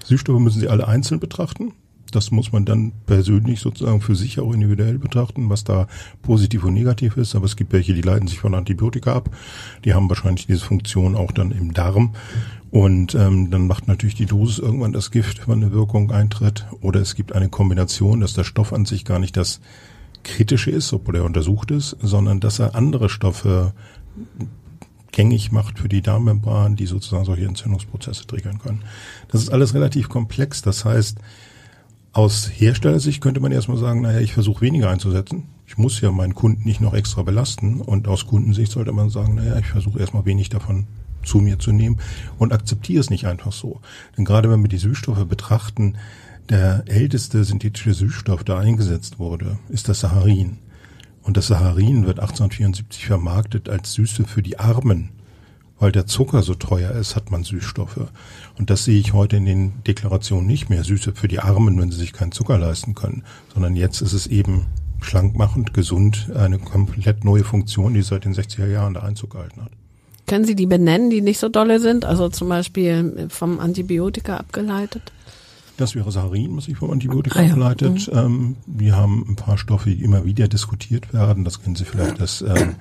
Süßstoffe 0.06 0.40
müssen 0.40 0.60
Sie 0.60 0.70
alle 0.70 0.88
einzeln 0.88 1.20
betrachten. 1.20 1.74
Das 2.12 2.32
muss 2.32 2.52
man 2.52 2.66
dann 2.66 2.92
persönlich 3.06 3.60
sozusagen 3.60 4.02
für 4.02 4.16
sich 4.16 4.40
auch 4.40 4.54
individuell 4.54 4.98
betrachten, 4.98 5.50
was 5.50 5.64
da 5.64 5.88
positiv 6.22 6.64
und 6.64 6.74
negativ 6.74 7.18
ist. 7.18 7.36
Aber 7.36 7.46
es 7.46 7.56
gibt 7.56 7.74
welche, 7.74 7.94
die 7.94 8.02
leiten 8.02 8.28
sich 8.28 8.40
von 8.40 8.56
Antibiotika 8.56 9.16
ab. 9.16 9.30
Die 9.86 9.94
haben 9.94 10.10
wahrscheinlich 10.10 10.48
diese 10.48 10.66
Funktion 10.66 11.16
auch 11.16 11.32
dann 11.32 11.52
im 11.52 11.74
Darm. 11.74 12.14
Und 12.72 13.16
ähm, 13.16 13.50
dann 13.50 13.68
macht 13.68 13.88
natürlich 13.88 14.16
die 14.16 14.28
Dosis 14.28 14.60
irgendwann 14.60 14.94
das 14.94 15.12
Gift, 15.12 15.48
wenn 15.48 15.64
eine 15.64 15.72
Wirkung 15.72 16.12
eintritt. 16.12 16.68
Oder 16.82 17.02
es 17.02 17.16
gibt 17.16 17.34
eine 17.34 17.50
Kombination, 17.50 18.20
dass 18.22 18.34
der 18.34 18.44
Stoff 18.44 18.74
an 18.74 18.86
sich 18.86 19.06
gar 19.06 19.20
nicht 19.20 19.36
das 19.38 19.60
Kritische 20.24 20.70
ist, 20.70 20.94
obwohl 20.94 21.16
er 21.16 21.24
untersucht 21.24 21.72
ist, 21.72 21.98
sondern 22.02 22.40
dass 22.40 22.60
er 22.60 22.76
andere 22.76 23.10
Stoffe 23.10 23.74
gängig 25.12 25.52
macht 25.52 25.80
für 25.80 25.90
die 25.90 26.02
Darmmembran, 26.02 26.76
die 26.76 26.86
sozusagen 26.86 27.26
solche 27.26 27.46
Entzündungsprozesse 27.46 28.28
triggern 28.28 28.60
können. 28.60 28.84
Das 29.30 29.42
ist 29.42 29.50
alles 29.50 29.74
relativ 29.74 30.10
komplex. 30.10 30.62
Das 30.62 30.86
heißt, 30.86 31.18
aus 32.12 32.50
Herstellersicht 32.52 33.22
könnte 33.22 33.40
man 33.40 33.52
erstmal 33.52 33.78
sagen, 33.78 34.02
naja, 34.02 34.20
ich 34.20 34.34
versuche 34.34 34.62
weniger 34.62 34.90
einzusetzen. 34.90 35.44
Ich 35.68 35.78
muss 35.78 36.02
ja 36.02 36.12
meinen 36.12 36.34
Kunden 36.34 36.64
nicht 36.64 36.82
noch 36.82 36.94
extra 36.94 37.22
belasten. 37.22 37.82
Und 37.82 38.08
aus 38.08 38.26
Kundensicht 38.26 38.72
sollte 38.72 38.92
man 38.92 39.10
sagen, 39.10 39.36
naja, 39.36 39.58
ich 39.60 39.68
versuche 39.68 40.00
erstmal 40.00 40.26
wenig 40.26 40.50
davon 40.50 40.88
zu 41.24 41.40
mir 41.40 41.60
zu 41.60 41.72
nehmen 41.72 42.00
und 42.38 42.54
akzeptiere 42.54 43.02
es 43.02 43.10
nicht 43.10 43.28
einfach 43.28 43.52
so. 43.52 43.82
Denn 44.18 44.26
gerade 44.26 44.50
wenn 44.50 44.62
wir 44.62 44.70
die 44.70 44.78
Süßstoffe 44.78 45.26
betrachten, 45.26 45.98
der 46.50 46.84
älteste 46.88 47.44
synthetische 47.44 47.94
Süßstoff, 47.94 48.44
der 48.44 48.58
eingesetzt 48.58 49.20
wurde, 49.20 49.60
ist 49.70 49.90
das 49.90 50.00
Saharin. 50.00 50.58
Und 51.22 51.38
das 51.38 51.48
Saharin 51.48 52.08
wird 52.08 52.20
1874 52.20 53.06
vermarktet 53.06 53.70
als 53.70 53.94
Süße 53.94 54.24
für 54.24 54.42
die 54.42 54.58
Armen. 54.58 55.10
Weil 55.80 55.92
der 55.92 56.06
Zucker 56.06 56.42
so 56.42 56.56
teuer 56.56 56.92
ist, 56.92 57.16
hat 57.16 57.32
man 57.32 57.44
Süßstoffe. 57.44 58.08
Und 58.58 58.70
das 58.70 58.84
sehe 58.84 59.00
ich 59.00 59.14
heute 59.14 59.38
in 59.38 59.46
den 59.46 59.84
Deklarationen 59.86 60.46
nicht 60.46 60.70
mehr. 60.70 60.84
Süße 60.84 61.14
für 61.14 61.28
die 61.28 61.40
Armen, 61.40 61.80
wenn 61.80 61.92
sie 61.92 61.98
sich 61.98 62.14
keinen 62.14 62.34
Zucker 62.34 62.58
leisten 62.58 62.96
können. 62.96 63.24
Sondern 63.54 63.76
jetzt 63.76 64.02
ist 64.02 64.14
es 64.14 64.28
eben 64.28 64.66
schlankmachend, 65.02 65.74
gesund, 65.74 66.30
eine 66.36 66.60
komplett 66.60 67.24
neue 67.24 67.44
Funktion, 67.44 67.94
die 67.94 68.02
seit 68.02 68.26
den 68.26 68.36
60er 68.36 68.68
Jahren 68.68 68.94
da 68.94 69.02
Einzug 69.02 69.32
gehalten 69.32 69.62
hat. 69.62 69.72
Können 70.28 70.46
Sie 70.46 70.56
die 70.56 70.68
benennen, 70.68 71.10
die 71.10 71.22
nicht 71.22 71.40
so 71.40 71.50
dolle 71.50 71.80
sind? 71.80 72.06
Also 72.06 72.30
zum 72.30 72.50
Beispiel 72.50 73.28
vom 73.30 73.60
Antibiotika 73.60 74.38
abgeleitet? 74.38 75.12
Das 75.78 75.96
wäre 75.96 76.12
Sarin, 76.12 76.56
was 76.58 76.66
sich 76.66 76.78
vom 76.78 76.92
Antibiotika 76.92 77.40
ah, 77.40 77.44
ja. 77.44 77.54
ableitet. 77.54 78.14
Mhm. 78.14 78.20
Ähm, 78.20 78.56
wir 78.68 78.98
haben 78.98 79.26
ein 79.30 79.36
paar 79.38 79.58
Stoffe, 79.58 79.90
die 79.90 80.04
immer 80.04 80.26
wieder 80.26 80.48
diskutiert 80.48 81.14
werden. 81.14 81.46
Das 81.46 81.64
kennen 81.64 81.76
Sie 81.76 81.86
vielleicht, 81.86 82.20
das 82.20 82.42
ähm, 82.42 82.76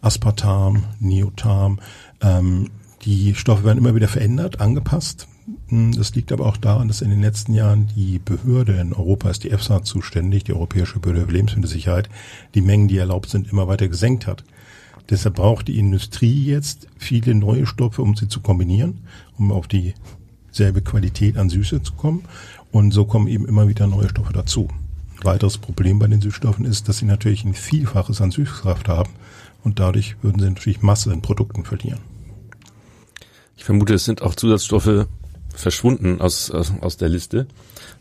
Aspartam, 0.00 0.84
Neotam. 0.98 1.78
Ähm, 2.20 2.70
die 3.02 3.34
Stoffe 3.34 3.64
werden 3.64 3.78
immer 3.78 3.94
wieder 3.94 4.08
verändert, 4.08 4.60
angepasst. 4.60 5.26
Hm, 5.68 5.92
das 5.92 6.14
liegt 6.14 6.32
aber 6.32 6.46
auch 6.46 6.56
daran, 6.56 6.88
dass 6.88 7.00
in 7.00 7.10
den 7.10 7.22
letzten 7.22 7.54
Jahren 7.54 7.88
die 7.96 8.18
Behörde 8.18 8.74
in 8.74 8.92
Europa 8.92 9.30
ist 9.30 9.44
die 9.44 9.50
EFSA 9.50 9.82
zuständig, 9.82 10.44
die 10.44 10.52
Europäische 10.52 10.98
Behörde 10.98 11.26
für 11.26 11.32
Lebensmittelsicherheit, 11.32 12.08
die 12.54 12.60
Mengen, 12.60 12.88
die 12.88 12.98
erlaubt 12.98 13.30
sind, 13.30 13.50
immer 13.50 13.68
weiter 13.68 13.88
gesenkt 13.88 14.26
hat. 14.26 14.44
Deshalb 15.08 15.36
braucht 15.36 15.68
die 15.68 15.78
Industrie 15.78 16.44
jetzt 16.44 16.86
viele 16.98 17.34
neue 17.34 17.66
Stoffe, 17.66 18.02
um 18.02 18.14
sie 18.14 18.28
zu 18.28 18.40
kombinieren, 18.40 19.00
um 19.38 19.50
auf 19.50 19.66
dieselbe 19.66 20.82
Qualität 20.82 21.36
an 21.36 21.48
Süße 21.48 21.82
zu 21.82 21.94
kommen. 21.94 22.24
Und 22.70 22.92
so 22.92 23.04
kommen 23.04 23.26
eben 23.26 23.46
immer 23.46 23.66
wieder 23.66 23.86
neue 23.86 24.08
Stoffe 24.08 24.32
dazu. 24.32 24.68
weiteres 25.22 25.58
Problem 25.58 25.98
bei 25.98 26.06
den 26.06 26.20
Süßstoffen 26.20 26.64
ist, 26.64 26.88
dass 26.88 26.98
sie 26.98 27.06
natürlich 27.06 27.44
ein 27.44 27.54
Vielfaches 27.54 28.20
an 28.20 28.30
Süßkraft 28.30 28.88
haben 28.88 29.10
und 29.64 29.78
dadurch 29.78 30.16
würden 30.22 30.40
sie 30.40 30.48
natürlich 30.48 30.80
Masse 30.80 31.12
in 31.12 31.20
Produkten 31.20 31.64
verlieren. 31.64 32.09
Ich 33.60 33.66
vermute, 33.66 33.92
es 33.92 34.06
sind 34.06 34.22
auch 34.22 34.34
Zusatzstoffe 34.34 35.06
verschwunden 35.54 36.22
aus, 36.22 36.50
aus, 36.50 36.72
aus 36.80 36.96
der 36.96 37.10
Liste. 37.10 37.46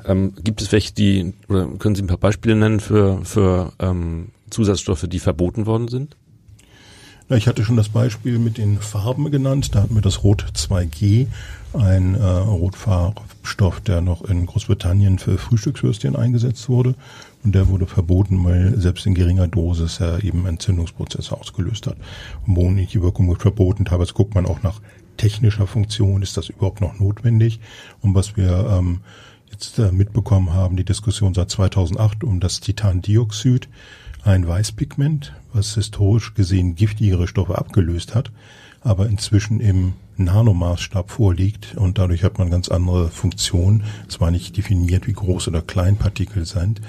Ähm, 0.05 0.33
gibt 0.41 0.61
es 0.61 0.71
welche, 0.71 0.93
die, 0.93 1.33
oder 1.49 1.67
können 1.77 1.95
Sie 1.95 2.01
ein 2.01 2.07
paar 2.07 2.15
Beispiele 2.15 2.55
nennen 2.55 2.79
für, 2.79 3.25
für 3.25 3.73
ähm, 3.79 4.29
Zusatzstoffe, 4.49 5.05
die 5.09 5.19
verboten 5.19 5.65
worden 5.65 5.89
sind? 5.89 6.15
Ja, 7.27 7.35
ich 7.35 7.49
hatte 7.49 7.65
schon 7.65 7.75
das 7.75 7.89
Beispiel 7.89 8.39
mit 8.39 8.57
den 8.57 8.79
Farben 8.79 9.29
genannt. 9.31 9.75
Da 9.75 9.81
hatten 9.81 9.95
wir 9.95 10.01
das 10.01 10.23
Rot 10.23 10.45
2G, 10.55 11.27
ein 11.73 12.15
äh, 12.15 12.23
Rotfarbstoff, 12.23 13.81
der 13.81 13.99
noch 13.99 14.23
in 14.23 14.45
Großbritannien 14.45 15.19
für 15.19 15.37
Frühstückswürstchen 15.37 16.15
eingesetzt 16.15 16.69
wurde. 16.69 16.95
Und 17.43 17.53
der 17.53 17.67
wurde 17.67 17.85
verboten, 17.85 18.43
weil 18.45 18.79
selbst 18.79 19.05
in 19.05 19.13
geringer 19.13 19.49
Dosis 19.49 19.99
er 19.99 20.23
eben 20.23 20.45
Entzündungsprozesse 20.45 21.37
ausgelöst 21.37 21.85
hat. 21.85 21.97
Hormonliche 22.47 23.01
Wirkung 23.01 23.27
wird 23.27 23.41
verboten. 23.41 23.83
Teilweise 23.83 24.13
guckt 24.13 24.33
man 24.33 24.45
auch 24.45 24.63
nach 24.63 24.79
technischer 25.19 25.67
Funktion, 25.67 26.21
ist 26.23 26.37
das 26.37 26.49
überhaupt 26.49 26.81
noch 26.81 26.99
notwendig? 26.99 27.59
Und 28.01 28.15
was 28.15 28.37
wir 28.37 28.77
ähm, 28.79 29.01
jetzt 29.51 29.77
äh, 29.77 29.91
mitbekommen 29.91 30.53
haben, 30.53 30.77
die 30.77 30.85
Diskussion 30.85 31.33
seit 31.33 31.51
2008 31.51 32.23
um 32.23 32.39
das 32.39 32.61
Titandioxid, 32.61 33.67
ein 34.23 34.47
Weißpigment, 34.47 35.33
was 35.53 35.75
historisch 35.75 36.33
gesehen 36.33 36.75
giftigere 36.75 37.27
Stoffe 37.27 37.57
abgelöst 37.57 38.15
hat, 38.15 38.31
aber 38.81 39.07
inzwischen 39.07 39.59
im 39.59 39.93
Nanomaßstab 40.17 41.11
vorliegt 41.11 41.75
und 41.75 41.97
dadurch 41.97 42.23
hat 42.23 42.37
man 42.37 42.49
ganz 42.49 42.69
andere 42.69 43.09
Funktionen. 43.09 43.83
Es 44.07 44.19
war 44.19 44.31
nicht 44.31 44.55
definiert, 44.55 45.07
wie 45.07 45.13
groß 45.13 45.47
oder 45.47 45.61
klein 45.61 45.97
Partikel 45.97 46.45
sind. 46.45 46.81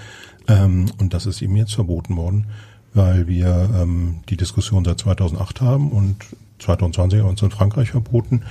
Ähm, 0.49 0.87
und 0.99 1.15
das 1.15 1.27
ist 1.27 1.43
eben 1.43 1.57
jetzt 1.57 1.75
verboten 1.75 2.17
worden, 2.17 2.47
weil 2.95 3.27
wir 3.27 3.71
ähm, 3.75 4.21
die 4.29 4.37
Diskussion 4.37 4.85
seit 4.85 5.01
2008 5.01 5.61
haben 5.61 5.91
und 5.91 6.17
2020 6.61 7.23
uns 7.23 7.43
in 7.43 7.51
Frankreich 7.51 7.91
verboten. 7.91 8.43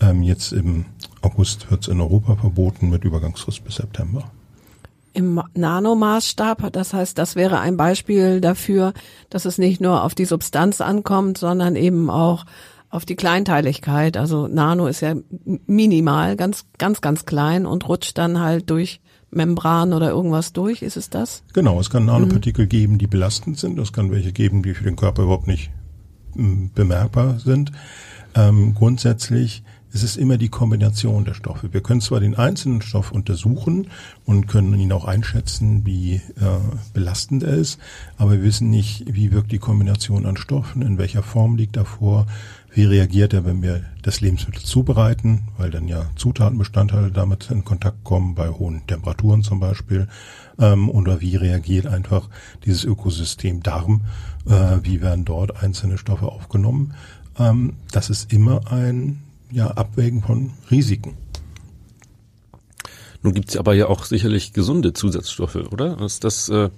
Ähm, 0.00 0.22
jetzt 0.22 0.52
im 0.52 0.86
August 1.22 1.70
wird 1.70 1.82
es 1.82 1.88
in 1.88 2.00
Europa 2.00 2.36
verboten 2.36 2.90
mit 2.90 3.04
Übergangsfrist 3.04 3.64
bis 3.64 3.76
September. 3.76 4.24
Im 5.14 5.42
Nanomaßstab, 5.54 6.72
das 6.72 6.92
heißt, 6.92 7.18
das 7.18 7.34
wäre 7.34 7.58
ein 7.58 7.76
Beispiel 7.76 8.40
dafür, 8.40 8.92
dass 9.30 9.46
es 9.46 9.58
nicht 9.58 9.80
nur 9.80 10.04
auf 10.04 10.14
die 10.14 10.26
Substanz 10.26 10.80
ankommt, 10.80 11.38
sondern 11.38 11.74
eben 11.76 12.08
auch 12.10 12.44
auf 12.90 13.04
die 13.04 13.16
Kleinteiligkeit. 13.16 14.16
Also 14.16 14.46
Nano 14.46 14.86
ist 14.86 15.00
ja 15.00 15.14
minimal, 15.66 16.36
ganz, 16.36 16.66
ganz, 16.78 17.00
ganz 17.00 17.26
klein 17.26 17.66
und 17.66 17.88
rutscht 17.88 18.16
dann 18.16 18.40
halt 18.40 18.70
durch 18.70 19.00
Membran 19.30 19.92
oder 19.92 20.10
irgendwas 20.10 20.52
durch. 20.52 20.82
Ist 20.82 20.96
es 20.96 21.10
das? 21.10 21.42
Genau, 21.52 21.80
es 21.80 21.90
kann 21.90 22.06
Nanopartikel 22.06 22.64
mhm. 22.64 22.70
geben, 22.70 22.98
die 22.98 23.06
belastend 23.06 23.58
sind. 23.58 23.78
Es 23.78 23.92
kann 23.92 24.10
welche 24.10 24.32
geben, 24.32 24.62
die 24.62 24.74
für 24.74 24.84
den 24.84 24.96
Körper 24.96 25.22
überhaupt 25.22 25.46
nicht 25.46 25.70
bemerkbar 26.34 27.38
sind. 27.38 27.72
Ähm, 28.34 28.74
grundsätzlich 28.74 29.62
ist 29.92 30.02
es 30.02 30.16
immer 30.16 30.36
die 30.36 30.50
Kombination 30.50 31.24
der 31.24 31.34
Stoffe. 31.34 31.72
Wir 31.72 31.80
können 31.80 32.00
zwar 32.00 32.20
den 32.20 32.34
einzelnen 32.34 32.82
Stoff 32.82 33.10
untersuchen 33.10 33.88
und 34.26 34.46
können 34.46 34.78
ihn 34.78 34.92
auch 34.92 35.06
einschätzen, 35.06 35.86
wie 35.86 36.16
äh, 36.16 36.20
belastend 36.92 37.42
er 37.42 37.54
ist, 37.54 37.78
aber 38.16 38.32
wir 38.32 38.42
wissen 38.42 38.68
nicht, 38.68 39.04
wie 39.12 39.32
wirkt 39.32 39.50
die 39.50 39.58
Kombination 39.58 40.26
an 40.26 40.36
Stoffen, 40.36 40.82
in 40.82 40.98
welcher 40.98 41.22
Form 41.22 41.56
liegt 41.56 41.76
er 41.76 41.86
vor, 41.86 42.26
wie 42.78 42.84
reagiert 42.84 43.32
er, 43.32 43.44
wenn 43.44 43.60
wir 43.60 43.82
das 44.02 44.20
Lebensmittel 44.20 44.62
zubereiten, 44.62 45.48
weil 45.56 45.68
dann 45.68 45.88
ja 45.88 46.08
Zutatenbestandteile 46.14 47.10
damit 47.10 47.50
in 47.50 47.64
Kontakt 47.64 48.04
kommen, 48.04 48.36
bei 48.36 48.50
hohen 48.50 48.86
Temperaturen 48.86 49.42
zum 49.42 49.58
Beispiel, 49.58 50.06
ähm, 50.60 50.88
oder 50.88 51.20
wie 51.20 51.34
reagiert 51.34 51.88
einfach 51.88 52.28
dieses 52.64 52.84
Ökosystem 52.84 53.64
Darm, 53.64 54.02
äh, 54.46 54.76
wie 54.84 55.00
werden 55.00 55.24
dort 55.24 55.60
einzelne 55.60 55.98
Stoffe 55.98 56.26
aufgenommen. 56.26 56.94
Ähm, 57.36 57.72
das 57.90 58.10
ist 58.10 58.32
immer 58.32 58.70
ein 58.70 59.24
ja, 59.50 59.66
Abwägen 59.72 60.22
von 60.22 60.52
Risiken. 60.70 61.14
Nun 63.24 63.34
gibt's 63.34 63.56
aber 63.56 63.74
ja 63.74 63.88
auch 63.88 64.04
sicherlich 64.04 64.52
gesunde 64.52 64.92
Zusatzstoffe, 64.92 65.56
oder? 65.72 66.00
Ist 66.00 66.22
das 66.22 66.48
äh, 66.48 66.70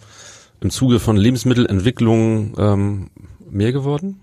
im 0.62 0.70
Zuge 0.70 0.98
von 0.98 1.18
Lebensmittelentwicklung 1.18 2.54
ähm, 2.56 3.10
mehr 3.50 3.72
geworden? 3.72 4.18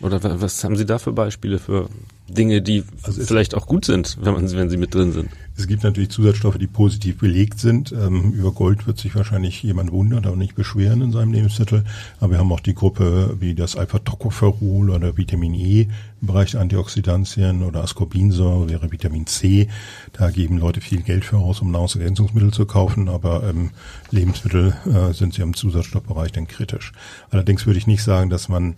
Oder 0.00 0.40
was 0.40 0.62
haben 0.62 0.76
Sie 0.76 0.86
da 0.86 0.98
für 0.98 1.12
Beispiele 1.12 1.58
für 1.58 1.88
Dinge, 2.28 2.60
die 2.60 2.84
also 3.02 3.22
vielleicht 3.22 3.54
auch 3.54 3.66
gut 3.66 3.84
sind, 3.84 4.18
wenn, 4.20 4.34
man, 4.34 4.50
wenn 4.52 4.68
sie 4.68 4.76
mit 4.76 4.94
drin 4.94 5.12
sind? 5.12 5.30
Es 5.56 5.66
gibt 5.66 5.82
natürlich 5.82 6.10
Zusatzstoffe, 6.10 6.58
die 6.58 6.66
positiv 6.66 7.18
belegt 7.18 7.58
sind. 7.58 7.90
Ähm, 7.90 8.32
über 8.32 8.52
Gold 8.52 8.86
wird 8.86 8.98
sich 8.98 9.14
wahrscheinlich 9.16 9.62
jemand 9.62 9.90
wundern, 9.90 10.24
aber 10.26 10.36
nicht 10.36 10.54
beschweren 10.54 11.00
in 11.00 11.10
seinem 11.10 11.32
Lebensmittel. 11.32 11.84
Aber 12.20 12.32
wir 12.32 12.38
haben 12.38 12.52
auch 12.52 12.60
die 12.60 12.74
Gruppe 12.74 13.36
wie 13.40 13.54
das 13.54 13.76
Alpha-Tocopherol 13.76 14.90
oder 14.90 15.16
Vitamin 15.16 15.54
E 15.54 15.88
im 16.20 16.26
Bereich 16.26 16.56
Antioxidantien 16.56 17.62
oder 17.62 17.82
Ascorbinsäure 17.82 18.68
wäre 18.68 18.92
Vitamin 18.92 19.26
C. 19.26 19.68
Da 20.12 20.30
geben 20.30 20.58
Leute 20.58 20.80
viel 20.80 21.02
Geld 21.02 21.24
für 21.24 21.38
aus, 21.38 21.60
um 21.60 21.70
Nahrungsergänzungsmittel 21.70 22.52
zu 22.52 22.66
kaufen, 22.66 23.08
aber 23.08 23.42
ähm, 23.48 23.70
Lebensmittel 24.10 24.74
äh, 24.86 25.12
sind 25.12 25.34
sie 25.34 25.42
im 25.42 25.54
Zusatzstoffbereich 25.54 26.32
dann 26.32 26.46
kritisch. 26.46 26.92
Allerdings 27.30 27.66
würde 27.66 27.78
ich 27.78 27.86
nicht 27.86 28.02
sagen, 28.02 28.30
dass 28.30 28.48
man 28.48 28.76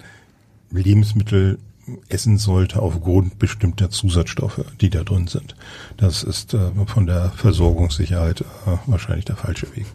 Lebensmittel 0.70 1.58
essen 2.08 2.38
sollte 2.38 2.80
aufgrund 2.80 3.38
bestimmter 3.38 3.90
Zusatzstoffe, 3.90 4.64
die 4.80 4.90
da 4.90 5.02
drin 5.02 5.26
sind. 5.26 5.56
Das 5.96 6.22
ist 6.22 6.54
äh, 6.54 6.70
von 6.86 7.06
der 7.06 7.30
Versorgungssicherheit 7.30 8.42
äh, 8.42 8.44
wahrscheinlich 8.86 9.24
der 9.24 9.36
falsche 9.36 9.74
Weg. 9.74 9.86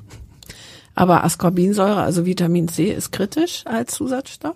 Aber 0.94 1.24
Ascorbinsäure, 1.24 2.02
also 2.02 2.26
Vitamin 2.26 2.68
C, 2.68 2.92
ist 2.92 3.12
kritisch 3.12 3.64
als 3.66 3.94
Zusatzstoff? 3.94 4.56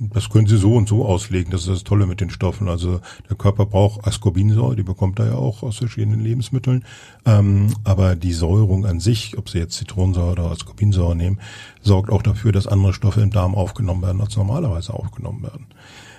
Das 0.00 0.28
können 0.28 0.48
Sie 0.48 0.56
so 0.56 0.74
und 0.74 0.88
so 0.88 1.04
auslegen. 1.04 1.52
Das 1.52 1.62
ist 1.62 1.70
das 1.70 1.84
Tolle 1.84 2.06
mit 2.06 2.20
den 2.20 2.30
Stoffen. 2.30 2.68
Also 2.68 3.00
der 3.28 3.36
Körper 3.36 3.64
braucht 3.66 4.06
Ascorbinsäure, 4.06 4.74
die 4.74 4.82
bekommt 4.82 5.20
er 5.20 5.26
ja 5.26 5.34
auch 5.34 5.62
aus 5.62 5.76
verschiedenen 5.76 6.20
Lebensmitteln. 6.20 6.84
Ähm, 7.24 7.68
aber 7.84 8.16
die 8.16 8.32
Säurung 8.32 8.86
an 8.86 8.98
sich, 8.98 9.38
ob 9.38 9.48
Sie 9.48 9.58
jetzt 9.58 9.76
Zitronensäure 9.76 10.32
oder 10.32 10.50
Ascorbinsäure 10.50 11.14
nehmen, 11.14 11.38
sorgt 11.80 12.10
auch 12.10 12.22
dafür, 12.22 12.50
dass 12.50 12.66
andere 12.66 12.92
Stoffe 12.92 13.20
im 13.20 13.30
Darm 13.30 13.54
aufgenommen 13.54 14.02
werden, 14.02 14.20
als 14.20 14.36
normalerweise 14.36 14.94
aufgenommen 14.94 15.42
werden. 15.42 15.66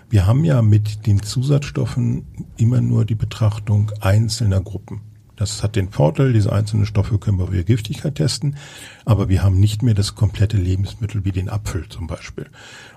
Wir 0.10 0.26
haben 0.26 0.46
ja 0.46 0.62
mit 0.62 1.06
den 1.08 1.22
Zusatzstoffen 1.22 2.26
immer 2.58 2.80
nur 2.80 3.04
die 3.04 3.16
Betrachtung 3.16 3.92
einzelner 4.00 4.62
Gruppen. 4.62 5.02
Das 5.36 5.64
hat 5.64 5.76
den 5.76 5.90
Vorteil, 5.90 6.34
diese 6.34 6.52
einzelnen 6.52 6.86
Stoffe 6.86 7.18
können 7.18 7.40
wir 7.40 7.48
für 7.48 7.64
Giftigkeit 7.64 8.16
testen, 8.16 8.56
aber 9.04 9.28
wir 9.28 9.44
haben 9.44 9.60
nicht 9.60 9.84
mehr 9.84 9.94
das 9.94 10.16
komplette 10.16 10.58
Lebensmittel 10.58 11.26
wie 11.26 11.32
den 11.32 11.50
Apfel 11.50 11.88
zum 11.90 12.08
Beispiel. 12.08 12.48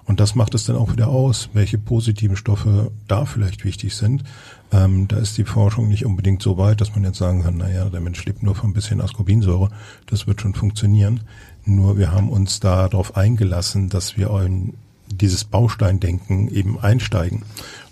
Und 0.05 0.20
das 0.20 0.35
macht 0.35 0.55
es 0.55 0.64
dann 0.64 0.77
auch 0.77 0.92
wieder 0.92 1.09
aus, 1.09 1.51
welche 1.53 1.79
positiven 1.79 2.37
Stoffe 2.37 2.92
da 3.09 3.24
vielleicht 3.24 3.64
wichtig 3.64 3.94
sind. 3.94 4.24
Ähm, 4.72 5.09
da 5.09 5.16
ist 5.16 5.37
die 5.37 5.44
Forschung 5.44 5.88
nicht 5.88 6.07
unbedingt 6.07 6.42
so 6.42 6.57
weit, 6.59 6.81
dass 6.81 6.94
man 6.94 7.05
jetzt 7.05 7.18
sagen 7.18 7.42
kann, 7.42 7.57
naja, 7.57 7.87
der 7.87 8.01
Mensch 8.01 8.24
lebt 8.24 8.42
nur 8.42 8.55
von 8.55 8.70
ein 8.70 8.74
bisschen 8.74 9.01
Ascorbinsäure, 9.01 9.70
das 10.07 10.27
wird 10.27 10.40
schon 10.40 10.55
funktionieren. 10.55 11.20
Nur 11.64 11.98
wir 11.98 12.12
haben 12.12 12.31
uns 12.31 12.61
da 12.61 12.88
darauf 12.88 13.16
eingelassen, 13.16 13.88
dass 13.88 14.16
wir 14.16 14.31
in 14.40 14.74
dieses 15.11 15.44
Bausteindenken 15.44 16.48
eben 16.48 16.79
einsteigen 16.79 17.42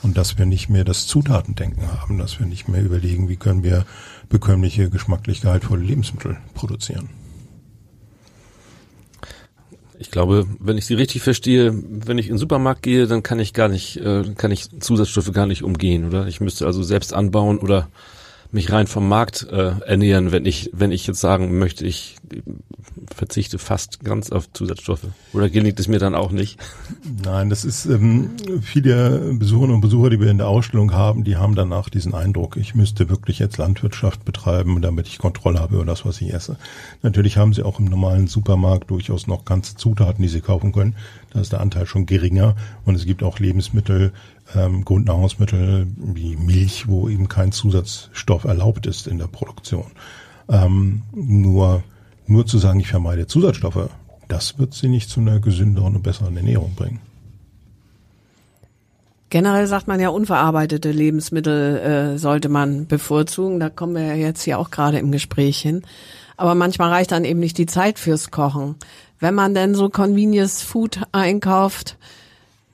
und 0.02 0.16
dass 0.16 0.38
wir 0.38 0.46
nicht 0.46 0.68
mehr 0.68 0.84
das 0.84 1.06
Zutatendenken 1.06 1.90
haben, 1.92 2.18
dass 2.18 2.38
wir 2.38 2.46
nicht 2.46 2.68
mehr 2.68 2.82
überlegen, 2.82 3.28
wie 3.28 3.36
können 3.36 3.62
wir 3.62 3.86
bekömmliche, 4.28 4.90
geschmacklich 4.90 5.40
gehaltvolle 5.40 5.82
Lebensmittel 5.82 6.38
produzieren. 6.54 7.08
Ich 9.98 10.10
glaube, 10.10 10.46
wenn 10.60 10.76
ich 10.76 10.84
Sie 10.84 10.94
richtig 10.94 11.22
verstehe, 11.22 11.72
wenn 11.74 12.18
ich 12.18 12.26
in 12.26 12.34
den 12.34 12.38
Supermarkt 12.38 12.82
gehe, 12.82 13.06
dann 13.06 13.22
kann 13.22 13.38
ich 13.38 13.54
gar 13.54 13.68
nicht, 13.68 13.96
äh, 13.96 14.24
kann 14.36 14.50
ich 14.50 14.68
Zusatzstoffe 14.80 15.32
gar 15.32 15.46
nicht 15.46 15.62
umgehen, 15.62 16.06
oder? 16.06 16.26
Ich 16.26 16.40
müsste 16.40 16.66
also 16.66 16.82
selbst 16.82 17.14
anbauen 17.14 17.58
oder 17.58 17.88
mich 18.52 18.72
rein 18.72 18.86
vom 18.86 19.08
Markt 19.08 19.46
äh, 19.50 19.72
ernähren, 19.84 20.32
wenn 20.32 20.46
ich, 20.46 20.70
wenn 20.72 20.92
ich 20.92 21.06
jetzt 21.06 21.20
sagen 21.20 21.58
möchte, 21.58 21.86
ich 21.86 22.16
verzichte 23.14 23.58
fast 23.58 24.04
ganz 24.04 24.30
auf 24.30 24.52
Zusatzstoffe. 24.52 25.06
Oder 25.32 25.48
gelingt 25.50 25.78
es 25.80 25.88
mir 25.88 25.98
dann 25.98 26.14
auch 26.14 26.30
nicht? 26.30 26.58
Nein, 27.24 27.50
das 27.50 27.64
ist 27.64 27.86
ähm, 27.86 28.30
viele 28.62 29.34
Besucherinnen 29.34 29.76
und 29.76 29.80
Besucher, 29.80 30.10
die 30.10 30.20
wir 30.20 30.30
in 30.30 30.38
der 30.38 30.48
Ausstellung 30.48 30.92
haben, 30.92 31.24
die 31.24 31.36
haben 31.36 31.54
danach 31.54 31.88
diesen 31.88 32.14
Eindruck, 32.14 32.56
ich 32.56 32.74
müsste 32.74 33.08
wirklich 33.08 33.38
jetzt 33.38 33.58
Landwirtschaft 33.58 34.24
betreiben, 34.24 34.80
damit 34.82 35.06
ich 35.06 35.18
Kontrolle 35.18 35.60
habe 35.60 35.76
über 35.76 35.84
das, 35.84 36.04
was 36.04 36.20
ich 36.20 36.32
esse. 36.32 36.56
Natürlich 37.02 37.36
haben 37.36 37.52
sie 37.52 37.62
auch 37.62 37.78
im 37.78 37.86
normalen 37.86 38.26
Supermarkt 38.26 38.90
durchaus 38.90 39.26
noch 39.26 39.44
ganze 39.44 39.76
Zutaten, 39.76 40.22
die 40.22 40.28
sie 40.28 40.40
kaufen 40.40 40.72
können. 40.72 40.96
Da 41.32 41.40
ist 41.40 41.52
der 41.52 41.60
Anteil 41.60 41.86
schon 41.86 42.06
geringer 42.06 42.56
und 42.84 42.94
es 42.94 43.04
gibt 43.04 43.22
auch 43.22 43.38
Lebensmittel, 43.38 44.12
ähm, 44.54 44.84
Grundnahrungsmittel 44.84 45.86
wie 45.96 46.36
Milch, 46.36 46.88
wo 46.88 47.08
eben 47.08 47.28
kein 47.28 47.52
Zusatzstoff 47.52 48.44
erlaubt 48.44 48.86
ist 48.86 49.06
in 49.06 49.18
der 49.18 49.26
Produktion. 49.26 49.86
Ähm, 50.48 51.02
nur, 51.12 51.82
nur 52.26 52.46
zu 52.46 52.58
sagen, 52.58 52.80
ich 52.80 52.88
vermeide 52.88 53.26
Zusatzstoffe, 53.26 53.88
das 54.28 54.58
wird 54.58 54.74
sie 54.74 54.88
nicht 54.88 55.10
zu 55.10 55.20
einer 55.20 55.40
gesünderen 55.40 55.96
und 55.96 56.02
besseren 56.02 56.36
Ernährung 56.36 56.74
bringen. 56.74 57.00
Generell 59.28 59.66
sagt 59.66 59.88
man 59.88 59.98
ja, 59.98 60.08
unverarbeitete 60.10 60.92
Lebensmittel 60.92 61.76
äh, 61.78 62.18
sollte 62.18 62.48
man 62.48 62.86
bevorzugen. 62.86 63.58
Da 63.58 63.70
kommen 63.70 63.94
wir 63.94 64.02
ja 64.02 64.14
jetzt 64.14 64.42
hier 64.42 64.58
auch 64.58 64.70
gerade 64.70 64.98
im 64.98 65.10
Gespräch 65.10 65.58
hin. 65.58 65.82
Aber 66.36 66.54
manchmal 66.54 66.90
reicht 66.90 67.12
dann 67.12 67.24
eben 67.24 67.40
nicht 67.40 67.58
die 67.58 67.66
Zeit 67.66 67.98
fürs 67.98 68.30
Kochen. 68.30 68.76
Wenn 69.18 69.34
man 69.34 69.54
denn 69.54 69.74
so 69.74 69.88
Convenience 69.88 70.62
Food 70.62 71.00
einkauft, 71.10 71.96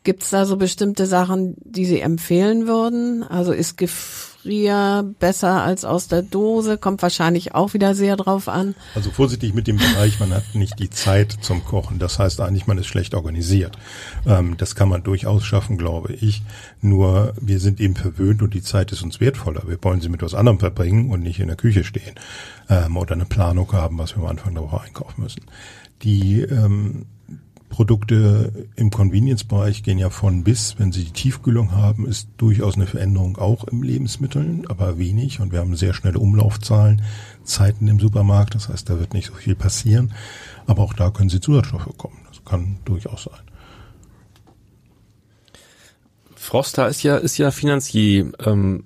gibt's 0.04 0.30
da 0.30 0.46
so 0.46 0.56
bestimmte 0.56 1.06
Sachen, 1.06 1.54
die 1.60 1.84
Sie 1.84 2.00
empfehlen 2.00 2.66
würden? 2.66 3.22
Also 3.22 3.52
ist 3.52 3.78
Gefrier 3.78 5.04
besser 5.20 5.62
als 5.62 5.84
aus 5.84 6.08
der 6.08 6.22
Dose? 6.22 6.76
Kommt 6.76 7.02
wahrscheinlich 7.02 7.54
auch 7.54 7.74
wieder 7.74 7.94
sehr 7.94 8.16
drauf 8.16 8.48
an. 8.48 8.74
Also 8.94 9.10
vorsichtig 9.10 9.54
mit 9.54 9.68
dem 9.68 9.76
Bereich, 9.76 10.18
man 10.18 10.32
hat 10.32 10.54
nicht 10.54 10.78
die 10.78 10.90
Zeit 10.90 11.36
zum 11.40 11.64
Kochen. 11.64 11.98
Das 11.98 12.18
heißt 12.18 12.40
eigentlich, 12.40 12.66
man 12.66 12.78
ist 12.78 12.86
schlecht 12.86 13.14
organisiert. 13.14 13.78
Ähm, 14.26 14.56
das 14.56 14.74
kann 14.74 14.88
man 14.88 15.04
durchaus 15.04 15.44
schaffen, 15.44 15.78
glaube 15.78 16.12
ich. 16.14 16.42
Nur 16.80 17.34
wir 17.40 17.60
sind 17.60 17.80
eben 17.80 17.94
verwöhnt 17.94 18.42
und 18.42 18.54
die 18.54 18.62
Zeit 18.62 18.90
ist 18.90 19.02
uns 19.02 19.20
wertvoller. 19.20 19.62
Wir 19.66 19.78
wollen 19.82 20.00
sie 20.00 20.08
mit 20.08 20.22
was 20.22 20.34
anderem 20.34 20.58
verbringen 20.58 21.10
und 21.10 21.22
nicht 21.22 21.38
in 21.38 21.46
der 21.46 21.56
Küche 21.56 21.84
stehen 21.84 22.14
ähm, 22.68 22.96
oder 22.96 23.14
eine 23.14 23.26
Planung 23.26 23.72
haben, 23.72 23.98
was 23.98 24.16
wir 24.16 24.22
am 24.24 24.30
Anfang 24.30 24.54
der 24.54 24.64
Woche 24.64 24.80
einkaufen 24.80 25.22
müssen. 25.22 25.42
Die 26.02 26.40
ähm, 26.40 27.06
Produkte 27.72 28.68
im 28.76 28.90
Convenience-Bereich 28.90 29.82
gehen 29.82 29.96
ja 29.96 30.10
von 30.10 30.44
bis. 30.44 30.78
Wenn 30.78 30.92
sie 30.92 31.04
die 31.04 31.10
Tiefkühlung 31.10 31.72
haben, 31.72 32.06
ist 32.06 32.28
durchaus 32.36 32.74
eine 32.74 32.86
Veränderung 32.86 33.38
auch 33.38 33.64
im 33.64 33.82
Lebensmitteln, 33.82 34.66
aber 34.68 34.98
wenig. 34.98 35.40
Und 35.40 35.52
wir 35.52 35.60
haben 35.60 35.74
sehr 35.74 35.94
schnelle 35.94 36.18
Umlaufzahlen, 36.18 37.00
Zeiten 37.44 37.88
im 37.88 37.98
Supermarkt. 37.98 38.54
Das 38.54 38.68
heißt, 38.68 38.90
da 38.90 39.00
wird 39.00 39.14
nicht 39.14 39.26
so 39.26 39.32
viel 39.32 39.54
passieren. 39.54 40.12
Aber 40.66 40.82
auch 40.82 40.92
da 40.92 41.10
können 41.10 41.30
sie 41.30 41.40
Zusatzstoffe 41.40 41.88
kommen. 41.96 42.18
Das 42.28 42.44
kann 42.44 42.76
durchaus 42.84 43.24
sein. 43.24 43.40
Froster 46.36 46.88
ist 46.88 47.02
ja, 47.02 47.16
ist 47.16 47.38
ja 47.38 47.50
Finanzier 47.50 48.32
ähm, 48.44 48.84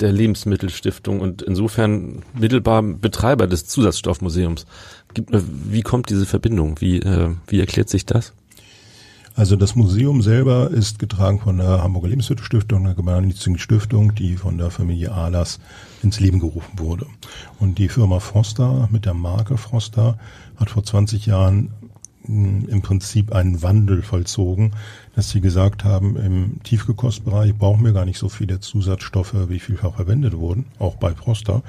der 0.00 0.12
Lebensmittelstiftung 0.12 1.20
und 1.20 1.42
insofern 1.42 2.22
mittelbar 2.34 2.82
Betreiber 2.82 3.46
des 3.46 3.66
Zusatzstoffmuseums. 3.66 4.66
Wie 5.14 5.82
kommt 5.82 6.10
diese 6.10 6.26
Verbindung? 6.26 6.80
Wie, 6.80 6.98
äh, 6.98 7.34
wie 7.46 7.60
erklärt 7.60 7.88
sich 7.88 8.06
das? 8.06 8.32
Also 9.38 9.54
das 9.54 9.76
Museum 9.76 10.20
selber 10.20 10.68
ist 10.68 10.98
getragen 10.98 11.38
von 11.38 11.58
der 11.58 11.80
Hamburger 11.84 12.08
Lebensmittelstiftung, 12.08 12.84
einer 12.84 12.96
gemeinnützigen 12.96 13.56
Stiftung, 13.56 14.12
die 14.16 14.34
von 14.34 14.58
der 14.58 14.72
Familie 14.72 15.12
Ahlers 15.12 15.60
ins 16.02 16.18
Leben 16.18 16.40
gerufen 16.40 16.76
wurde. 16.76 17.06
Und 17.60 17.78
die 17.78 17.88
Firma 17.88 18.18
Froster 18.18 18.88
mit 18.90 19.04
der 19.04 19.14
Marke 19.14 19.56
Froster 19.56 20.18
hat 20.56 20.70
vor 20.70 20.82
20 20.82 21.26
Jahren 21.26 21.70
im 22.28 22.82
Prinzip 22.82 23.32
einen 23.32 23.62
Wandel 23.62 24.02
vollzogen, 24.02 24.72
dass 25.14 25.30
sie 25.30 25.40
gesagt 25.40 25.84
haben, 25.84 26.16
im 26.16 26.62
Tiefgekostbereich 26.62 27.54
brauchen 27.54 27.84
wir 27.84 27.92
gar 27.92 28.04
nicht 28.04 28.18
so 28.18 28.28
viele 28.28 28.60
Zusatzstoffe, 28.60 29.48
wie 29.48 29.58
vielfach 29.58 29.96
verwendet 29.96 30.36
wurden, 30.36 30.66
auch 30.78 30.96
bei 30.96 31.14
Froster. 31.14 31.62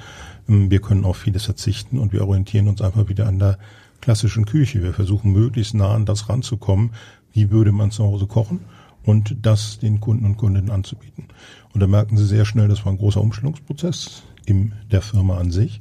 Ähm, 0.48 0.70
wir 0.70 0.80
können 0.80 1.04
auf 1.04 1.16
vieles 1.16 1.44
verzichten 1.44 1.98
und 1.98 2.12
wir 2.12 2.26
orientieren 2.26 2.68
uns 2.68 2.82
einfach 2.82 3.08
wieder 3.08 3.26
an 3.26 3.38
der 3.38 3.58
klassischen 4.00 4.44
Küche. 4.44 4.82
Wir 4.82 4.92
versuchen 4.92 5.32
möglichst 5.32 5.74
nah 5.74 5.94
an 5.94 6.04
das 6.04 6.28
ranzukommen, 6.28 6.90
wie 7.32 7.50
würde 7.50 7.72
man 7.72 7.90
zu 7.90 8.04
Hause 8.04 8.26
kochen 8.26 8.60
und 9.04 9.36
das 9.42 9.78
den 9.78 10.00
Kunden 10.00 10.26
und 10.26 10.36
Kundinnen 10.36 10.70
anzubieten. 10.70 11.28
Und 11.72 11.80
da 11.80 11.86
merken 11.86 12.16
sie 12.16 12.26
sehr 12.26 12.44
schnell, 12.44 12.68
das 12.68 12.84
war 12.84 12.92
ein 12.92 12.98
großer 12.98 13.20
Umstellungsprozess 13.20 14.24
in 14.44 14.72
der 14.90 15.00
Firma 15.00 15.38
an 15.38 15.50
sich 15.50 15.80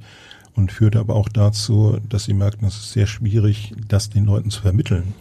und 0.60 0.72
führte 0.72 1.00
aber 1.00 1.16
auch 1.16 1.30
dazu, 1.30 1.98
dass 2.08 2.26
sie 2.26 2.34
merkten, 2.34 2.68
es 2.68 2.76
ist 2.76 2.92
sehr 2.92 3.08
schwierig, 3.08 3.74
das 3.88 4.10
den 4.10 4.26
Leuten 4.26 4.52
zu 4.52 4.62
vermitteln, 4.62 5.14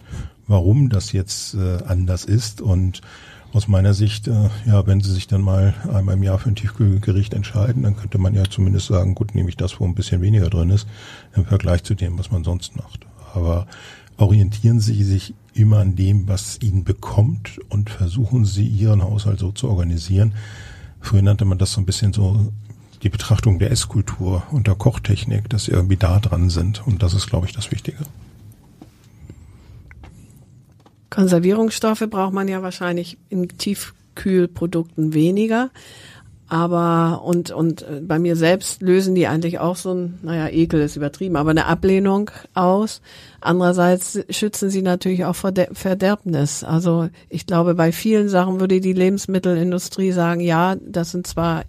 warum 0.47 0.89
das 0.89 1.11
jetzt 1.13 1.55
äh, 1.55 1.83
anders 1.85 2.25
ist. 2.25 2.61
Und 2.61 3.01
aus 3.53 3.67
meiner 3.67 3.93
Sicht, 3.93 4.27
äh, 4.27 4.49
ja, 4.67 4.85
wenn 4.85 5.01
sie 5.01 5.11
sich 5.11 5.27
dann 5.27 5.41
mal 5.41 5.73
einmal 5.91 6.15
im 6.15 6.23
Jahr 6.23 6.37
für 6.37 6.49
ein 6.49 6.55
Tiefkühlgericht 6.55 7.33
entscheiden, 7.33 7.83
dann 7.83 7.95
könnte 7.95 8.17
man 8.17 8.35
ja 8.35 8.43
zumindest 8.43 8.87
sagen, 8.87 9.15
gut, 9.15 9.33
nehme 9.33 9.49
ich 9.49 9.57
das, 9.57 9.79
wo 9.79 9.85
ein 9.85 9.95
bisschen 9.95 10.21
weniger 10.21 10.49
drin 10.49 10.69
ist, 10.69 10.87
im 11.35 11.45
Vergleich 11.45 11.83
zu 11.83 11.95
dem, 11.95 12.19
was 12.19 12.31
man 12.31 12.43
sonst 12.43 12.75
macht. 12.75 13.07
Aber 13.33 13.65
orientieren 14.17 14.81
Sie 14.81 15.03
sich 15.03 15.33
immer 15.53 15.79
an 15.79 15.95
dem, 15.95 16.27
was 16.27 16.59
Ihnen 16.61 16.83
bekommt 16.83 17.59
und 17.69 17.89
versuchen 17.89 18.45
Sie 18.45 18.67
Ihren 18.67 19.03
Haushalt 19.03 19.39
so 19.39 19.51
zu 19.51 19.69
organisieren. 19.69 20.33
Früher 20.99 21.21
nannte 21.21 21.45
man 21.45 21.57
das 21.57 21.71
so 21.71 21.81
ein 21.81 21.85
bisschen 21.85 22.11
so 22.11 22.51
die 23.03 23.09
Betrachtung 23.09 23.59
der 23.59 23.71
Esskultur 23.71 24.43
und 24.51 24.67
der 24.67 24.75
Kochtechnik, 24.75 25.49
dass 25.49 25.65
sie 25.65 25.71
irgendwie 25.71 25.97
da 25.97 26.19
dran 26.19 26.49
sind. 26.49 26.85
Und 26.85 27.01
das 27.01 27.13
ist, 27.13 27.29
glaube 27.29 27.47
ich, 27.47 27.53
das 27.53 27.71
Wichtige. 27.71 27.97
Konservierungsstoffe 31.09 32.05
braucht 32.09 32.33
man 32.33 32.47
ja 32.47 32.61
wahrscheinlich 32.61 33.17
in 33.29 33.47
Tiefkühlprodukten 33.47 35.13
weniger. 35.13 35.71
Aber 36.51 37.21
und 37.23 37.51
und 37.51 37.83
äh, 37.83 38.01
bei 38.01 38.17
mir 38.17 38.35
selbst 38.35 38.81
lösen 38.81 39.13
die 39.13 39.27
eigentlich 39.27 39.59
auch 39.59 39.75
so 39.75 39.93
ein, 39.93 40.17
naja, 40.23 40.47
Ekel 40.49 40.81
ist 40.81 40.95
übertrieben, 40.95 41.35
aber 41.35 41.51
eine 41.51 41.67
Ablehnung 41.67 42.31
aus. 42.55 43.01
Andererseits 43.39 44.19
schützen 44.31 44.71
sie 44.71 44.81
natürlich 44.81 45.25
auch 45.25 45.35
vor 45.35 45.51
Der 45.51 45.69
Verderbnis. 45.73 46.63
Also 46.63 47.09
ich 47.29 47.45
glaube, 47.45 47.75
bei 47.75 47.91
vielen 47.91 48.29
Sachen 48.29 48.59
würde 48.59 48.81
die 48.81 48.93
Lebensmittelindustrie 48.93 50.11
sagen, 50.11 50.41
ja, 50.41 50.75
das 50.81 51.11
sind 51.11 51.27
zwar 51.27 51.65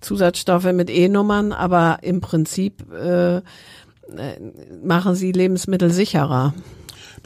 Zusatzstoffe 0.00 0.72
mit 0.72 0.90
E-Nummern, 0.90 1.52
aber 1.52 1.98
im 2.02 2.20
Prinzip 2.20 2.92
äh, 2.92 3.40
machen 4.82 5.14
sie 5.14 5.32
Lebensmittel 5.32 5.90
sicherer. 5.90 6.54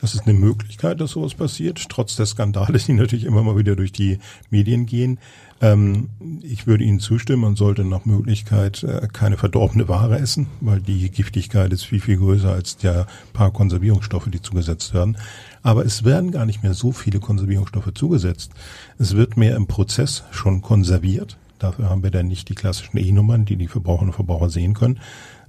Das 0.00 0.14
ist 0.14 0.26
eine 0.26 0.38
Möglichkeit, 0.38 1.00
dass 1.00 1.10
sowas 1.10 1.34
passiert, 1.34 1.84
trotz 1.90 2.16
der 2.16 2.24
Skandale, 2.24 2.78
die 2.78 2.94
natürlich 2.94 3.24
immer 3.24 3.42
mal 3.42 3.58
wieder 3.58 3.76
durch 3.76 3.92
die 3.92 4.18
Medien 4.48 4.86
gehen. 4.86 5.18
Ähm, 5.60 6.08
ich 6.42 6.66
würde 6.66 6.84
Ihnen 6.84 7.00
zustimmen, 7.00 7.42
man 7.42 7.56
sollte 7.56 7.84
nach 7.84 8.06
Möglichkeit 8.06 8.82
äh, 8.82 9.08
keine 9.12 9.36
verdorbene 9.36 9.88
Ware 9.88 10.18
essen, 10.18 10.46
weil 10.60 10.80
die 10.80 11.10
Giftigkeit 11.10 11.70
ist 11.72 11.84
viel, 11.84 12.00
viel 12.00 12.16
größer 12.16 12.50
als 12.50 12.78
der 12.78 13.06
paar 13.34 13.50
Konservierungsstoffe, 13.52 14.30
die 14.30 14.40
zugesetzt 14.40 14.94
werden. 14.94 15.18
Aber 15.62 15.84
es 15.84 16.04
werden 16.04 16.30
gar 16.30 16.46
nicht 16.46 16.62
mehr 16.62 16.72
so 16.72 16.92
viele 16.92 17.20
Konservierungsstoffe 17.20 17.92
zugesetzt. 17.94 18.52
Es 18.98 19.16
wird 19.16 19.36
mehr 19.36 19.54
im 19.54 19.66
Prozess 19.66 20.24
schon 20.30 20.62
konserviert. 20.62 21.36
Dafür 21.60 21.90
haben 21.90 22.02
wir 22.02 22.10
dann 22.10 22.26
nicht 22.26 22.48
die 22.48 22.54
klassischen 22.54 22.96
E-Nummern, 22.96 23.44
die 23.44 23.56
die 23.56 23.68
Verbraucherinnen 23.68 24.10
und 24.10 24.16
Verbraucher 24.16 24.48
sehen 24.48 24.72
können. 24.72 24.98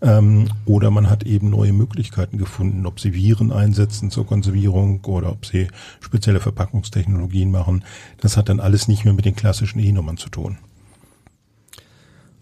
Ähm, 0.02 0.50
oder 0.66 0.92
man 0.92 1.10
hat 1.10 1.24
eben 1.24 1.50
neue 1.50 1.72
Möglichkeiten 1.72 2.38
gefunden, 2.38 2.86
ob 2.86 3.00
sie 3.00 3.14
Viren 3.14 3.54
einsetzen 3.54 4.12
zur 4.12 4.28
Konservierung 4.28 5.06
oder 5.06 5.32
ob 5.32 5.46
sie 5.46 5.70
spezielle 6.02 6.42
Verpackungstechnologien 6.42 7.50
machen. 7.50 7.86
Das 8.20 8.36
hat 8.36 8.50
dann 8.50 8.60
alles 8.60 8.90
nicht 8.90 9.06
mehr 9.06 9.14
mit 9.14 9.24
den 9.24 9.38
klassischen 9.38 9.80
E-Nummern 9.80 10.18
zu 10.18 10.30
tun. 10.30 10.58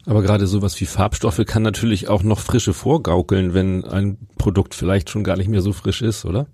Aber 0.08 0.23
gerade 0.23 0.47
sowas 0.47 0.82
wie 0.82 0.88
Farbstoffe 0.88 1.45
kann 1.45 1.62
natürlich 1.62 2.08
auch 2.08 2.23
noch 2.23 2.39
frische 2.39 2.73
vorgaukeln, 2.73 3.53
wenn 3.53 3.86
ein 3.86 4.17
Produkt 4.39 4.73
vielleicht 4.73 5.12
schon 5.12 5.23
gar 5.23 5.38
nicht 5.38 5.49
mehr 5.49 5.62
so 5.62 5.73
frisch 5.73 6.01
ist, 6.01 6.25
oder? 6.25 6.47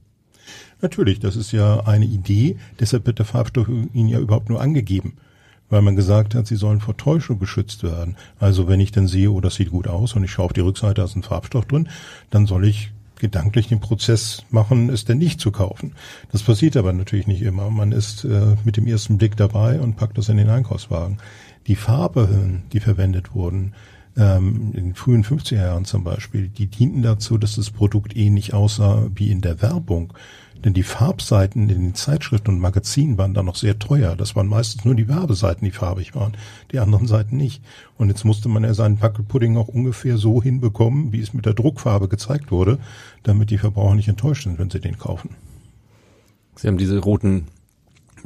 Natürlich, 0.81 1.21
das 1.21 1.37
ist 1.37 1.53
ja 1.53 1.79
eine 1.85 2.05
Idee. 2.05 2.57
Deshalb 2.81 3.05
wird 3.07 3.19
der 3.19 3.25
Farbstoff 3.25 3.69
Ihnen 3.69 4.09
ja 4.09 4.19
überhaupt 4.19 4.49
nur 4.49 4.59
angegeben 4.59 5.13
weil 5.69 5.81
man 5.81 5.95
gesagt 5.95 6.35
hat, 6.35 6.47
sie 6.47 6.55
sollen 6.55 6.79
vor 6.79 6.97
Täuschung 6.97 7.39
geschützt 7.39 7.83
werden. 7.83 8.15
Also 8.39 8.67
wenn 8.67 8.79
ich 8.79 8.91
dann 8.91 9.07
sehe, 9.07 9.31
oh, 9.31 9.41
das 9.41 9.55
sieht 9.55 9.71
gut 9.71 9.87
aus 9.87 10.13
und 10.13 10.23
ich 10.23 10.31
schaue 10.31 10.45
auf 10.45 10.53
die 10.53 10.61
Rückseite, 10.61 10.95
da 10.95 11.05
ist 11.05 11.15
ein 11.15 11.23
Farbstoff 11.23 11.65
drin, 11.65 11.89
dann 12.29 12.45
soll 12.45 12.65
ich 12.65 12.91
gedanklich 13.17 13.67
den 13.67 13.79
Prozess 13.79 14.43
machen, 14.51 14.89
es 14.89 15.05
denn 15.05 15.17
nicht 15.17 15.39
zu 15.39 15.51
kaufen. 15.51 15.93
Das 16.31 16.43
passiert 16.43 16.77
aber 16.77 16.93
natürlich 16.93 17.27
nicht 17.27 17.41
immer. 17.41 17.69
Man 17.69 17.91
ist 17.91 18.25
äh, 18.25 18.55
mit 18.63 18.77
dem 18.77 18.87
ersten 18.87 19.17
Blick 19.17 19.37
dabei 19.37 19.79
und 19.79 19.95
packt 19.95 20.17
das 20.17 20.29
in 20.29 20.37
den 20.37 20.49
Einkaufswagen. 20.49 21.17
Die 21.67 21.75
Farbe, 21.75 22.61
die 22.73 22.79
verwendet 22.79 23.33
wurden, 23.33 23.73
ähm, 24.17 24.71
in 24.73 24.83
den 24.83 24.95
frühen 24.95 25.23
50er 25.23 25.55
Jahren 25.55 25.85
zum 25.85 26.03
Beispiel, 26.03 26.47
die 26.49 26.67
dienten 26.67 27.01
dazu, 27.01 27.37
dass 27.37 27.55
das 27.55 27.71
Produkt 27.71 28.15
ähnlich 28.15 28.53
aussah 28.53 29.07
wie 29.15 29.31
in 29.31 29.41
der 29.41 29.61
Werbung. 29.61 30.13
Denn 30.63 30.73
die 30.73 30.83
Farbseiten 30.83 31.69
in 31.69 31.81
den 31.81 31.95
Zeitschriften 31.95 32.51
und 32.51 32.59
Magazinen 32.59 33.17
waren 33.17 33.33
da 33.33 33.43
noch 33.43 33.55
sehr 33.55 33.77
teuer. 33.77 34.15
Das 34.15 34.35
waren 34.35 34.47
meistens 34.47 34.83
nur 34.83 34.95
die 34.95 35.07
Werbeseiten, 35.07 35.63
die 35.63 35.71
farbig 35.71 36.15
waren, 36.15 36.33
die 36.71 36.79
anderen 36.79 37.07
Seiten 37.07 37.37
nicht. 37.37 37.61
Und 37.97 38.09
jetzt 38.09 38.25
musste 38.25 38.49
man 38.49 38.63
ja 38.63 38.73
seinen 38.73 39.01
Wackelpudding 39.01 39.57
auch 39.57 39.67
ungefähr 39.67 40.17
so 40.17 40.41
hinbekommen, 40.41 41.11
wie 41.11 41.21
es 41.21 41.33
mit 41.33 41.45
der 41.45 41.53
Druckfarbe 41.53 42.07
gezeigt 42.07 42.51
wurde, 42.51 42.79
damit 43.23 43.51
die 43.51 43.57
Verbraucher 43.57 43.95
nicht 43.95 44.07
enttäuscht 44.07 44.43
sind, 44.43 44.57
wenn 44.57 44.71
sie 44.71 44.79
den 44.79 44.97
kaufen. 44.97 45.29
Sie 46.55 46.67
haben 46.67 46.77
diese 46.77 46.97
roten 46.97 47.47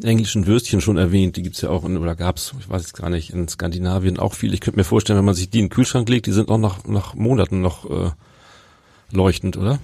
englischen 0.03 0.47
Würstchen 0.47 0.81
schon 0.81 0.97
erwähnt, 0.97 1.35
die 1.35 1.43
gibt's 1.43 1.61
ja 1.61 1.69
auch, 1.69 1.83
in, 1.83 1.97
oder 1.97 2.15
gab's, 2.15 2.53
ich 2.59 2.69
weiß 2.69 2.85
es 2.85 2.93
gar 2.93 3.09
nicht, 3.09 3.31
in 3.31 3.47
Skandinavien 3.47 4.19
auch 4.19 4.33
viel. 4.33 4.53
Ich 4.53 4.61
könnte 4.61 4.79
mir 4.79 4.85
vorstellen, 4.85 5.17
wenn 5.17 5.25
man 5.25 5.35
sich 5.35 5.49
die 5.49 5.59
in 5.59 5.65
den 5.65 5.71
Kühlschrank 5.71 6.07
legt, 6.09 6.25
die 6.25 6.31
sind 6.31 6.49
auch 6.49 6.57
nach, 6.57 6.85
nach 6.85 7.15
Monaten 7.15 7.61
noch 7.61 7.89
äh, 7.89 8.11
leuchtend, 9.11 9.57
oder? 9.57 9.79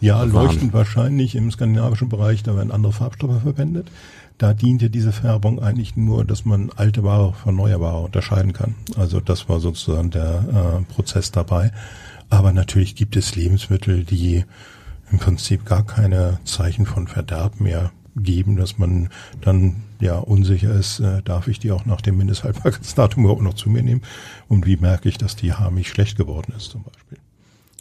Ja, 0.00 0.22
leuchtend 0.24 0.72
wahrscheinlich 0.72 1.34
im 1.34 1.50
skandinavischen 1.50 2.08
Bereich, 2.08 2.42
da 2.42 2.54
werden 2.54 2.70
andere 2.70 2.92
Farbstoffe 2.92 3.42
verwendet. 3.42 3.90
Da 4.38 4.52
diente 4.52 4.90
diese 4.90 5.12
Färbung 5.12 5.62
eigentlich 5.62 5.96
nur, 5.96 6.24
dass 6.24 6.44
man 6.44 6.70
alte 6.76 7.02
Ware 7.02 7.32
von 7.32 7.56
neuer 7.56 7.80
Ware 7.80 8.02
unterscheiden 8.02 8.52
kann. 8.52 8.74
Also 8.96 9.20
das 9.20 9.48
war 9.48 9.60
sozusagen 9.60 10.10
der 10.10 10.82
äh, 10.88 10.92
Prozess 10.92 11.32
dabei. 11.32 11.72
Aber 12.28 12.52
natürlich 12.52 12.96
gibt 12.96 13.16
es 13.16 13.34
Lebensmittel, 13.34 14.04
die 14.04 14.44
im 15.10 15.18
Prinzip 15.18 15.64
gar 15.64 15.86
keine 15.86 16.40
Zeichen 16.44 16.84
von 16.84 17.08
Verderb 17.08 17.60
mehr 17.60 17.92
geben, 18.16 18.56
dass 18.56 18.78
man 18.78 19.10
dann 19.40 19.76
ja 20.00 20.18
unsicher 20.18 20.72
ist, 20.72 21.00
äh, 21.00 21.22
darf 21.22 21.48
ich 21.48 21.58
die 21.58 21.70
auch 21.70 21.84
nach 21.84 22.00
dem 22.00 22.16
Mindesthaltbarkeitsdatum 22.16 23.24
überhaupt 23.24 23.42
noch 23.42 23.54
zu 23.54 23.70
mir 23.70 23.82
nehmen 23.82 24.02
und 24.48 24.66
wie 24.66 24.76
merke 24.76 25.08
ich, 25.08 25.18
dass 25.18 25.36
die 25.36 25.52
harmig 25.52 25.88
schlecht 25.88 26.16
geworden 26.16 26.52
ist 26.56 26.70
zum 26.70 26.82
Beispiel. 26.82 27.18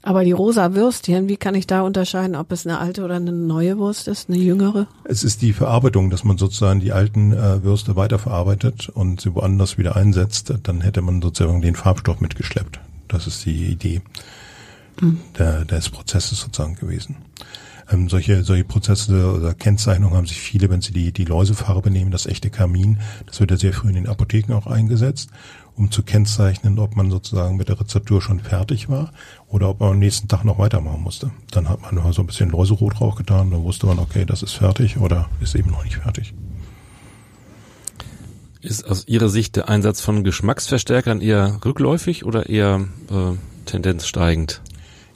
Aber 0.06 0.24
die 0.24 0.34
rosa 0.34 0.76
Würstchen, 0.76 1.28
wie 1.28 1.36
kann 1.36 1.56
ich 1.56 1.66
da 1.66 1.82
unterscheiden, 1.82 2.36
ob 2.36 2.52
es 2.52 2.66
eine 2.66 2.78
alte 2.78 3.04
oder 3.04 3.16
eine 3.16 3.32
neue 3.32 3.80
Wurst 3.80 4.08
ist, 4.08 4.30
eine 4.30 4.38
jüngere? 4.38 4.86
Es 5.04 5.24
ist 5.24 5.42
die 5.42 5.52
Verarbeitung, 5.52 6.12
dass 6.12 6.24
man 6.24 6.38
sozusagen 6.38 6.80
die 6.80 6.92
alten 6.92 7.34
äh, 7.34 7.64
Würste 7.64 7.96
weiterverarbeitet 7.96 8.90
und 8.90 9.20
sie 9.20 9.34
woanders 9.34 9.80
wieder 9.80 9.96
einsetzt. 9.96 10.54
Dann 10.62 10.82
hätte 10.82 11.02
man 11.02 11.24
sozusagen 11.24 11.60
den 11.64 11.76
Farbstoff 11.76 12.22
mitgeschleppt. 12.22 12.80
Das 13.08 13.26
ist 13.26 13.46
die 13.46 13.66
Idee 13.66 14.02
mhm. 15.02 15.22
der, 15.40 15.66
des 15.66 15.90
Prozesses 15.90 16.40
sozusagen 16.40 16.76
gewesen. 16.76 17.16
Ähm, 17.90 18.08
solche, 18.08 18.44
solche 18.44 18.64
Prozesse 18.64 19.34
oder 19.34 19.56
Kennzeichnungen 19.56 20.16
haben 20.16 20.28
sich 20.28 20.40
viele, 20.40 20.70
wenn 20.70 20.82
sie 20.82 20.94
die, 20.94 21.14
die 21.14 21.26
Läusefarbe 21.26 21.90
nehmen, 21.90 22.12
das 22.12 22.28
echte 22.28 22.52
Kamin, 22.52 23.00
das 23.26 23.40
wird 23.40 23.50
ja 23.50 23.58
sehr 23.58 23.74
früh 23.74 23.90
in 23.90 23.96
den 23.96 24.08
Apotheken 24.08 24.54
auch 24.54 24.68
eingesetzt 24.68 25.32
um 25.76 25.92
zu 25.92 26.04
kennzeichnen, 26.04 26.80
ob 26.80 26.96
man 26.96 27.12
sozusagen 27.12 27.58
mit 27.58 27.70
der 27.70 27.80
Rezeptur 27.80 28.22
schon 28.22 28.40
fertig 28.40 28.90
war 28.90 29.12
oder 29.48 29.70
ob 29.70 29.80
man 29.80 29.92
am 29.92 30.00
nächsten 30.00 30.28
Tag 30.28 30.46
noch 30.46 30.58
weitermachen 30.58 31.02
musste. 31.02 31.32
Dann 31.52 31.68
hat 31.68 31.82
man 31.82 32.14
so 32.14 32.22
ein 32.22 32.28
bisschen 32.28 32.50
Läuserot 32.50 33.00
draufgetan, 33.00 33.52
dann 33.52 33.64
wusste 33.64 33.88
man, 33.88 34.00
okay, 34.00 34.26
das 34.26 34.42
ist 34.42 34.54
fertig 34.54 34.98
oder 34.98 35.30
ist 35.42 35.56
eben 35.56 35.72
noch 35.72 35.84
nicht 35.84 35.98
fertig. 35.98 36.34
Ist 38.62 38.90
aus 38.90 39.08
Ihrer 39.08 39.30
Sicht 39.30 39.58
der 39.58 39.70
Einsatz 39.70 40.02
von 40.02 40.24
Geschmacksverstärkern 40.24 41.22
eher 41.22 41.60
rückläufig 41.64 42.26
oder 42.26 42.50
eher 42.50 42.88
äh, 43.12 43.34
tendenzsteigend? 43.66 44.62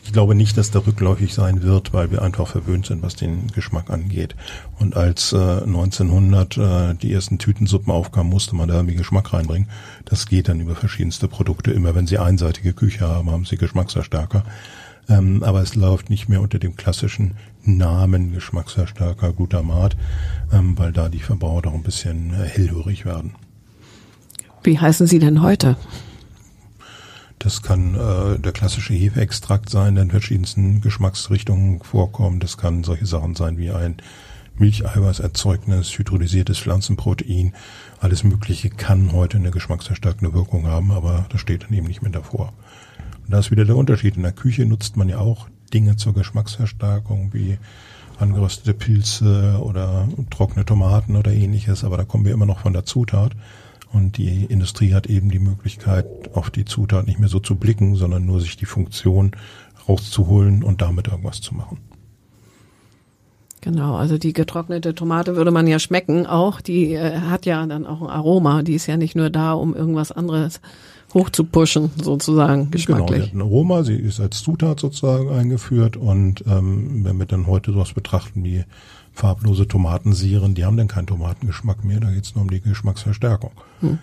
Ich 0.04 0.14
glaube 0.14 0.34
nicht, 0.34 0.58
dass 0.58 0.72
der 0.72 0.88
rückläufig 0.88 1.34
sein 1.34 1.62
wird, 1.62 1.94
weil 1.94 2.10
wir 2.10 2.22
einfach 2.22 2.48
verwöhnt 2.48 2.86
sind, 2.86 3.04
was 3.04 3.16
den 3.16 3.48
Geschmack 3.48 3.90
angeht. 3.90 4.36
Und 4.80 4.96
als 4.96 5.34
äh, 5.34 5.38
1900 5.38 6.58
äh, 6.58 6.96
die 6.96 7.14
ersten 7.14 7.38
Tütensuppen 7.38 7.92
aufkamen, 7.92 8.32
musste 8.32 8.56
man 8.56 8.70
da 8.70 8.76
irgendwie 8.76 8.96
Geschmack 8.96 9.34
reinbringen. 9.34 9.70
Das 10.06 10.26
geht 10.26 10.48
dann 10.48 10.62
über 10.62 10.76
verschiedenste 10.76 11.28
Produkte. 11.28 11.72
Immer 11.72 11.96
wenn 11.96 12.08
Sie 12.08 12.18
einseitige 12.18 12.74
Küche 12.74 13.08
haben, 13.08 13.30
haben 13.30 13.46
Sie 13.46 13.58
Geschmacksverstärker. 13.58 14.44
Ähm, 15.10 15.44
aber 15.44 15.62
es 15.62 15.76
läuft 15.76 16.10
nicht 16.10 16.30
mehr 16.30 16.42
unter 16.42 16.60
dem 16.60 16.76
klassischen 16.76 17.36
Namen 17.64 18.32
Geschmacksverstärker 18.32 19.34
Glutamat, 19.34 19.98
ähm, 20.54 20.78
weil 20.78 20.92
da 20.92 21.10
die 21.10 21.20
Verbraucher 21.20 21.64
doch 21.64 21.74
ein 21.74 21.84
bisschen 21.84 22.34
äh, 22.34 22.46
hellhörig 22.46 23.06
werden. 23.06 23.34
Wie 24.64 24.78
heißen 24.78 25.08
Sie 25.08 25.20
denn 25.20 25.42
heute? 25.42 25.78
Das 27.40 27.62
kann 27.62 27.96
äh, 27.96 28.38
der 28.38 28.52
klassische 28.52 28.94
Hefeextrakt 28.94 29.70
sein, 29.70 29.96
der 29.96 30.04
in 30.04 30.12
verschiedensten 30.12 30.82
Geschmacksrichtungen 30.82 31.82
vorkommt. 31.82 32.44
Das 32.44 32.58
kann 32.58 32.84
solche 32.84 33.06
Sachen 33.06 33.36
sein 33.36 33.58
wie 33.58 33.72
ein 33.72 33.96
Milcheiweißerzeugnis, 34.58 35.98
hydrolysiertes 35.98 36.60
Pflanzenprotein. 36.60 37.54
Alles 38.02 38.26
Mögliche 38.26 38.70
kann 38.70 39.14
heute 39.14 39.38
eine 39.38 39.52
geschmackserstärkende 39.52 40.34
Wirkung 40.34 40.68
haben, 40.68 40.92
aber 40.92 41.26
das 41.30 41.40
steht 41.40 41.64
dann 41.64 41.74
eben 41.74 41.88
nicht 41.88 42.02
mehr 42.02 42.12
davor. 42.12 42.54
Und 43.24 43.32
da 43.32 43.40
ist 43.40 43.52
wieder 43.52 43.64
der 43.64 43.78
Unterschied. 43.78 44.18
In 44.18 44.24
der 44.24 44.34
Küche 44.34 44.66
nutzt 44.66 44.98
man 44.98 45.08
ja 45.08 45.20
auch 45.20 45.48
Dinge 45.74 45.96
zur 45.96 46.14
Geschmacksverstärkung 46.14 47.34
wie 47.34 47.58
angeröstete 48.18 48.74
Pilze 48.74 49.60
oder 49.62 50.10
trockene 50.30 50.66
Tomaten 50.66 51.16
oder 51.16 51.32
ähnliches, 51.32 51.86
aber 51.86 51.96
da 51.96 52.04
kommen 52.04 52.26
wir 52.26 52.34
immer 52.34 52.46
noch 52.46 52.60
von 52.60 52.74
der 52.74 52.84
Zutat. 52.84 53.32
Und 53.92 54.18
die 54.18 54.46
Industrie 54.46 54.94
hat 54.94 55.08
eben 55.08 55.32
die 55.32 55.40
Möglichkeit, 55.40 56.06
auf 56.34 56.50
die 56.52 56.66
Zutat 56.66 57.08
nicht 57.08 57.20
mehr 57.20 57.30
so 57.30 57.40
zu 57.40 57.56
blicken, 57.56 57.96
sondern 57.96 58.26
nur 58.26 58.40
sich 58.40 58.56
die 58.56 58.66
Funktion 58.66 59.32
rauszuholen 59.88 60.64
und 60.64 60.82
damit 60.82 61.08
irgendwas 61.08 61.42
zu 61.42 61.56
machen. 61.56 61.80
Genau, 63.62 63.96
also 63.96 64.18
die 64.18 64.32
getrocknete 64.32 64.96
Tomate 64.96 65.36
würde 65.36 65.52
man 65.52 65.68
ja 65.68 65.80
schmecken 65.80 66.26
auch. 66.26 66.62
Die 66.62 66.94
äh, 66.94 67.20
hat 67.20 67.46
ja 67.46 67.66
dann 67.66 67.86
auch 67.86 68.02
ein 68.02 68.08
Aroma. 68.08 68.64
Die 68.64 68.76
ist 68.76 68.88
ja 68.88 68.96
nicht 68.96 69.16
nur 69.16 69.30
da, 69.30 69.54
um 69.54 69.76
irgendwas 69.76 70.12
anderes 70.12 70.62
hochzupushen, 71.14 71.90
sozusagen, 72.02 72.72
geschmacklich. 72.72 73.08
Genau, 73.08 73.18
sie 73.18 73.30
hat 73.30 73.34
ein 73.34 73.42
Aroma, 73.42 73.84
sie 73.84 73.96
ist 73.96 74.20
als 74.20 74.44
Zutat 74.44 74.80
sozusagen 74.80 75.30
eingeführt 75.30 75.98
und 75.98 76.44
ähm, 76.48 77.04
wenn 77.04 77.18
wir 77.18 77.26
dann 77.26 77.48
heute 77.48 77.72
sowas 77.72 77.94
betrachten 77.94 78.44
wie 78.44 78.64
farblose 79.20 79.68
Tomatensieren, 79.68 80.56
die 80.56 80.64
haben 80.64 80.78
dann 80.78 80.88
keinen 80.88 81.08
Tomatengeschmack 81.08 81.84
mehr, 81.84 82.00
da 82.00 82.10
geht 82.10 82.24
es 82.24 82.36
nur 82.36 82.44
um 82.44 82.50
die 82.50 82.62
Geschmacksverstärkung. 82.62 83.52
Hm. 83.82 84.00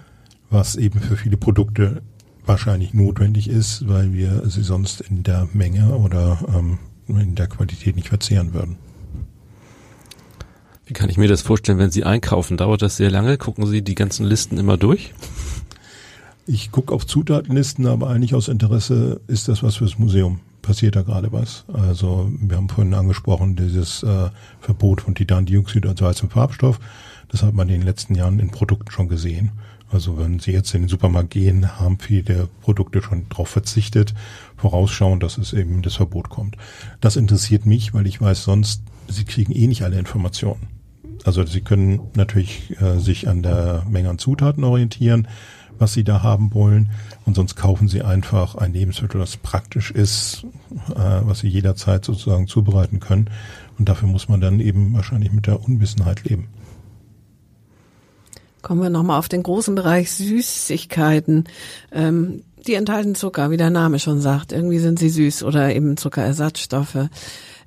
Was 0.50 0.76
eben 0.76 1.00
für 1.00 1.16
viele 1.16 1.38
Produkte 1.38 2.02
wahrscheinlich 2.44 2.92
notwendig 2.92 3.48
ist, 3.48 3.88
weil 3.88 4.12
wir 4.12 4.48
sie 4.48 4.62
sonst 4.62 5.00
in 5.00 5.22
der 5.22 5.48
Menge 5.54 5.96
oder 5.96 6.38
ähm, 6.54 6.78
in 7.08 7.34
der 7.34 7.46
Qualität 7.46 7.96
nicht 7.96 8.08
verzehren 8.08 8.52
würden. 8.52 8.76
Wie 10.84 10.92
kann 10.92 11.08
ich 11.08 11.16
mir 11.16 11.28
das 11.28 11.42
vorstellen, 11.42 11.78
wenn 11.78 11.90
Sie 11.90 12.04
einkaufen? 12.04 12.56
Dauert 12.56 12.82
das 12.82 12.96
sehr 12.96 13.10
lange? 13.10 13.38
Gucken 13.38 13.66
Sie 13.66 13.82
die 13.82 13.96
ganzen 13.96 14.24
Listen 14.24 14.58
immer 14.58 14.76
durch? 14.76 15.14
Ich 16.46 16.70
gucke 16.70 16.94
auf 16.94 17.06
Zutatenlisten, 17.06 17.86
aber 17.86 18.08
eigentlich 18.08 18.34
aus 18.34 18.46
Interesse 18.46 19.20
ist 19.26 19.48
das 19.48 19.64
was 19.64 19.76
fürs 19.76 19.98
Museum 19.98 20.40
passiert 20.66 20.96
da 20.96 21.02
gerade 21.02 21.32
was. 21.32 21.64
Also 21.72 22.30
wir 22.38 22.56
haben 22.56 22.68
vorhin 22.68 22.92
angesprochen, 22.94 23.56
dieses 23.56 24.02
äh, 24.02 24.30
Verbot 24.60 25.00
von 25.00 25.14
Titandioxid 25.14 25.86
als 25.86 26.02
weißem 26.02 26.28
Farbstoff. 26.28 26.80
Das 27.28 27.42
hat 27.42 27.54
man 27.54 27.68
in 27.68 27.80
den 27.80 27.86
letzten 27.86 28.14
Jahren 28.14 28.40
in 28.40 28.50
Produkten 28.50 28.90
schon 28.90 29.08
gesehen. 29.08 29.52
Also 29.90 30.18
wenn 30.18 30.40
Sie 30.40 30.50
jetzt 30.50 30.74
in 30.74 30.82
den 30.82 30.88
Supermarkt 30.88 31.30
gehen, 31.30 31.78
haben 31.78 31.98
viele 32.00 32.48
Produkte 32.60 33.00
schon 33.00 33.28
darauf 33.28 33.48
verzichtet, 33.48 34.14
vorausschauen, 34.56 35.20
dass 35.20 35.38
es 35.38 35.52
eben 35.52 35.82
das 35.82 35.94
Verbot 35.94 36.28
kommt. 36.28 36.56
Das 37.00 37.14
interessiert 37.14 37.66
mich, 37.66 37.94
weil 37.94 38.06
ich 38.06 38.20
weiß 38.20 38.42
sonst, 38.42 38.82
Sie 39.08 39.24
kriegen 39.24 39.52
eh 39.52 39.68
nicht 39.68 39.82
alle 39.82 39.98
Informationen. 39.98 40.75
Also 41.24 41.44
Sie 41.44 41.60
können 41.60 42.00
natürlich 42.14 42.80
äh, 42.80 42.98
sich 42.98 43.28
an 43.28 43.42
der 43.42 43.84
Menge 43.88 44.10
an 44.10 44.18
Zutaten 44.18 44.64
orientieren, 44.64 45.28
was 45.78 45.92
sie 45.92 46.04
da 46.04 46.22
haben 46.22 46.54
wollen. 46.54 46.90
Und 47.24 47.34
sonst 47.34 47.56
kaufen 47.56 47.88
sie 47.88 48.02
einfach 48.02 48.54
ein 48.54 48.72
Lebensmittel, 48.72 49.20
das 49.20 49.36
praktisch 49.36 49.90
ist, 49.90 50.44
äh, 50.90 50.94
was 50.94 51.40
sie 51.40 51.48
jederzeit 51.48 52.04
sozusagen 52.04 52.46
zubereiten 52.46 53.00
können. 53.00 53.30
Und 53.78 53.88
dafür 53.88 54.08
muss 54.08 54.28
man 54.28 54.40
dann 54.40 54.60
eben 54.60 54.94
wahrscheinlich 54.94 55.32
mit 55.32 55.46
der 55.46 55.62
Unwissenheit 55.62 56.24
leben. 56.24 56.48
Kommen 58.62 58.82
wir 58.82 58.90
nochmal 58.90 59.18
auf 59.18 59.28
den 59.28 59.42
großen 59.42 59.74
Bereich 59.74 60.10
Süßigkeiten. 60.10 61.44
Ähm, 61.92 62.42
die 62.66 62.74
enthalten 62.74 63.14
Zucker, 63.14 63.50
wie 63.50 63.56
der 63.56 63.70
Name 63.70 63.98
schon 63.98 64.20
sagt. 64.20 64.52
Irgendwie 64.52 64.78
sind 64.78 64.98
sie 64.98 65.08
süß 65.08 65.44
oder 65.44 65.74
eben 65.74 65.96
Zuckerersatzstoffe. 65.96 67.08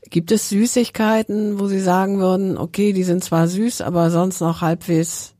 Gibt 0.10 0.32
es 0.32 0.50
Süßigkeiten, 0.50 1.60
wo 1.60 1.68
Sie 1.68 1.80
sagen 1.80 2.20
würden, 2.20 2.58
okay, 2.58 2.94
die 2.94 3.04
sind 3.04 3.24
zwar 3.24 3.48
süß, 3.48 3.82
aber 3.82 4.10
sonst 4.10 4.42
noch 4.42 4.62
halbwegs 4.62 5.36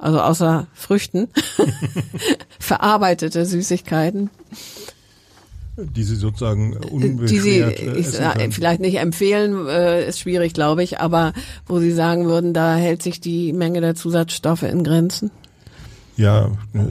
also 0.00 0.20
außer 0.20 0.66
Früchten, 0.72 1.28
verarbeitete 2.58 3.44
Süßigkeiten. 3.44 4.30
Die 5.76 6.02
Sie 6.02 6.16
sozusagen 6.16 6.76
unbeschwert 6.76 7.30
Die 7.30 7.38
Sie 7.38 7.58
äh, 7.60 7.98
ich, 7.98 8.18
äh, 8.18 8.50
vielleicht 8.50 8.80
nicht 8.80 8.98
empfehlen, 8.98 9.66
äh, 9.66 10.06
ist 10.06 10.18
schwierig, 10.18 10.52
glaube 10.52 10.82
ich, 10.82 11.00
aber 11.00 11.32
wo 11.66 11.78
Sie 11.78 11.92
sagen 11.92 12.26
würden, 12.26 12.52
da 12.52 12.76
hält 12.76 13.02
sich 13.02 13.20
die 13.20 13.52
Menge 13.52 13.80
der 13.80 13.94
Zusatzstoffe 13.94 14.62
in 14.64 14.84
Grenzen? 14.84 15.30
Ja, 16.16 16.50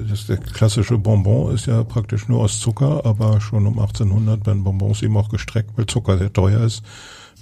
das 0.10 0.26
der 0.26 0.38
klassische 0.38 0.98
Bonbon 0.98 1.54
ist 1.54 1.68
ja 1.68 1.84
praktisch 1.84 2.28
nur 2.28 2.42
aus 2.42 2.60
Zucker, 2.60 3.06
aber 3.06 3.42
schon 3.42 3.68
um 3.68 3.78
1800 3.78 4.46
werden 4.46 4.64
Bonbons 4.64 5.02
eben 5.04 5.18
auch 5.18 5.30
gestreckt, 5.30 5.72
weil 5.76 5.86
Zucker 5.86 6.18
sehr 6.18 6.34
teuer 6.34 6.62
ist 6.62 6.84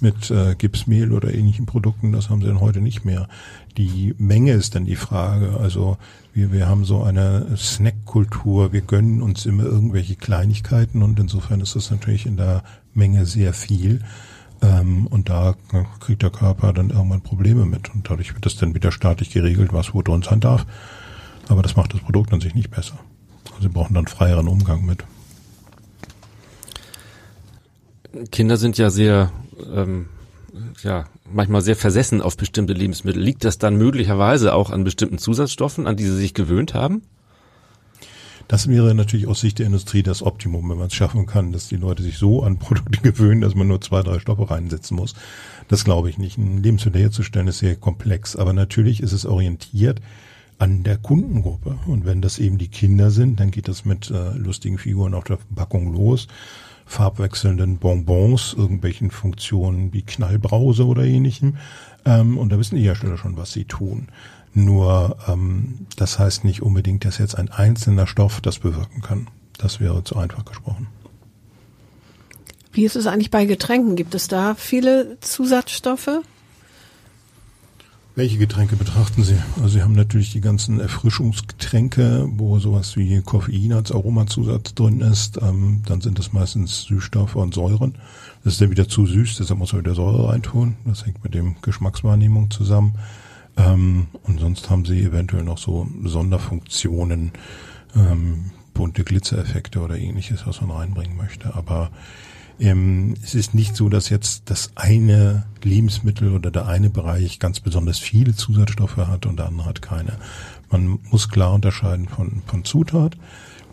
mit 0.00 0.30
äh, 0.30 0.54
Gipsmehl 0.54 1.12
oder 1.12 1.32
ähnlichen 1.34 1.66
Produkten, 1.66 2.12
das 2.12 2.30
haben 2.30 2.40
sie 2.40 2.46
dann 2.46 2.60
heute 2.60 2.80
nicht 2.80 3.04
mehr. 3.04 3.28
Die 3.76 4.14
Menge 4.18 4.52
ist 4.52 4.74
dann 4.74 4.84
die 4.84 4.96
Frage. 4.96 5.56
Also 5.58 5.98
wir, 6.34 6.52
wir 6.52 6.68
haben 6.68 6.84
so 6.84 7.02
eine 7.02 7.56
Snackkultur, 7.56 8.72
wir 8.72 8.82
gönnen 8.82 9.22
uns 9.22 9.46
immer 9.46 9.64
irgendwelche 9.64 10.16
Kleinigkeiten 10.16 11.02
und 11.02 11.18
insofern 11.18 11.60
ist 11.60 11.76
das 11.76 11.90
natürlich 11.90 12.26
in 12.26 12.36
der 12.36 12.62
Menge 12.94 13.26
sehr 13.26 13.52
viel. 13.52 14.02
Ähm, 14.60 15.06
und 15.06 15.28
da 15.28 15.54
kriegt 16.00 16.22
der 16.22 16.30
Körper 16.30 16.72
dann 16.72 16.90
irgendwann 16.90 17.20
Probleme 17.20 17.64
mit. 17.64 17.94
Und 17.94 18.08
dadurch 18.10 18.34
wird 18.34 18.44
das 18.44 18.56
dann 18.56 18.74
wieder 18.74 18.90
staatlich 18.90 19.30
geregelt, 19.30 19.72
was 19.72 19.94
wo 19.94 20.02
drin 20.02 20.22
sein 20.22 20.40
darf. 20.40 20.66
Aber 21.48 21.62
das 21.62 21.76
macht 21.76 21.94
das 21.94 22.00
Produkt 22.00 22.32
an 22.32 22.40
sich 22.40 22.54
nicht 22.54 22.70
besser. 22.70 22.98
Also 23.46 23.62
sie 23.62 23.68
brauchen 23.68 23.94
dann 23.94 24.06
freieren 24.06 24.48
Umgang 24.48 24.84
mit. 24.84 25.04
Kinder 28.30 28.56
sind 28.56 28.78
ja 28.78 28.90
sehr 28.90 29.32
ähm, 29.72 30.08
ja, 30.82 31.06
manchmal 31.30 31.62
sehr 31.62 31.76
versessen 31.76 32.22
auf 32.22 32.36
bestimmte 32.36 32.72
Lebensmittel. 32.72 33.22
Liegt 33.22 33.44
das 33.44 33.58
dann 33.58 33.76
möglicherweise 33.76 34.54
auch 34.54 34.70
an 34.70 34.84
bestimmten 34.84 35.18
Zusatzstoffen, 35.18 35.86
an 35.86 35.96
die 35.96 36.04
sie 36.04 36.16
sich 36.16 36.34
gewöhnt 36.34 36.74
haben? 36.74 37.02
Das 38.46 38.66
wäre 38.66 38.94
natürlich 38.94 39.26
aus 39.26 39.40
Sicht 39.40 39.58
der 39.58 39.66
Industrie 39.66 40.02
das 40.02 40.22
Optimum, 40.22 40.70
wenn 40.70 40.78
man 40.78 40.86
es 40.86 40.94
schaffen 40.94 41.26
kann, 41.26 41.52
dass 41.52 41.68
die 41.68 41.76
Leute 41.76 42.02
sich 42.02 42.16
so 42.16 42.42
an 42.42 42.58
Produkte 42.58 43.00
gewöhnen, 43.02 43.42
dass 43.42 43.54
man 43.54 43.68
nur 43.68 43.80
zwei, 43.80 44.02
drei 44.02 44.18
Stoffe 44.18 44.50
reinsetzen 44.50 44.96
muss. 44.96 45.14
Das 45.68 45.84
glaube 45.84 46.08
ich 46.08 46.16
nicht. 46.16 46.38
Ein 46.38 46.62
Lebensmittel 46.62 47.02
herzustellen 47.02 47.48
ist 47.48 47.58
sehr 47.58 47.76
komplex, 47.76 48.36
aber 48.36 48.54
natürlich 48.54 49.02
ist 49.02 49.12
es 49.12 49.26
orientiert 49.26 50.00
an 50.58 50.82
der 50.82 50.96
Kundengruppe. 50.96 51.78
Und 51.86 52.04
wenn 52.04 52.20
das 52.20 52.38
eben 52.38 52.58
die 52.58 52.68
Kinder 52.68 53.10
sind, 53.10 53.40
dann 53.40 53.50
geht 53.50 53.68
das 53.68 53.84
mit 53.84 54.10
äh, 54.10 54.32
lustigen 54.32 54.78
Figuren 54.78 55.14
auf 55.14 55.24
der 55.24 55.38
Packung 55.54 55.92
los 55.92 56.28
farbwechselnden 56.88 57.76
Bonbons, 57.78 58.54
irgendwelchen 58.56 59.10
Funktionen 59.10 59.92
wie 59.92 60.02
Knallbrause 60.02 60.86
oder 60.86 61.04
ähnlichem. 61.04 61.56
Ähm, 62.04 62.38
und 62.38 62.50
da 62.50 62.58
wissen 62.58 62.76
die 62.76 62.82
Hersteller 62.82 63.18
schon, 63.18 63.36
was 63.36 63.52
sie 63.52 63.66
tun. 63.66 64.08
Nur 64.54 65.18
ähm, 65.28 65.86
das 65.96 66.18
heißt 66.18 66.44
nicht 66.44 66.62
unbedingt, 66.62 67.04
dass 67.04 67.18
jetzt 67.18 67.36
ein 67.36 67.50
einzelner 67.50 68.06
Stoff 68.06 68.40
das 68.40 68.58
bewirken 68.58 69.02
kann. 69.02 69.28
Das 69.58 69.80
wäre 69.80 70.02
zu 70.02 70.16
einfach 70.16 70.44
gesprochen. 70.44 70.88
Wie 72.72 72.84
ist 72.84 72.96
es 72.96 73.06
eigentlich 73.06 73.30
bei 73.30 73.44
Getränken? 73.44 73.94
Gibt 73.94 74.14
es 74.14 74.28
da 74.28 74.54
viele 74.54 75.18
Zusatzstoffe? 75.20 76.20
Welche 78.18 78.38
Getränke 78.38 78.74
betrachten 78.74 79.22
Sie? 79.22 79.38
Also 79.62 79.68
Sie 79.68 79.82
haben 79.84 79.92
natürlich 79.92 80.32
die 80.32 80.40
ganzen 80.40 80.80
Erfrischungsgetränke, 80.80 82.26
wo 82.32 82.58
sowas 82.58 82.96
wie 82.96 83.22
Koffein 83.22 83.72
als 83.72 83.92
Aromazusatz 83.92 84.74
drin 84.74 85.02
ist. 85.02 85.40
Ähm, 85.40 85.82
dann 85.86 86.00
sind 86.00 86.18
es 86.18 86.32
meistens 86.32 86.82
Süßstoffe 86.82 87.36
und 87.36 87.54
Säuren. 87.54 87.94
Das 88.42 88.54
ist 88.54 88.60
dann 88.60 88.72
wieder 88.72 88.88
zu 88.88 89.06
süß, 89.06 89.36
deshalb 89.36 89.60
muss 89.60 89.72
man 89.72 89.82
wieder 89.82 89.94
Säure 89.94 90.30
reintun. 90.30 90.74
Das 90.84 91.06
hängt 91.06 91.22
mit 91.22 91.32
dem 91.32 91.62
Geschmackswahrnehmung 91.62 92.50
zusammen. 92.50 92.96
Ähm, 93.56 94.08
und 94.24 94.40
sonst 94.40 94.68
haben 94.68 94.84
Sie 94.84 95.00
eventuell 95.00 95.44
noch 95.44 95.58
so 95.58 95.86
Sonderfunktionen, 96.02 97.30
ähm, 97.94 98.50
bunte 98.74 99.04
Glitzereffekte 99.04 99.78
oder 99.78 99.96
ähnliches, 99.96 100.44
was 100.44 100.60
man 100.60 100.72
reinbringen 100.72 101.16
möchte. 101.16 101.54
Aber 101.54 101.92
ähm, 102.60 103.14
es 103.22 103.34
ist 103.34 103.54
nicht 103.54 103.76
so, 103.76 103.88
dass 103.88 104.08
jetzt 104.08 104.50
das 104.50 104.72
eine 104.74 105.44
Lebensmittel 105.62 106.32
oder 106.32 106.50
der 106.50 106.66
eine 106.66 106.90
Bereich 106.90 107.38
ganz 107.38 107.60
besonders 107.60 107.98
viele 107.98 108.34
Zusatzstoffe 108.34 108.96
hat 108.96 109.26
und 109.26 109.38
der 109.38 109.46
andere 109.46 109.66
hat 109.66 109.82
keine. 109.82 110.18
Man 110.70 110.98
muss 111.10 111.28
klar 111.28 111.54
unterscheiden 111.54 112.08
von, 112.08 112.42
von 112.46 112.64
Zutat 112.64 113.16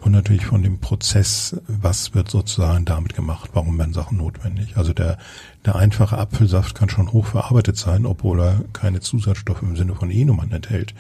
und 0.01 0.11
natürlich 0.11 0.45
von 0.45 0.61
dem 0.61 0.79
Prozess, 0.79 1.59
was 1.67 2.13
wird 2.13 2.29
sozusagen 2.29 2.85
damit 2.85 3.15
gemacht, 3.15 3.49
warum 3.53 3.77
werden 3.79 3.93
Sachen 3.93 4.19
notwendig. 4.19 4.77
Also 4.77 4.93
der, 4.93 5.17
der 5.65 5.75
einfache 5.75 6.17
Apfelsaft 6.17 6.75
kann 6.75 6.89
schon 6.89 7.11
hochverarbeitet 7.11 7.75
sein, 7.75 8.05
obwohl 8.05 8.39
er 8.39 8.61
keine 8.71 8.99
Zusatzstoffe 8.99 9.63
im 9.63 9.75
Sinne 9.75 9.95
von 9.95 10.11
Enumann 10.11 10.51
enthält. 10.51 10.93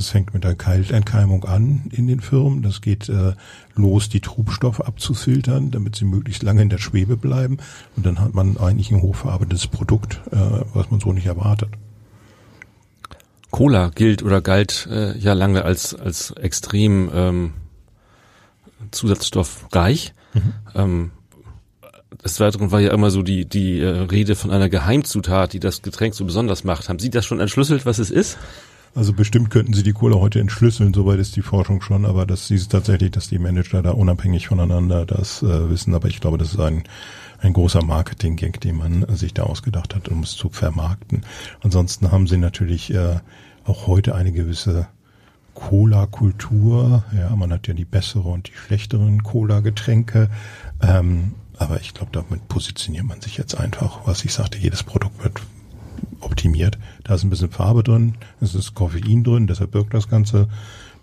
Das 0.00 0.08
fängt 0.08 0.32
mit 0.32 0.44
der 0.44 0.54
Kaltentkeimung 0.54 1.44
an 1.44 1.90
in 1.90 2.06
den 2.06 2.20
Firmen. 2.20 2.62
Das 2.62 2.80
geht 2.80 3.10
äh, 3.10 3.34
los, 3.74 4.08
die 4.08 4.20
Trubstoffe 4.20 4.80
abzufiltern, 4.80 5.70
damit 5.70 5.94
sie 5.94 6.06
möglichst 6.06 6.42
lange 6.42 6.62
in 6.62 6.70
der 6.70 6.78
Schwebe 6.78 7.18
bleiben. 7.18 7.58
Und 7.96 8.06
dann 8.06 8.18
hat 8.18 8.32
man 8.32 8.56
eigentlich 8.56 8.90
ein 8.90 9.02
hochverarbeitetes 9.02 9.66
Produkt, 9.66 10.22
äh, 10.32 10.36
was 10.72 10.90
man 10.90 11.00
so 11.00 11.12
nicht 11.12 11.26
erwartet. 11.26 11.68
Cola 13.50 13.90
gilt 13.90 14.22
oder 14.22 14.40
galt 14.40 14.88
äh, 14.90 15.18
ja 15.18 15.34
lange 15.34 15.66
als 15.66 15.94
als 15.94 16.30
extrem 16.30 17.10
ähm, 17.12 17.52
zusatzstoffreich. 18.92 20.14
Mhm. 20.32 20.52
Ähm, 20.74 21.10
des 22.24 22.40
Weiteren 22.40 22.72
war 22.72 22.80
ja 22.80 22.94
immer 22.94 23.10
so 23.10 23.20
die 23.20 23.44
die 23.44 23.80
äh, 23.80 23.86
Rede 23.86 24.34
von 24.34 24.50
einer 24.50 24.70
Geheimzutat, 24.70 25.52
die 25.52 25.60
das 25.60 25.82
Getränk 25.82 26.14
so 26.14 26.24
besonders 26.24 26.64
macht. 26.64 26.88
Haben 26.88 27.00
Sie 27.00 27.10
das 27.10 27.26
schon 27.26 27.38
entschlüsselt, 27.38 27.84
was 27.84 27.98
es 27.98 28.10
ist? 28.10 28.38
Also 28.94 29.12
bestimmt 29.12 29.50
könnten 29.50 29.72
sie 29.72 29.84
die 29.84 29.92
Cola 29.92 30.16
heute 30.16 30.40
entschlüsseln, 30.40 30.92
soweit 30.92 31.20
ist 31.20 31.36
die 31.36 31.42
Forschung 31.42 31.80
schon, 31.80 32.04
aber 32.04 32.26
das 32.26 32.50
ist 32.50 32.72
tatsächlich, 32.72 33.12
dass 33.12 33.28
die 33.28 33.38
Manager 33.38 33.82
da 33.82 33.92
unabhängig 33.92 34.48
voneinander 34.48 35.06
das 35.06 35.42
äh, 35.42 35.70
wissen. 35.70 35.94
Aber 35.94 36.08
ich 36.08 36.20
glaube, 36.20 36.38
das 36.38 36.52
ist 36.52 36.60
ein, 36.60 36.82
ein 37.38 37.52
großer 37.52 37.84
Marketing-Gag, 37.84 38.60
den 38.60 38.76
man 38.76 39.06
sich 39.16 39.32
da 39.32 39.44
ausgedacht 39.44 39.94
hat, 39.94 40.08
um 40.08 40.24
es 40.24 40.32
zu 40.32 40.48
vermarkten. 40.48 41.24
Ansonsten 41.60 42.10
haben 42.10 42.26
sie 42.26 42.36
natürlich 42.36 42.92
äh, 42.92 43.20
auch 43.64 43.86
heute 43.86 44.16
eine 44.16 44.32
gewisse 44.32 44.88
Cola-Kultur. 45.54 47.04
Ja, 47.16 47.34
man 47.36 47.52
hat 47.52 47.68
ja 47.68 47.74
die 47.74 47.84
bessere 47.84 48.28
und 48.28 48.48
die 48.48 48.54
schlechteren 48.54 49.22
Cola-Getränke. 49.22 50.28
Ähm, 50.82 51.34
aber 51.58 51.80
ich 51.80 51.94
glaube, 51.94 52.10
damit 52.12 52.48
positioniert 52.48 53.04
man 53.04 53.20
sich 53.20 53.36
jetzt 53.36 53.54
einfach. 53.54 54.00
Was 54.06 54.24
ich 54.24 54.32
sagte, 54.32 54.58
jedes 54.58 54.82
Produkt 54.82 55.22
wird 55.22 55.40
optimiert. 56.20 56.78
Da 57.04 57.14
ist 57.14 57.24
ein 57.24 57.30
bisschen 57.30 57.50
Farbe 57.50 57.82
drin, 57.82 58.14
es 58.40 58.54
ist 58.54 58.74
Koffein 58.74 59.24
drin, 59.24 59.46
deshalb 59.46 59.72
birgt 59.72 59.94
das 59.94 60.08
Ganze 60.08 60.48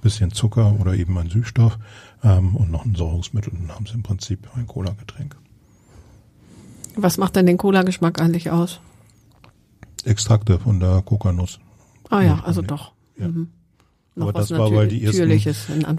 bisschen 0.01 0.31
Zucker 0.31 0.79
oder 0.79 0.93
eben 0.93 1.17
ein 1.17 1.29
Süßstoff 1.29 1.77
ähm, 2.23 2.55
und 2.55 2.71
noch 2.71 2.85
ein 2.85 2.95
Säurungsmittel. 2.95 3.51
Dann 3.53 3.75
haben 3.75 3.85
sie 3.85 3.93
im 3.93 4.03
Prinzip 4.03 4.47
ein 4.55 4.67
Cola-Getränk. 4.67 5.35
Was 6.95 7.17
macht 7.17 7.35
denn 7.35 7.45
den 7.45 7.57
Cola-Geschmack 7.57 8.21
eigentlich 8.21 8.49
aus? 8.51 8.79
Extrakte 10.03 10.59
von 10.59 10.79
der 10.79 11.01
Kokanuss. 11.01 11.59
Ah 12.09 12.21
ja, 12.21 12.41
also 12.43 12.61
doch. 12.61 12.93
Ja. 13.17 13.27
Mhm. 13.27 13.49
Aber 14.19 14.33
das 14.33 14.51
war, 14.51 14.71
weil 14.73 14.87
die 14.87 15.03
ersten, 15.03 15.29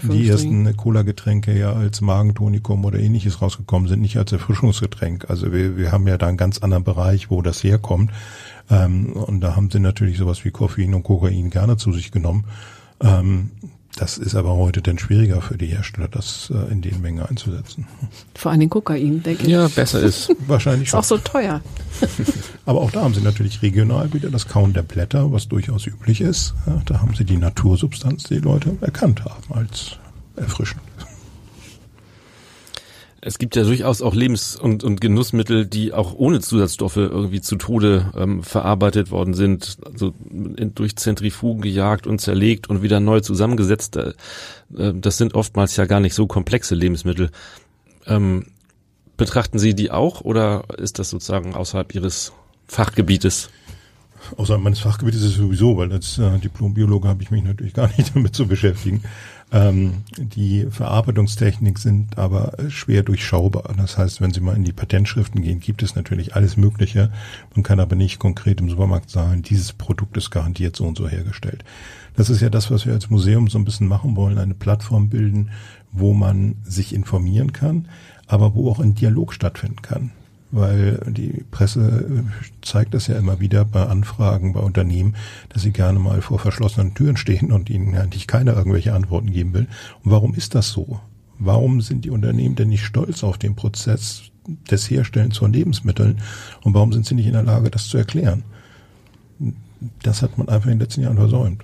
die 0.09 0.27
ersten 0.27 0.77
Cola-Getränke 0.77 1.57
ja 1.57 1.73
als 1.73 2.01
Magentonikum 2.01 2.85
oder 2.85 2.99
ähnliches 2.99 3.41
rausgekommen 3.41 3.87
sind, 3.87 4.01
nicht 4.01 4.17
als 4.17 4.31
Erfrischungsgetränk. 4.31 5.29
Also 5.29 5.53
wir, 5.53 5.77
wir 5.77 5.91
haben 5.91 6.07
ja 6.07 6.17
da 6.17 6.27
einen 6.27 6.37
ganz 6.37 6.59
anderen 6.59 6.83
Bereich, 6.83 7.29
wo 7.29 7.41
das 7.41 7.63
herkommt. 7.63 8.11
Ähm, 8.69 9.13
und 9.13 9.41
da 9.41 9.55
haben 9.55 9.71
sie 9.71 9.79
natürlich 9.79 10.17
sowas 10.17 10.43
wie 10.45 10.51
Koffein 10.51 10.93
und 10.93 11.03
Kokain 11.03 11.49
gerne 11.49 11.77
zu 11.77 11.91
sich 11.91 12.11
genommen. 12.11 12.45
Ähm, 13.01 13.51
das 13.95 14.17
ist 14.17 14.35
aber 14.35 14.55
heute 14.55 14.81
dann 14.81 14.97
schwieriger 14.97 15.41
für 15.41 15.57
die 15.57 15.67
Hersteller, 15.67 16.07
das 16.07 16.51
äh, 16.53 16.71
in 16.71 16.81
den 16.81 17.01
Mengen 17.01 17.25
einzusetzen. 17.25 17.87
Vor 18.35 18.51
allem 18.51 18.69
Kokain, 18.69 19.23
denke 19.23 19.43
ich. 19.43 19.49
Ja, 19.49 19.67
besser 19.67 20.01
ist. 20.01 20.33
Wahrscheinlich 20.47 20.89
Ist 20.89 20.93
auch 20.95 21.03
so 21.03 21.17
teuer. 21.17 21.61
aber 22.65 22.81
auch 22.81 22.91
da 22.91 23.01
haben 23.01 23.13
sie 23.13 23.21
natürlich 23.21 23.61
regional 23.61 24.13
wieder 24.13 24.29
das 24.29 24.47
Kauen 24.47 24.73
der 24.73 24.83
Blätter, 24.83 25.31
was 25.31 25.47
durchaus 25.47 25.85
üblich 25.87 26.21
ist. 26.21 26.53
Ja, 26.65 26.81
da 26.85 27.01
haben 27.01 27.15
sie 27.15 27.25
die 27.25 27.37
Natursubstanz, 27.37 28.23
die 28.23 28.37
Leute 28.37 28.77
erkannt 28.81 29.25
haben 29.25 29.53
als 29.53 29.97
erfrischend. 30.35 30.81
Es 33.21 33.37
gibt 33.37 33.55
ja 33.55 33.63
durchaus 33.63 34.01
auch 34.01 34.15
Lebens- 34.15 34.55
und, 34.55 34.83
und 34.83 35.01
Genussmittel, 35.01 35.65
die 35.65 35.93
auch 35.93 36.13
ohne 36.13 36.39
Zusatzstoffe 36.39 36.97
irgendwie 36.97 37.41
zu 37.41 37.57
Tode 37.57 38.11
ähm, 38.15 38.43
verarbeitet 38.43 39.11
worden 39.11 39.33
sind, 39.33 39.77
also 39.85 40.13
in, 40.29 40.73
durch 40.73 40.95
Zentrifugen 40.95 41.61
gejagt 41.61 42.07
und 42.07 42.19
zerlegt 42.19 42.69
und 42.69 42.81
wieder 42.81 42.99
neu 42.99 43.19
zusammengesetzt. 43.19 43.97
Äh, 43.97 44.13
das 44.69 45.17
sind 45.17 45.33
oftmals 45.33 45.75
ja 45.75 45.85
gar 45.85 45.99
nicht 45.99 46.13
so 46.13 46.27
komplexe 46.27 46.75
Lebensmittel. 46.75 47.31
Ähm, 48.05 48.45
betrachten 49.17 49.59
Sie 49.59 49.75
die 49.75 49.91
auch 49.91 50.21
oder 50.21 50.63
ist 50.77 50.97
das 50.97 51.09
sozusagen 51.09 51.55
außerhalb 51.55 51.93
Ihres 51.93 52.31
Fachgebietes? 52.67 53.49
Außerhalb 54.37 54.61
meines 54.61 54.79
Fachgebietes 54.79 55.21
ist 55.21 55.31
es 55.31 55.35
sowieso, 55.35 55.77
weil 55.77 55.91
als 55.91 56.17
äh, 56.17 56.37
Diplombiologe 56.39 57.07
habe 57.07 57.23
ich 57.23 57.31
mich 57.31 57.43
natürlich 57.43 57.73
gar 57.73 57.89
nicht 57.97 58.11
damit 58.15 58.35
zu 58.35 58.47
beschäftigen. 58.47 59.03
Ähm, 59.51 60.03
die 60.17 60.67
Verarbeitungstechnik 60.69 61.79
sind 61.79 62.17
aber 62.17 62.53
schwer 62.69 63.01
durchschaubar. 63.03 63.73
Das 63.77 63.97
heißt, 63.97 64.21
wenn 64.21 64.31
Sie 64.31 64.41
mal 64.41 64.55
in 64.55 64.63
die 64.63 64.73
Patentschriften 64.73 65.41
gehen, 65.41 65.59
gibt 65.59 65.81
es 65.81 65.95
natürlich 65.95 66.35
alles 66.35 66.55
Mögliche. 66.55 67.11
Man 67.55 67.63
kann 67.63 67.79
aber 67.79 67.95
nicht 67.95 68.19
konkret 68.19 68.61
im 68.61 68.69
Supermarkt 68.69 69.09
sagen, 69.09 69.41
dieses 69.41 69.73
Produkt 69.73 70.17
ist 70.17 70.29
garantiert 70.29 70.75
so 70.75 70.85
und 70.85 70.97
so 70.97 71.07
hergestellt. 71.07 71.63
Das 72.15 72.29
ist 72.29 72.41
ja 72.41 72.49
das, 72.49 72.69
was 72.69 72.85
wir 72.85 72.93
als 72.93 73.09
Museum 73.09 73.47
so 73.47 73.57
ein 73.57 73.65
bisschen 73.65 73.87
machen 73.87 74.15
wollen, 74.15 74.37
eine 74.37 74.53
Plattform 74.53 75.09
bilden, 75.09 75.49
wo 75.91 76.13
man 76.13 76.57
sich 76.63 76.93
informieren 76.93 77.53
kann, 77.53 77.87
aber 78.27 78.53
wo 78.53 78.69
auch 78.69 78.79
ein 78.79 78.93
Dialog 78.93 79.33
stattfinden 79.33 79.81
kann 79.81 80.11
weil 80.51 80.99
die 81.07 81.45
Presse 81.51 82.25
äh, 82.27 82.65
zeigt 82.65 82.93
das 82.93 83.07
ja 83.07 83.17
immer 83.17 83.39
wieder 83.39 83.65
bei 83.65 83.85
Anfragen 83.85 84.53
bei 84.53 84.59
Unternehmen, 84.59 85.15
dass 85.49 85.61
sie 85.61 85.71
gerne 85.71 85.99
mal 85.99 86.21
vor 86.21 86.39
verschlossenen 86.39 86.93
Türen 86.93 87.17
stehen 87.17 87.51
und 87.51 87.69
ihnen 87.69 87.95
eigentlich 87.95 88.27
keiner 88.27 88.55
irgendwelche 88.55 88.93
Antworten 88.93 89.31
geben 89.31 89.53
will. 89.53 89.67
Und 90.03 90.11
warum 90.11 90.33
ist 90.33 90.55
das 90.55 90.69
so? 90.69 90.99
Warum 91.37 91.81
sind 91.81 92.03
die 92.03 92.09
Unternehmen 92.09 92.55
denn 92.55 92.69
nicht 92.69 92.83
stolz 92.83 93.23
auf 93.23 93.37
den 93.37 93.55
Prozess 93.55 94.23
des 94.69 94.89
Herstellens 94.89 95.37
von 95.37 95.53
Lebensmitteln? 95.53 96.19
Und 96.63 96.73
warum 96.73 96.91
sind 96.91 97.05
sie 97.05 97.15
nicht 97.15 97.27
in 97.27 97.33
der 97.33 97.43
Lage, 97.43 97.69
das 97.69 97.87
zu 97.87 97.97
erklären? 97.97 98.43
Das 100.03 100.21
hat 100.21 100.37
man 100.37 100.49
einfach 100.49 100.67
in 100.67 100.73
den 100.73 100.79
letzten 100.81 101.01
Jahren 101.01 101.17
versäumt. 101.17 101.63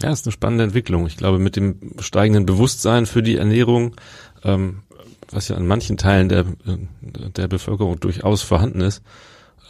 Ja, 0.00 0.10
ist 0.10 0.26
eine 0.26 0.32
spannende 0.32 0.64
Entwicklung. 0.64 1.06
Ich 1.06 1.16
glaube, 1.16 1.38
mit 1.38 1.56
dem 1.56 1.76
steigenden 2.00 2.44
Bewusstsein 2.44 3.06
für 3.06 3.22
die 3.22 3.36
Ernährung 3.36 3.94
ähm, 4.44 4.82
was 5.30 5.48
ja 5.48 5.56
in 5.56 5.66
manchen 5.66 5.96
Teilen 5.96 6.28
der, 6.28 6.44
der 7.36 7.48
Bevölkerung 7.48 7.98
durchaus 8.00 8.42
vorhanden 8.42 8.80
ist, 8.80 9.02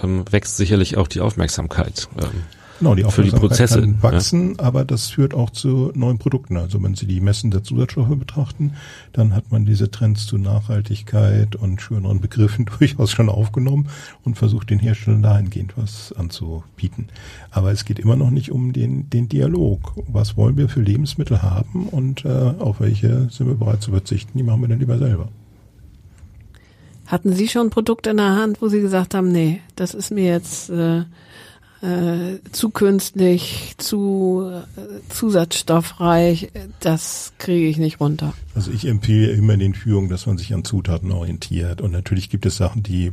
ähm, 0.02 0.24
wächst 0.30 0.56
sicherlich 0.56 0.96
auch 0.96 1.08
die 1.08 1.20
Aufmerksamkeit. 1.20 2.08
Ähm, 2.18 2.44
Genau, 2.78 2.94
die 2.94 3.04
Aufmerksamkeit 3.04 3.40
für 3.40 3.46
die 3.46 3.48
Prozesse, 3.48 3.80
kann 3.80 4.02
wachsen, 4.02 4.50
ja. 4.50 4.64
aber 4.64 4.84
das 4.84 5.08
führt 5.08 5.32
auch 5.32 5.50
zu 5.50 5.92
neuen 5.94 6.18
Produkten. 6.18 6.56
Also 6.56 6.82
wenn 6.82 6.94
Sie 6.94 7.06
die 7.06 7.20
Messen 7.20 7.50
der 7.50 7.62
Zusatzstoffe 7.62 8.14
betrachten, 8.18 8.74
dann 9.12 9.34
hat 9.34 9.50
man 9.50 9.64
diese 9.64 9.90
Trends 9.90 10.26
zu 10.26 10.36
Nachhaltigkeit 10.36 11.56
und 11.56 11.80
schöneren 11.80 12.20
Begriffen 12.20 12.66
durchaus 12.78 13.12
schon 13.12 13.28
aufgenommen 13.28 13.88
und 14.24 14.36
versucht 14.36 14.68
den 14.70 14.78
Herstellern 14.78 15.22
dahingehend 15.22 15.74
was 15.76 16.12
anzubieten. 16.12 17.08
Aber 17.50 17.72
es 17.72 17.84
geht 17.84 17.98
immer 17.98 18.16
noch 18.16 18.30
nicht 18.30 18.52
um 18.52 18.72
den, 18.72 19.08
den 19.08 19.28
Dialog. 19.28 19.94
Was 20.06 20.36
wollen 20.36 20.56
wir 20.56 20.68
für 20.68 20.80
Lebensmittel 20.80 21.42
haben 21.42 21.88
und 21.88 22.24
äh, 22.24 22.28
auf 22.58 22.80
welche 22.80 23.28
sind 23.30 23.46
wir 23.46 23.54
bereit 23.54 23.82
zu 23.82 23.90
verzichten? 23.90 24.36
Die 24.36 24.44
machen 24.44 24.60
wir 24.60 24.68
dann 24.68 24.80
lieber 24.80 24.98
selber. 24.98 25.28
Hatten 27.06 27.34
Sie 27.34 27.48
schon 27.48 27.70
Produkte 27.70 28.10
in 28.10 28.16
der 28.16 28.36
Hand, 28.36 28.60
wo 28.60 28.68
Sie 28.68 28.80
gesagt 28.80 29.14
haben, 29.14 29.30
nee, 29.30 29.60
das 29.76 29.94
ist 29.94 30.10
mir 30.10 30.24
jetzt 30.24 30.70
äh, 30.70 31.04
äh, 31.82 32.40
zu 32.52 32.70
künstlich, 32.70 33.74
zu 33.78 34.50
äh, 34.50 35.10
zusatzstoffreich, 35.10 36.50
das 36.80 37.32
kriege 37.38 37.68
ich 37.68 37.78
nicht 37.78 38.00
runter. 38.00 38.34
Also 38.54 38.70
ich 38.72 38.86
empfehle 38.86 39.30
immer 39.32 39.56
den 39.56 39.74
Führungen, 39.74 40.08
dass 40.08 40.26
man 40.26 40.38
sich 40.38 40.52
an 40.54 40.64
Zutaten 40.64 41.12
orientiert. 41.12 41.80
Und 41.80 41.92
natürlich 41.92 42.30
gibt 42.30 42.46
es 42.46 42.56
Sachen, 42.56 42.82
die 42.82 43.12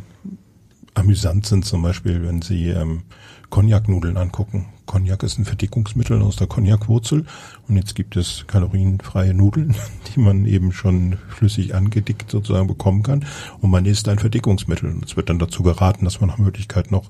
amüsant 0.93 1.45
sind, 1.45 1.65
zum 1.65 1.81
Beispiel, 1.81 2.23
wenn 2.23 2.41
Sie 2.41 2.69
ähm, 2.69 3.03
Cognac-Nudeln 3.49 4.17
angucken. 4.17 4.67
Cognac 4.85 5.23
ist 5.23 5.37
ein 5.37 5.45
Verdickungsmittel 5.45 6.21
aus 6.21 6.35
der 6.35 6.47
Cognacwurzel 6.47 7.25
und 7.67 7.75
jetzt 7.75 7.95
gibt 7.95 8.15
es 8.15 8.45
kalorienfreie 8.47 9.33
Nudeln, 9.33 9.75
die 10.15 10.19
man 10.19 10.45
eben 10.45 10.71
schon 10.71 11.17
flüssig 11.29 11.75
angedickt 11.75 12.29
sozusagen 12.29 12.67
bekommen 12.67 13.03
kann 13.03 13.25
und 13.61 13.69
man 13.69 13.85
isst 13.85 14.07
ein 14.09 14.19
Verdickungsmittel. 14.19 14.91
Und 14.91 15.05
es 15.05 15.15
wird 15.15 15.29
dann 15.29 15.39
dazu 15.39 15.63
geraten, 15.63 16.05
dass 16.05 16.19
man 16.19 16.29
nach 16.29 16.37
Möglichkeit 16.37 16.91
noch 16.91 17.09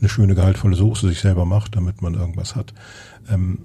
eine 0.00 0.08
schöne 0.08 0.34
gehaltvolle 0.34 0.76
Soße 0.76 1.08
sich 1.08 1.20
selber 1.20 1.44
macht, 1.44 1.76
damit 1.76 2.02
man 2.02 2.14
irgendwas 2.14 2.56
hat. 2.56 2.74
Ähm, 3.30 3.58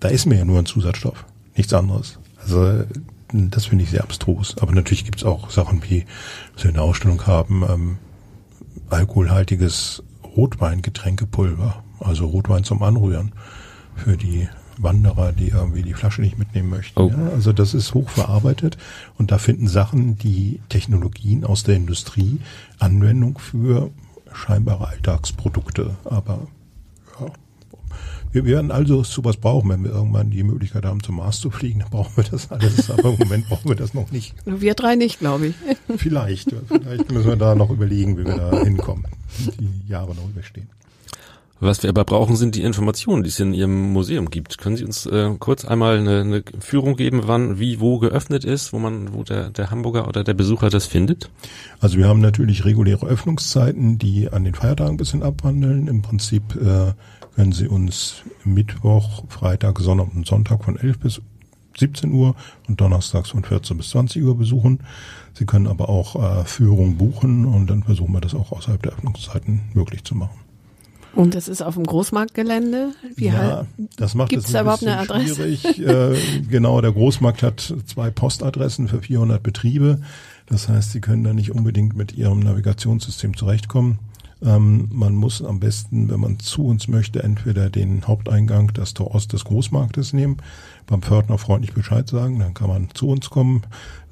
da 0.00 0.08
ist 0.08 0.26
mir 0.26 0.38
ja 0.38 0.44
nur 0.44 0.58
ein 0.58 0.66
Zusatzstoff, 0.66 1.24
nichts 1.56 1.72
anderes. 1.72 2.18
Also 2.40 2.84
das 3.32 3.66
finde 3.66 3.84
ich 3.84 3.90
sehr 3.90 4.02
abstrus. 4.02 4.56
Aber 4.58 4.72
natürlich 4.72 5.04
gibt 5.04 5.18
es 5.18 5.24
auch 5.24 5.50
Sachen 5.50 5.82
wie, 5.88 6.04
was 6.54 6.64
wir 6.64 6.70
in 6.70 6.74
der 6.74 6.84
Ausstellung 6.84 7.26
haben, 7.26 7.64
ähm, 7.68 7.98
alkoholhaltiges 8.88 10.02
Rotweingetränkepulver, 10.36 11.82
also 12.00 12.26
Rotwein 12.26 12.64
zum 12.64 12.82
Anrühren 12.82 13.32
für 13.94 14.16
die 14.16 14.48
Wanderer, 14.78 15.32
die 15.32 15.48
irgendwie 15.48 15.82
die 15.82 15.94
Flasche 15.94 16.20
nicht 16.20 16.38
mitnehmen 16.38 16.68
möchten. 16.68 17.00
Oh. 17.00 17.08
Ja, 17.08 17.30
also 17.32 17.52
das 17.52 17.74
ist 17.74 17.94
hochverarbeitet 17.94 18.76
und 19.18 19.30
da 19.30 19.38
finden 19.38 19.68
Sachen, 19.68 20.18
die 20.18 20.60
Technologien 20.68 21.44
aus 21.44 21.62
der 21.62 21.76
Industrie 21.76 22.40
Anwendung 22.78 23.38
für 23.38 23.90
scheinbare 24.32 24.88
Alltagsprodukte. 24.88 25.96
Aber 26.04 26.46
ja, 27.20 27.26
wir 28.32 28.44
werden 28.44 28.70
also 28.70 29.02
sowas 29.02 29.38
brauchen, 29.38 29.70
wenn 29.70 29.82
wir 29.82 29.92
irgendwann 29.92 30.30
die 30.30 30.42
Möglichkeit 30.42 30.84
haben, 30.84 31.02
zum 31.02 31.16
Mars 31.16 31.40
zu 31.40 31.50
fliegen, 31.50 31.80
dann 31.80 31.88
brauchen 31.88 32.16
wir 32.16 32.24
das 32.24 32.50
alles. 32.50 32.90
Aber 32.90 33.10
im 33.10 33.18
Moment 33.18 33.48
brauchen 33.48 33.68
wir 33.68 33.76
das 33.76 33.94
noch 33.94 34.10
nicht. 34.10 34.34
Wir 34.44 34.74
drei 34.74 34.94
nicht, 34.94 35.20
glaube 35.20 35.46
ich. 35.48 35.54
Vielleicht. 35.96 36.54
Vielleicht 36.68 37.10
müssen 37.10 37.28
wir 37.28 37.36
da 37.36 37.54
noch 37.54 37.70
überlegen, 37.70 38.18
wie 38.18 38.26
wir 38.26 38.36
da 38.36 38.62
hinkommen, 38.62 39.06
die 39.58 39.90
Jahre 39.90 40.14
noch 40.14 40.28
überstehen. 40.28 40.68
Was 41.58 41.82
wir 41.82 41.88
aber 41.88 42.04
brauchen, 42.04 42.36
sind 42.36 42.54
die 42.54 42.62
Informationen, 42.62 43.22
die 43.22 43.30
es 43.30 43.40
in 43.40 43.54
Ihrem 43.54 43.92
Museum 43.92 44.28
gibt. 44.28 44.58
Können 44.58 44.76
Sie 44.76 44.84
uns 44.84 45.06
äh, 45.06 45.30
kurz 45.38 45.64
einmal 45.64 45.96
eine, 45.96 46.20
eine 46.20 46.44
Führung 46.60 46.96
geben, 46.96 47.22
wann, 47.24 47.58
wie, 47.58 47.80
wo 47.80 47.98
geöffnet 47.98 48.44
ist, 48.44 48.74
wo 48.74 48.78
man, 48.78 49.14
wo 49.14 49.22
der, 49.22 49.48
der 49.48 49.70
Hamburger 49.70 50.06
oder 50.06 50.22
der 50.22 50.34
Besucher 50.34 50.68
das 50.68 50.84
findet? 50.84 51.30
Also 51.80 51.96
wir 51.96 52.08
haben 52.08 52.20
natürlich 52.20 52.66
reguläre 52.66 53.06
Öffnungszeiten, 53.06 53.96
die 53.96 54.30
an 54.30 54.44
den 54.44 54.54
Feiertagen 54.54 54.94
ein 54.94 54.96
bisschen 54.98 55.22
abwandeln. 55.22 55.88
Im 55.88 56.02
Prinzip 56.02 56.56
äh, 56.56 56.92
können 57.34 57.52
Sie 57.52 57.68
uns 57.68 58.16
Mittwoch, 58.44 59.24
Freitag, 59.28 59.78
Sonntag 59.80 60.14
und 60.14 60.26
Sonntag 60.26 60.62
von 60.62 60.78
11 60.78 60.98
bis 60.98 61.22
17 61.78 62.12
Uhr 62.12 62.34
und 62.68 62.82
donnerstags 62.82 63.30
von 63.30 63.44
14 63.44 63.78
bis 63.78 63.90
20 63.90 64.22
Uhr 64.22 64.36
besuchen. 64.36 64.80
Sie 65.32 65.46
können 65.46 65.68
aber 65.68 65.88
auch 65.88 66.16
äh, 66.16 66.44
Führung 66.44 66.98
buchen 66.98 67.46
und 67.46 67.68
dann 67.68 67.82
versuchen 67.82 68.12
wir 68.12 68.20
das 68.20 68.34
auch 68.34 68.52
außerhalb 68.52 68.82
der 68.82 68.92
Öffnungszeiten 68.92 69.62
möglich 69.72 70.04
zu 70.04 70.14
machen. 70.14 70.45
Und 71.16 71.34
das 71.34 71.48
ist 71.48 71.62
auf 71.62 71.74
dem 71.74 71.84
Großmarktgelände? 71.84 72.92
Wie 73.16 73.26
ja, 73.26 73.66
das 73.96 74.14
macht 74.14 74.28
Gibt's 74.28 74.48
es 74.48 74.50
ein 74.50 74.54
da 74.54 74.60
überhaupt 74.62 74.82
eine 74.82 74.98
Adresse? 74.98 75.34
schwierig. 75.34 75.80
äh, 75.80 76.14
genau, 76.48 76.80
der 76.80 76.92
Großmarkt 76.92 77.42
hat 77.42 77.74
zwei 77.86 78.10
Postadressen 78.10 78.88
für 78.88 79.00
400 79.00 79.42
Betriebe. 79.42 80.00
Das 80.46 80.68
heißt, 80.68 80.92
Sie 80.92 81.00
können 81.00 81.24
da 81.24 81.32
nicht 81.32 81.50
unbedingt 81.50 81.96
mit 81.96 82.12
Ihrem 82.12 82.40
Navigationssystem 82.40 83.36
zurechtkommen. 83.36 83.98
Ähm, 84.44 84.88
man 84.92 85.14
muss 85.14 85.42
am 85.42 85.60
besten, 85.60 86.10
wenn 86.10 86.20
man 86.20 86.38
zu 86.38 86.66
uns 86.66 86.88
möchte, 86.88 87.22
entweder 87.22 87.70
den 87.70 88.06
Haupteingang, 88.06 88.72
das 88.74 88.92
Tor 88.92 89.14
Ost 89.14 89.32
des 89.32 89.44
Großmarktes 89.44 90.12
nehmen, 90.12 90.36
beim 90.86 91.00
Pförtner 91.00 91.38
freundlich 91.38 91.72
Bescheid 91.72 92.06
sagen, 92.08 92.38
dann 92.38 92.52
kann 92.52 92.68
man 92.68 92.88
zu 92.92 93.08
uns 93.08 93.30
kommen. 93.30 93.62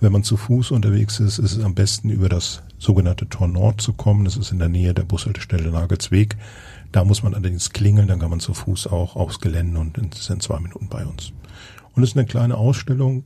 Wenn 0.01 0.13
man 0.13 0.25
zu 0.25 0.39
Fuß 0.39 0.71
unterwegs 0.71 1.21
ist, 1.21 1.39
ist 1.39 1.57
es 1.57 1.63
am 1.63 1.75
besten 1.75 2.09
über 2.09 2.31
das 2.31 2.63
sogenannte 2.79 3.29
Tor 3.29 3.49
Nord 3.49 3.81
zu 3.83 3.93
kommen. 3.93 4.25
Das 4.25 4.37
ist 4.37 4.51
in 4.51 4.59
der 4.59 4.69
Nähe 4.69 4.95
der 4.95 5.05
Bushaltestelle 5.05 5.71
Nagelsweg. 5.71 6.37
Da 6.95 7.03
muss 7.03 7.25
man 7.25 7.35
allerdings 7.35 7.71
klingeln, 7.71 8.07
dann 8.07 8.21
kann 8.21 8.31
man 8.31 8.39
zu 8.39 8.55
Fuß 8.55 8.87
auch 8.87 9.17
aufs 9.17 9.41
Gelände 9.41 9.81
und 9.81 10.15
sind 10.15 10.45
zwei 10.45 10.61
Minuten 10.61 10.87
bei 10.89 11.05
uns. 11.05 11.33
Und 11.97 12.05
es 12.05 12.11
ist 12.11 12.17
eine 12.17 12.25
kleine 12.25 12.57
Ausstellung, 12.57 13.25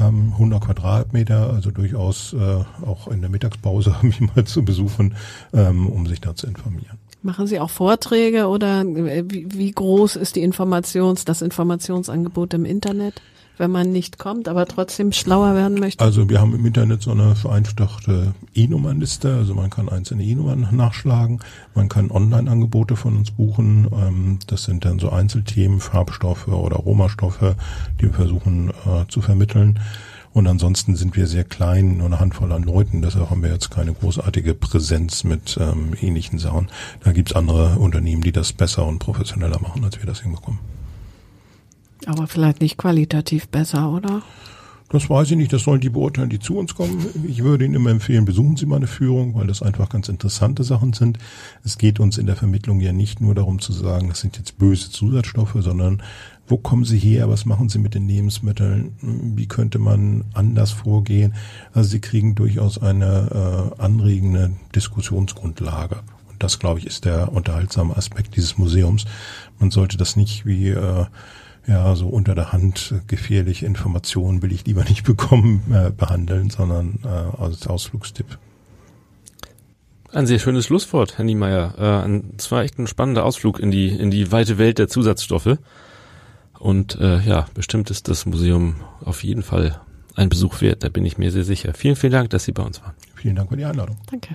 100 0.00 0.36
ähm, 0.40 0.66
Quadratmeter, 0.66 1.52
also 1.52 1.70
durchaus 1.70 2.32
äh, 2.32 2.64
auch 2.84 3.06
in 3.06 3.20
der 3.20 3.30
Mittagspause 3.30 3.94
mich 4.02 4.20
mal 4.20 4.44
zu 4.44 4.64
besuchen, 4.64 5.14
ähm, 5.52 5.86
um 5.86 6.08
sich 6.08 6.20
da 6.20 6.34
zu 6.34 6.48
informieren. 6.48 6.98
Machen 7.22 7.46
Sie 7.46 7.60
auch 7.60 7.70
Vorträge 7.70 8.48
oder 8.48 8.80
äh, 8.80 9.22
wie 9.28 9.70
groß 9.70 10.16
ist 10.16 10.34
die 10.34 10.42
Informations, 10.42 11.24
das 11.24 11.40
Informationsangebot 11.40 12.52
im 12.54 12.64
Internet? 12.64 13.22
Wenn 13.58 13.70
man 13.70 13.92
nicht 13.92 14.18
kommt, 14.18 14.48
aber 14.48 14.66
trotzdem 14.66 15.12
schlauer 15.12 15.54
werden 15.54 15.78
möchte? 15.78 16.02
Also 16.04 16.28
wir 16.28 16.40
haben 16.40 16.54
im 16.54 16.64
Internet 16.64 17.02
so 17.02 17.10
eine 17.10 17.34
vereinfachte 17.34 18.34
E-Nummernliste, 18.54 19.34
also 19.34 19.54
man 19.54 19.70
kann 19.70 19.88
einzelne 19.88 20.24
E-Nummern 20.24 20.68
nachschlagen, 20.72 21.40
man 21.74 21.88
kann 21.88 22.10
Online-Angebote 22.10 22.96
von 22.96 23.16
uns 23.16 23.30
buchen, 23.30 23.88
ähm, 23.92 24.38
das 24.46 24.64
sind 24.64 24.84
dann 24.84 24.98
so 24.98 25.10
Einzelthemen, 25.10 25.80
Farbstoffe 25.80 26.48
oder 26.48 26.76
Aromastoffe, 26.76 27.56
die 28.00 28.06
wir 28.06 28.14
versuchen 28.14 28.70
äh, 28.70 29.06
zu 29.08 29.20
vermitteln. 29.20 29.78
Und 30.32 30.46
ansonsten 30.46 30.94
sind 30.94 31.16
wir 31.16 31.26
sehr 31.26 31.44
klein, 31.44 31.96
nur 31.96 32.06
eine 32.06 32.20
Handvoll 32.20 32.52
an 32.52 32.62
Leuten, 32.62 33.02
deshalb 33.02 33.30
haben 33.30 33.42
wir 33.42 33.50
jetzt 33.50 33.70
keine 33.70 33.92
großartige 33.92 34.54
Präsenz 34.54 35.24
mit 35.24 35.58
ähm, 35.60 35.94
ähnlichen 36.00 36.38
Sachen. 36.38 36.68
Da 37.02 37.12
gibt's 37.12 37.32
andere 37.32 37.78
Unternehmen, 37.78 38.22
die 38.22 38.32
das 38.32 38.52
besser 38.52 38.86
und 38.86 38.98
professioneller 38.98 39.60
machen, 39.60 39.84
als 39.84 39.98
wir 39.98 40.06
das 40.06 40.20
hinbekommen. 40.20 40.77
Aber 42.06 42.26
vielleicht 42.26 42.60
nicht 42.60 42.78
qualitativ 42.78 43.48
besser, 43.48 43.90
oder? 43.90 44.22
Das 44.90 45.10
weiß 45.10 45.32
ich 45.32 45.36
nicht, 45.36 45.52
das 45.52 45.64
sollen 45.64 45.82
die 45.82 45.90
beurteilen, 45.90 46.30
die 46.30 46.38
zu 46.38 46.56
uns 46.56 46.74
kommen. 46.74 47.04
Ich 47.26 47.44
würde 47.44 47.66
Ihnen 47.66 47.74
immer 47.74 47.90
empfehlen, 47.90 48.24
besuchen 48.24 48.56
Sie 48.56 48.64
mal 48.64 48.76
eine 48.76 48.86
Führung, 48.86 49.34
weil 49.34 49.46
das 49.46 49.62
einfach 49.62 49.90
ganz 49.90 50.08
interessante 50.08 50.64
Sachen 50.64 50.94
sind. 50.94 51.18
Es 51.62 51.76
geht 51.76 52.00
uns 52.00 52.16
in 52.16 52.24
der 52.24 52.36
Vermittlung 52.36 52.80
ja 52.80 52.92
nicht 52.92 53.20
nur 53.20 53.34
darum 53.34 53.58
zu 53.58 53.72
sagen, 53.72 54.08
das 54.08 54.20
sind 54.20 54.38
jetzt 54.38 54.56
böse 54.56 54.90
Zusatzstoffe, 54.90 55.56
sondern 55.58 56.02
wo 56.46 56.56
kommen 56.56 56.86
sie 56.86 56.98
her, 56.98 57.28
was 57.28 57.44
machen 57.44 57.68
sie 57.68 57.78
mit 57.78 57.94
den 57.94 58.08
Lebensmitteln, 58.08 58.94
wie 59.36 59.46
könnte 59.46 59.78
man 59.78 60.24
anders 60.32 60.70
vorgehen. 60.70 61.34
Also 61.74 61.90
Sie 61.90 62.00
kriegen 62.00 62.34
durchaus 62.34 62.78
eine 62.78 63.74
äh, 63.78 63.82
anregende 63.82 64.52
Diskussionsgrundlage. 64.74 65.96
Und 66.30 66.42
das, 66.42 66.58
glaube 66.58 66.78
ich, 66.78 66.86
ist 66.86 67.04
der 67.04 67.30
unterhaltsame 67.32 67.94
Aspekt 67.94 68.36
dieses 68.36 68.56
Museums. 68.56 69.04
Man 69.58 69.70
sollte 69.70 69.98
das 69.98 70.16
nicht 70.16 70.46
wie 70.46 70.70
äh, 70.70 71.04
ja, 71.68 71.94
so 71.94 72.08
unter 72.08 72.34
der 72.34 72.50
Hand 72.50 72.94
gefährliche 73.06 73.66
Informationen 73.66 74.42
will 74.42 74.52
ich 74.52 74.66
lieber 74.66 74.84
nicht 74.84 75.04
bekommen, 75.04 75.62
äh, 75.70 75.90
behandeln, 75.90 76.50
sondern 76.50 76.98
äh, 77.04 77.08
als 77.08 77.66
Ausflugstipp. 77.66 78.38
Ein 80.10 80.26
sehr 80.26 80.38
schönes 80.38 80.64
Schlusswort, 80.64 81.18
Herr 81.18 81.24
Niemeyer. 81.24 81.74
Äh, 81.78 82.04
ein, 82.04 82.32
es 82.38 82.50
war 82.50 82.62
echt 82.62 82.78
ein 82.78 82.86
spannender 82.86 83.24
Ausflug 83.24 83.60
in 83.60 83.70
die, 83.70 83.88
in 83.88 84.10
die 84.10 84.32
weite 84.32 84.56
Welt 84.56 84.78
der 84.78 84.88
Zusatzstoffe. 84.88 85.58
Und 86.58 86.98
äh, 86.98 87.20
ja, 87.20 87.46
bestimmt 87.54 87.90
ist 87.90 88.08
das 88.08 88.24
Museum 88.24 88.76
auf 89.04 89.22
jeden 89.22 89.42
Fall 89.42 89.80
ein 90.16 90.30
Besuch 90.30 90.60
wert, 90.60 90.82
da 90.82 90.88
bin 90.88 91.04
ich 91.04 91.18
mir 91.18 91.30
sehr 91.30 91.44
sicher. 91.44 91.74
Vielen, 91.74 91.94
vielen 91.94 92.12
Dank, 92.12 92.30
dass 92.30 92.44
Sie 92.44 92.52
bei 92.52 92.62
uns 92.62 92.82
waren. 92.82 92.94
Vielen 93.14 93.36
Dank 93.36 93.50
für 93.50 93.56
die 93.56 93.64
Einladung. 93.64 93.98
Danke. 94.10 94.34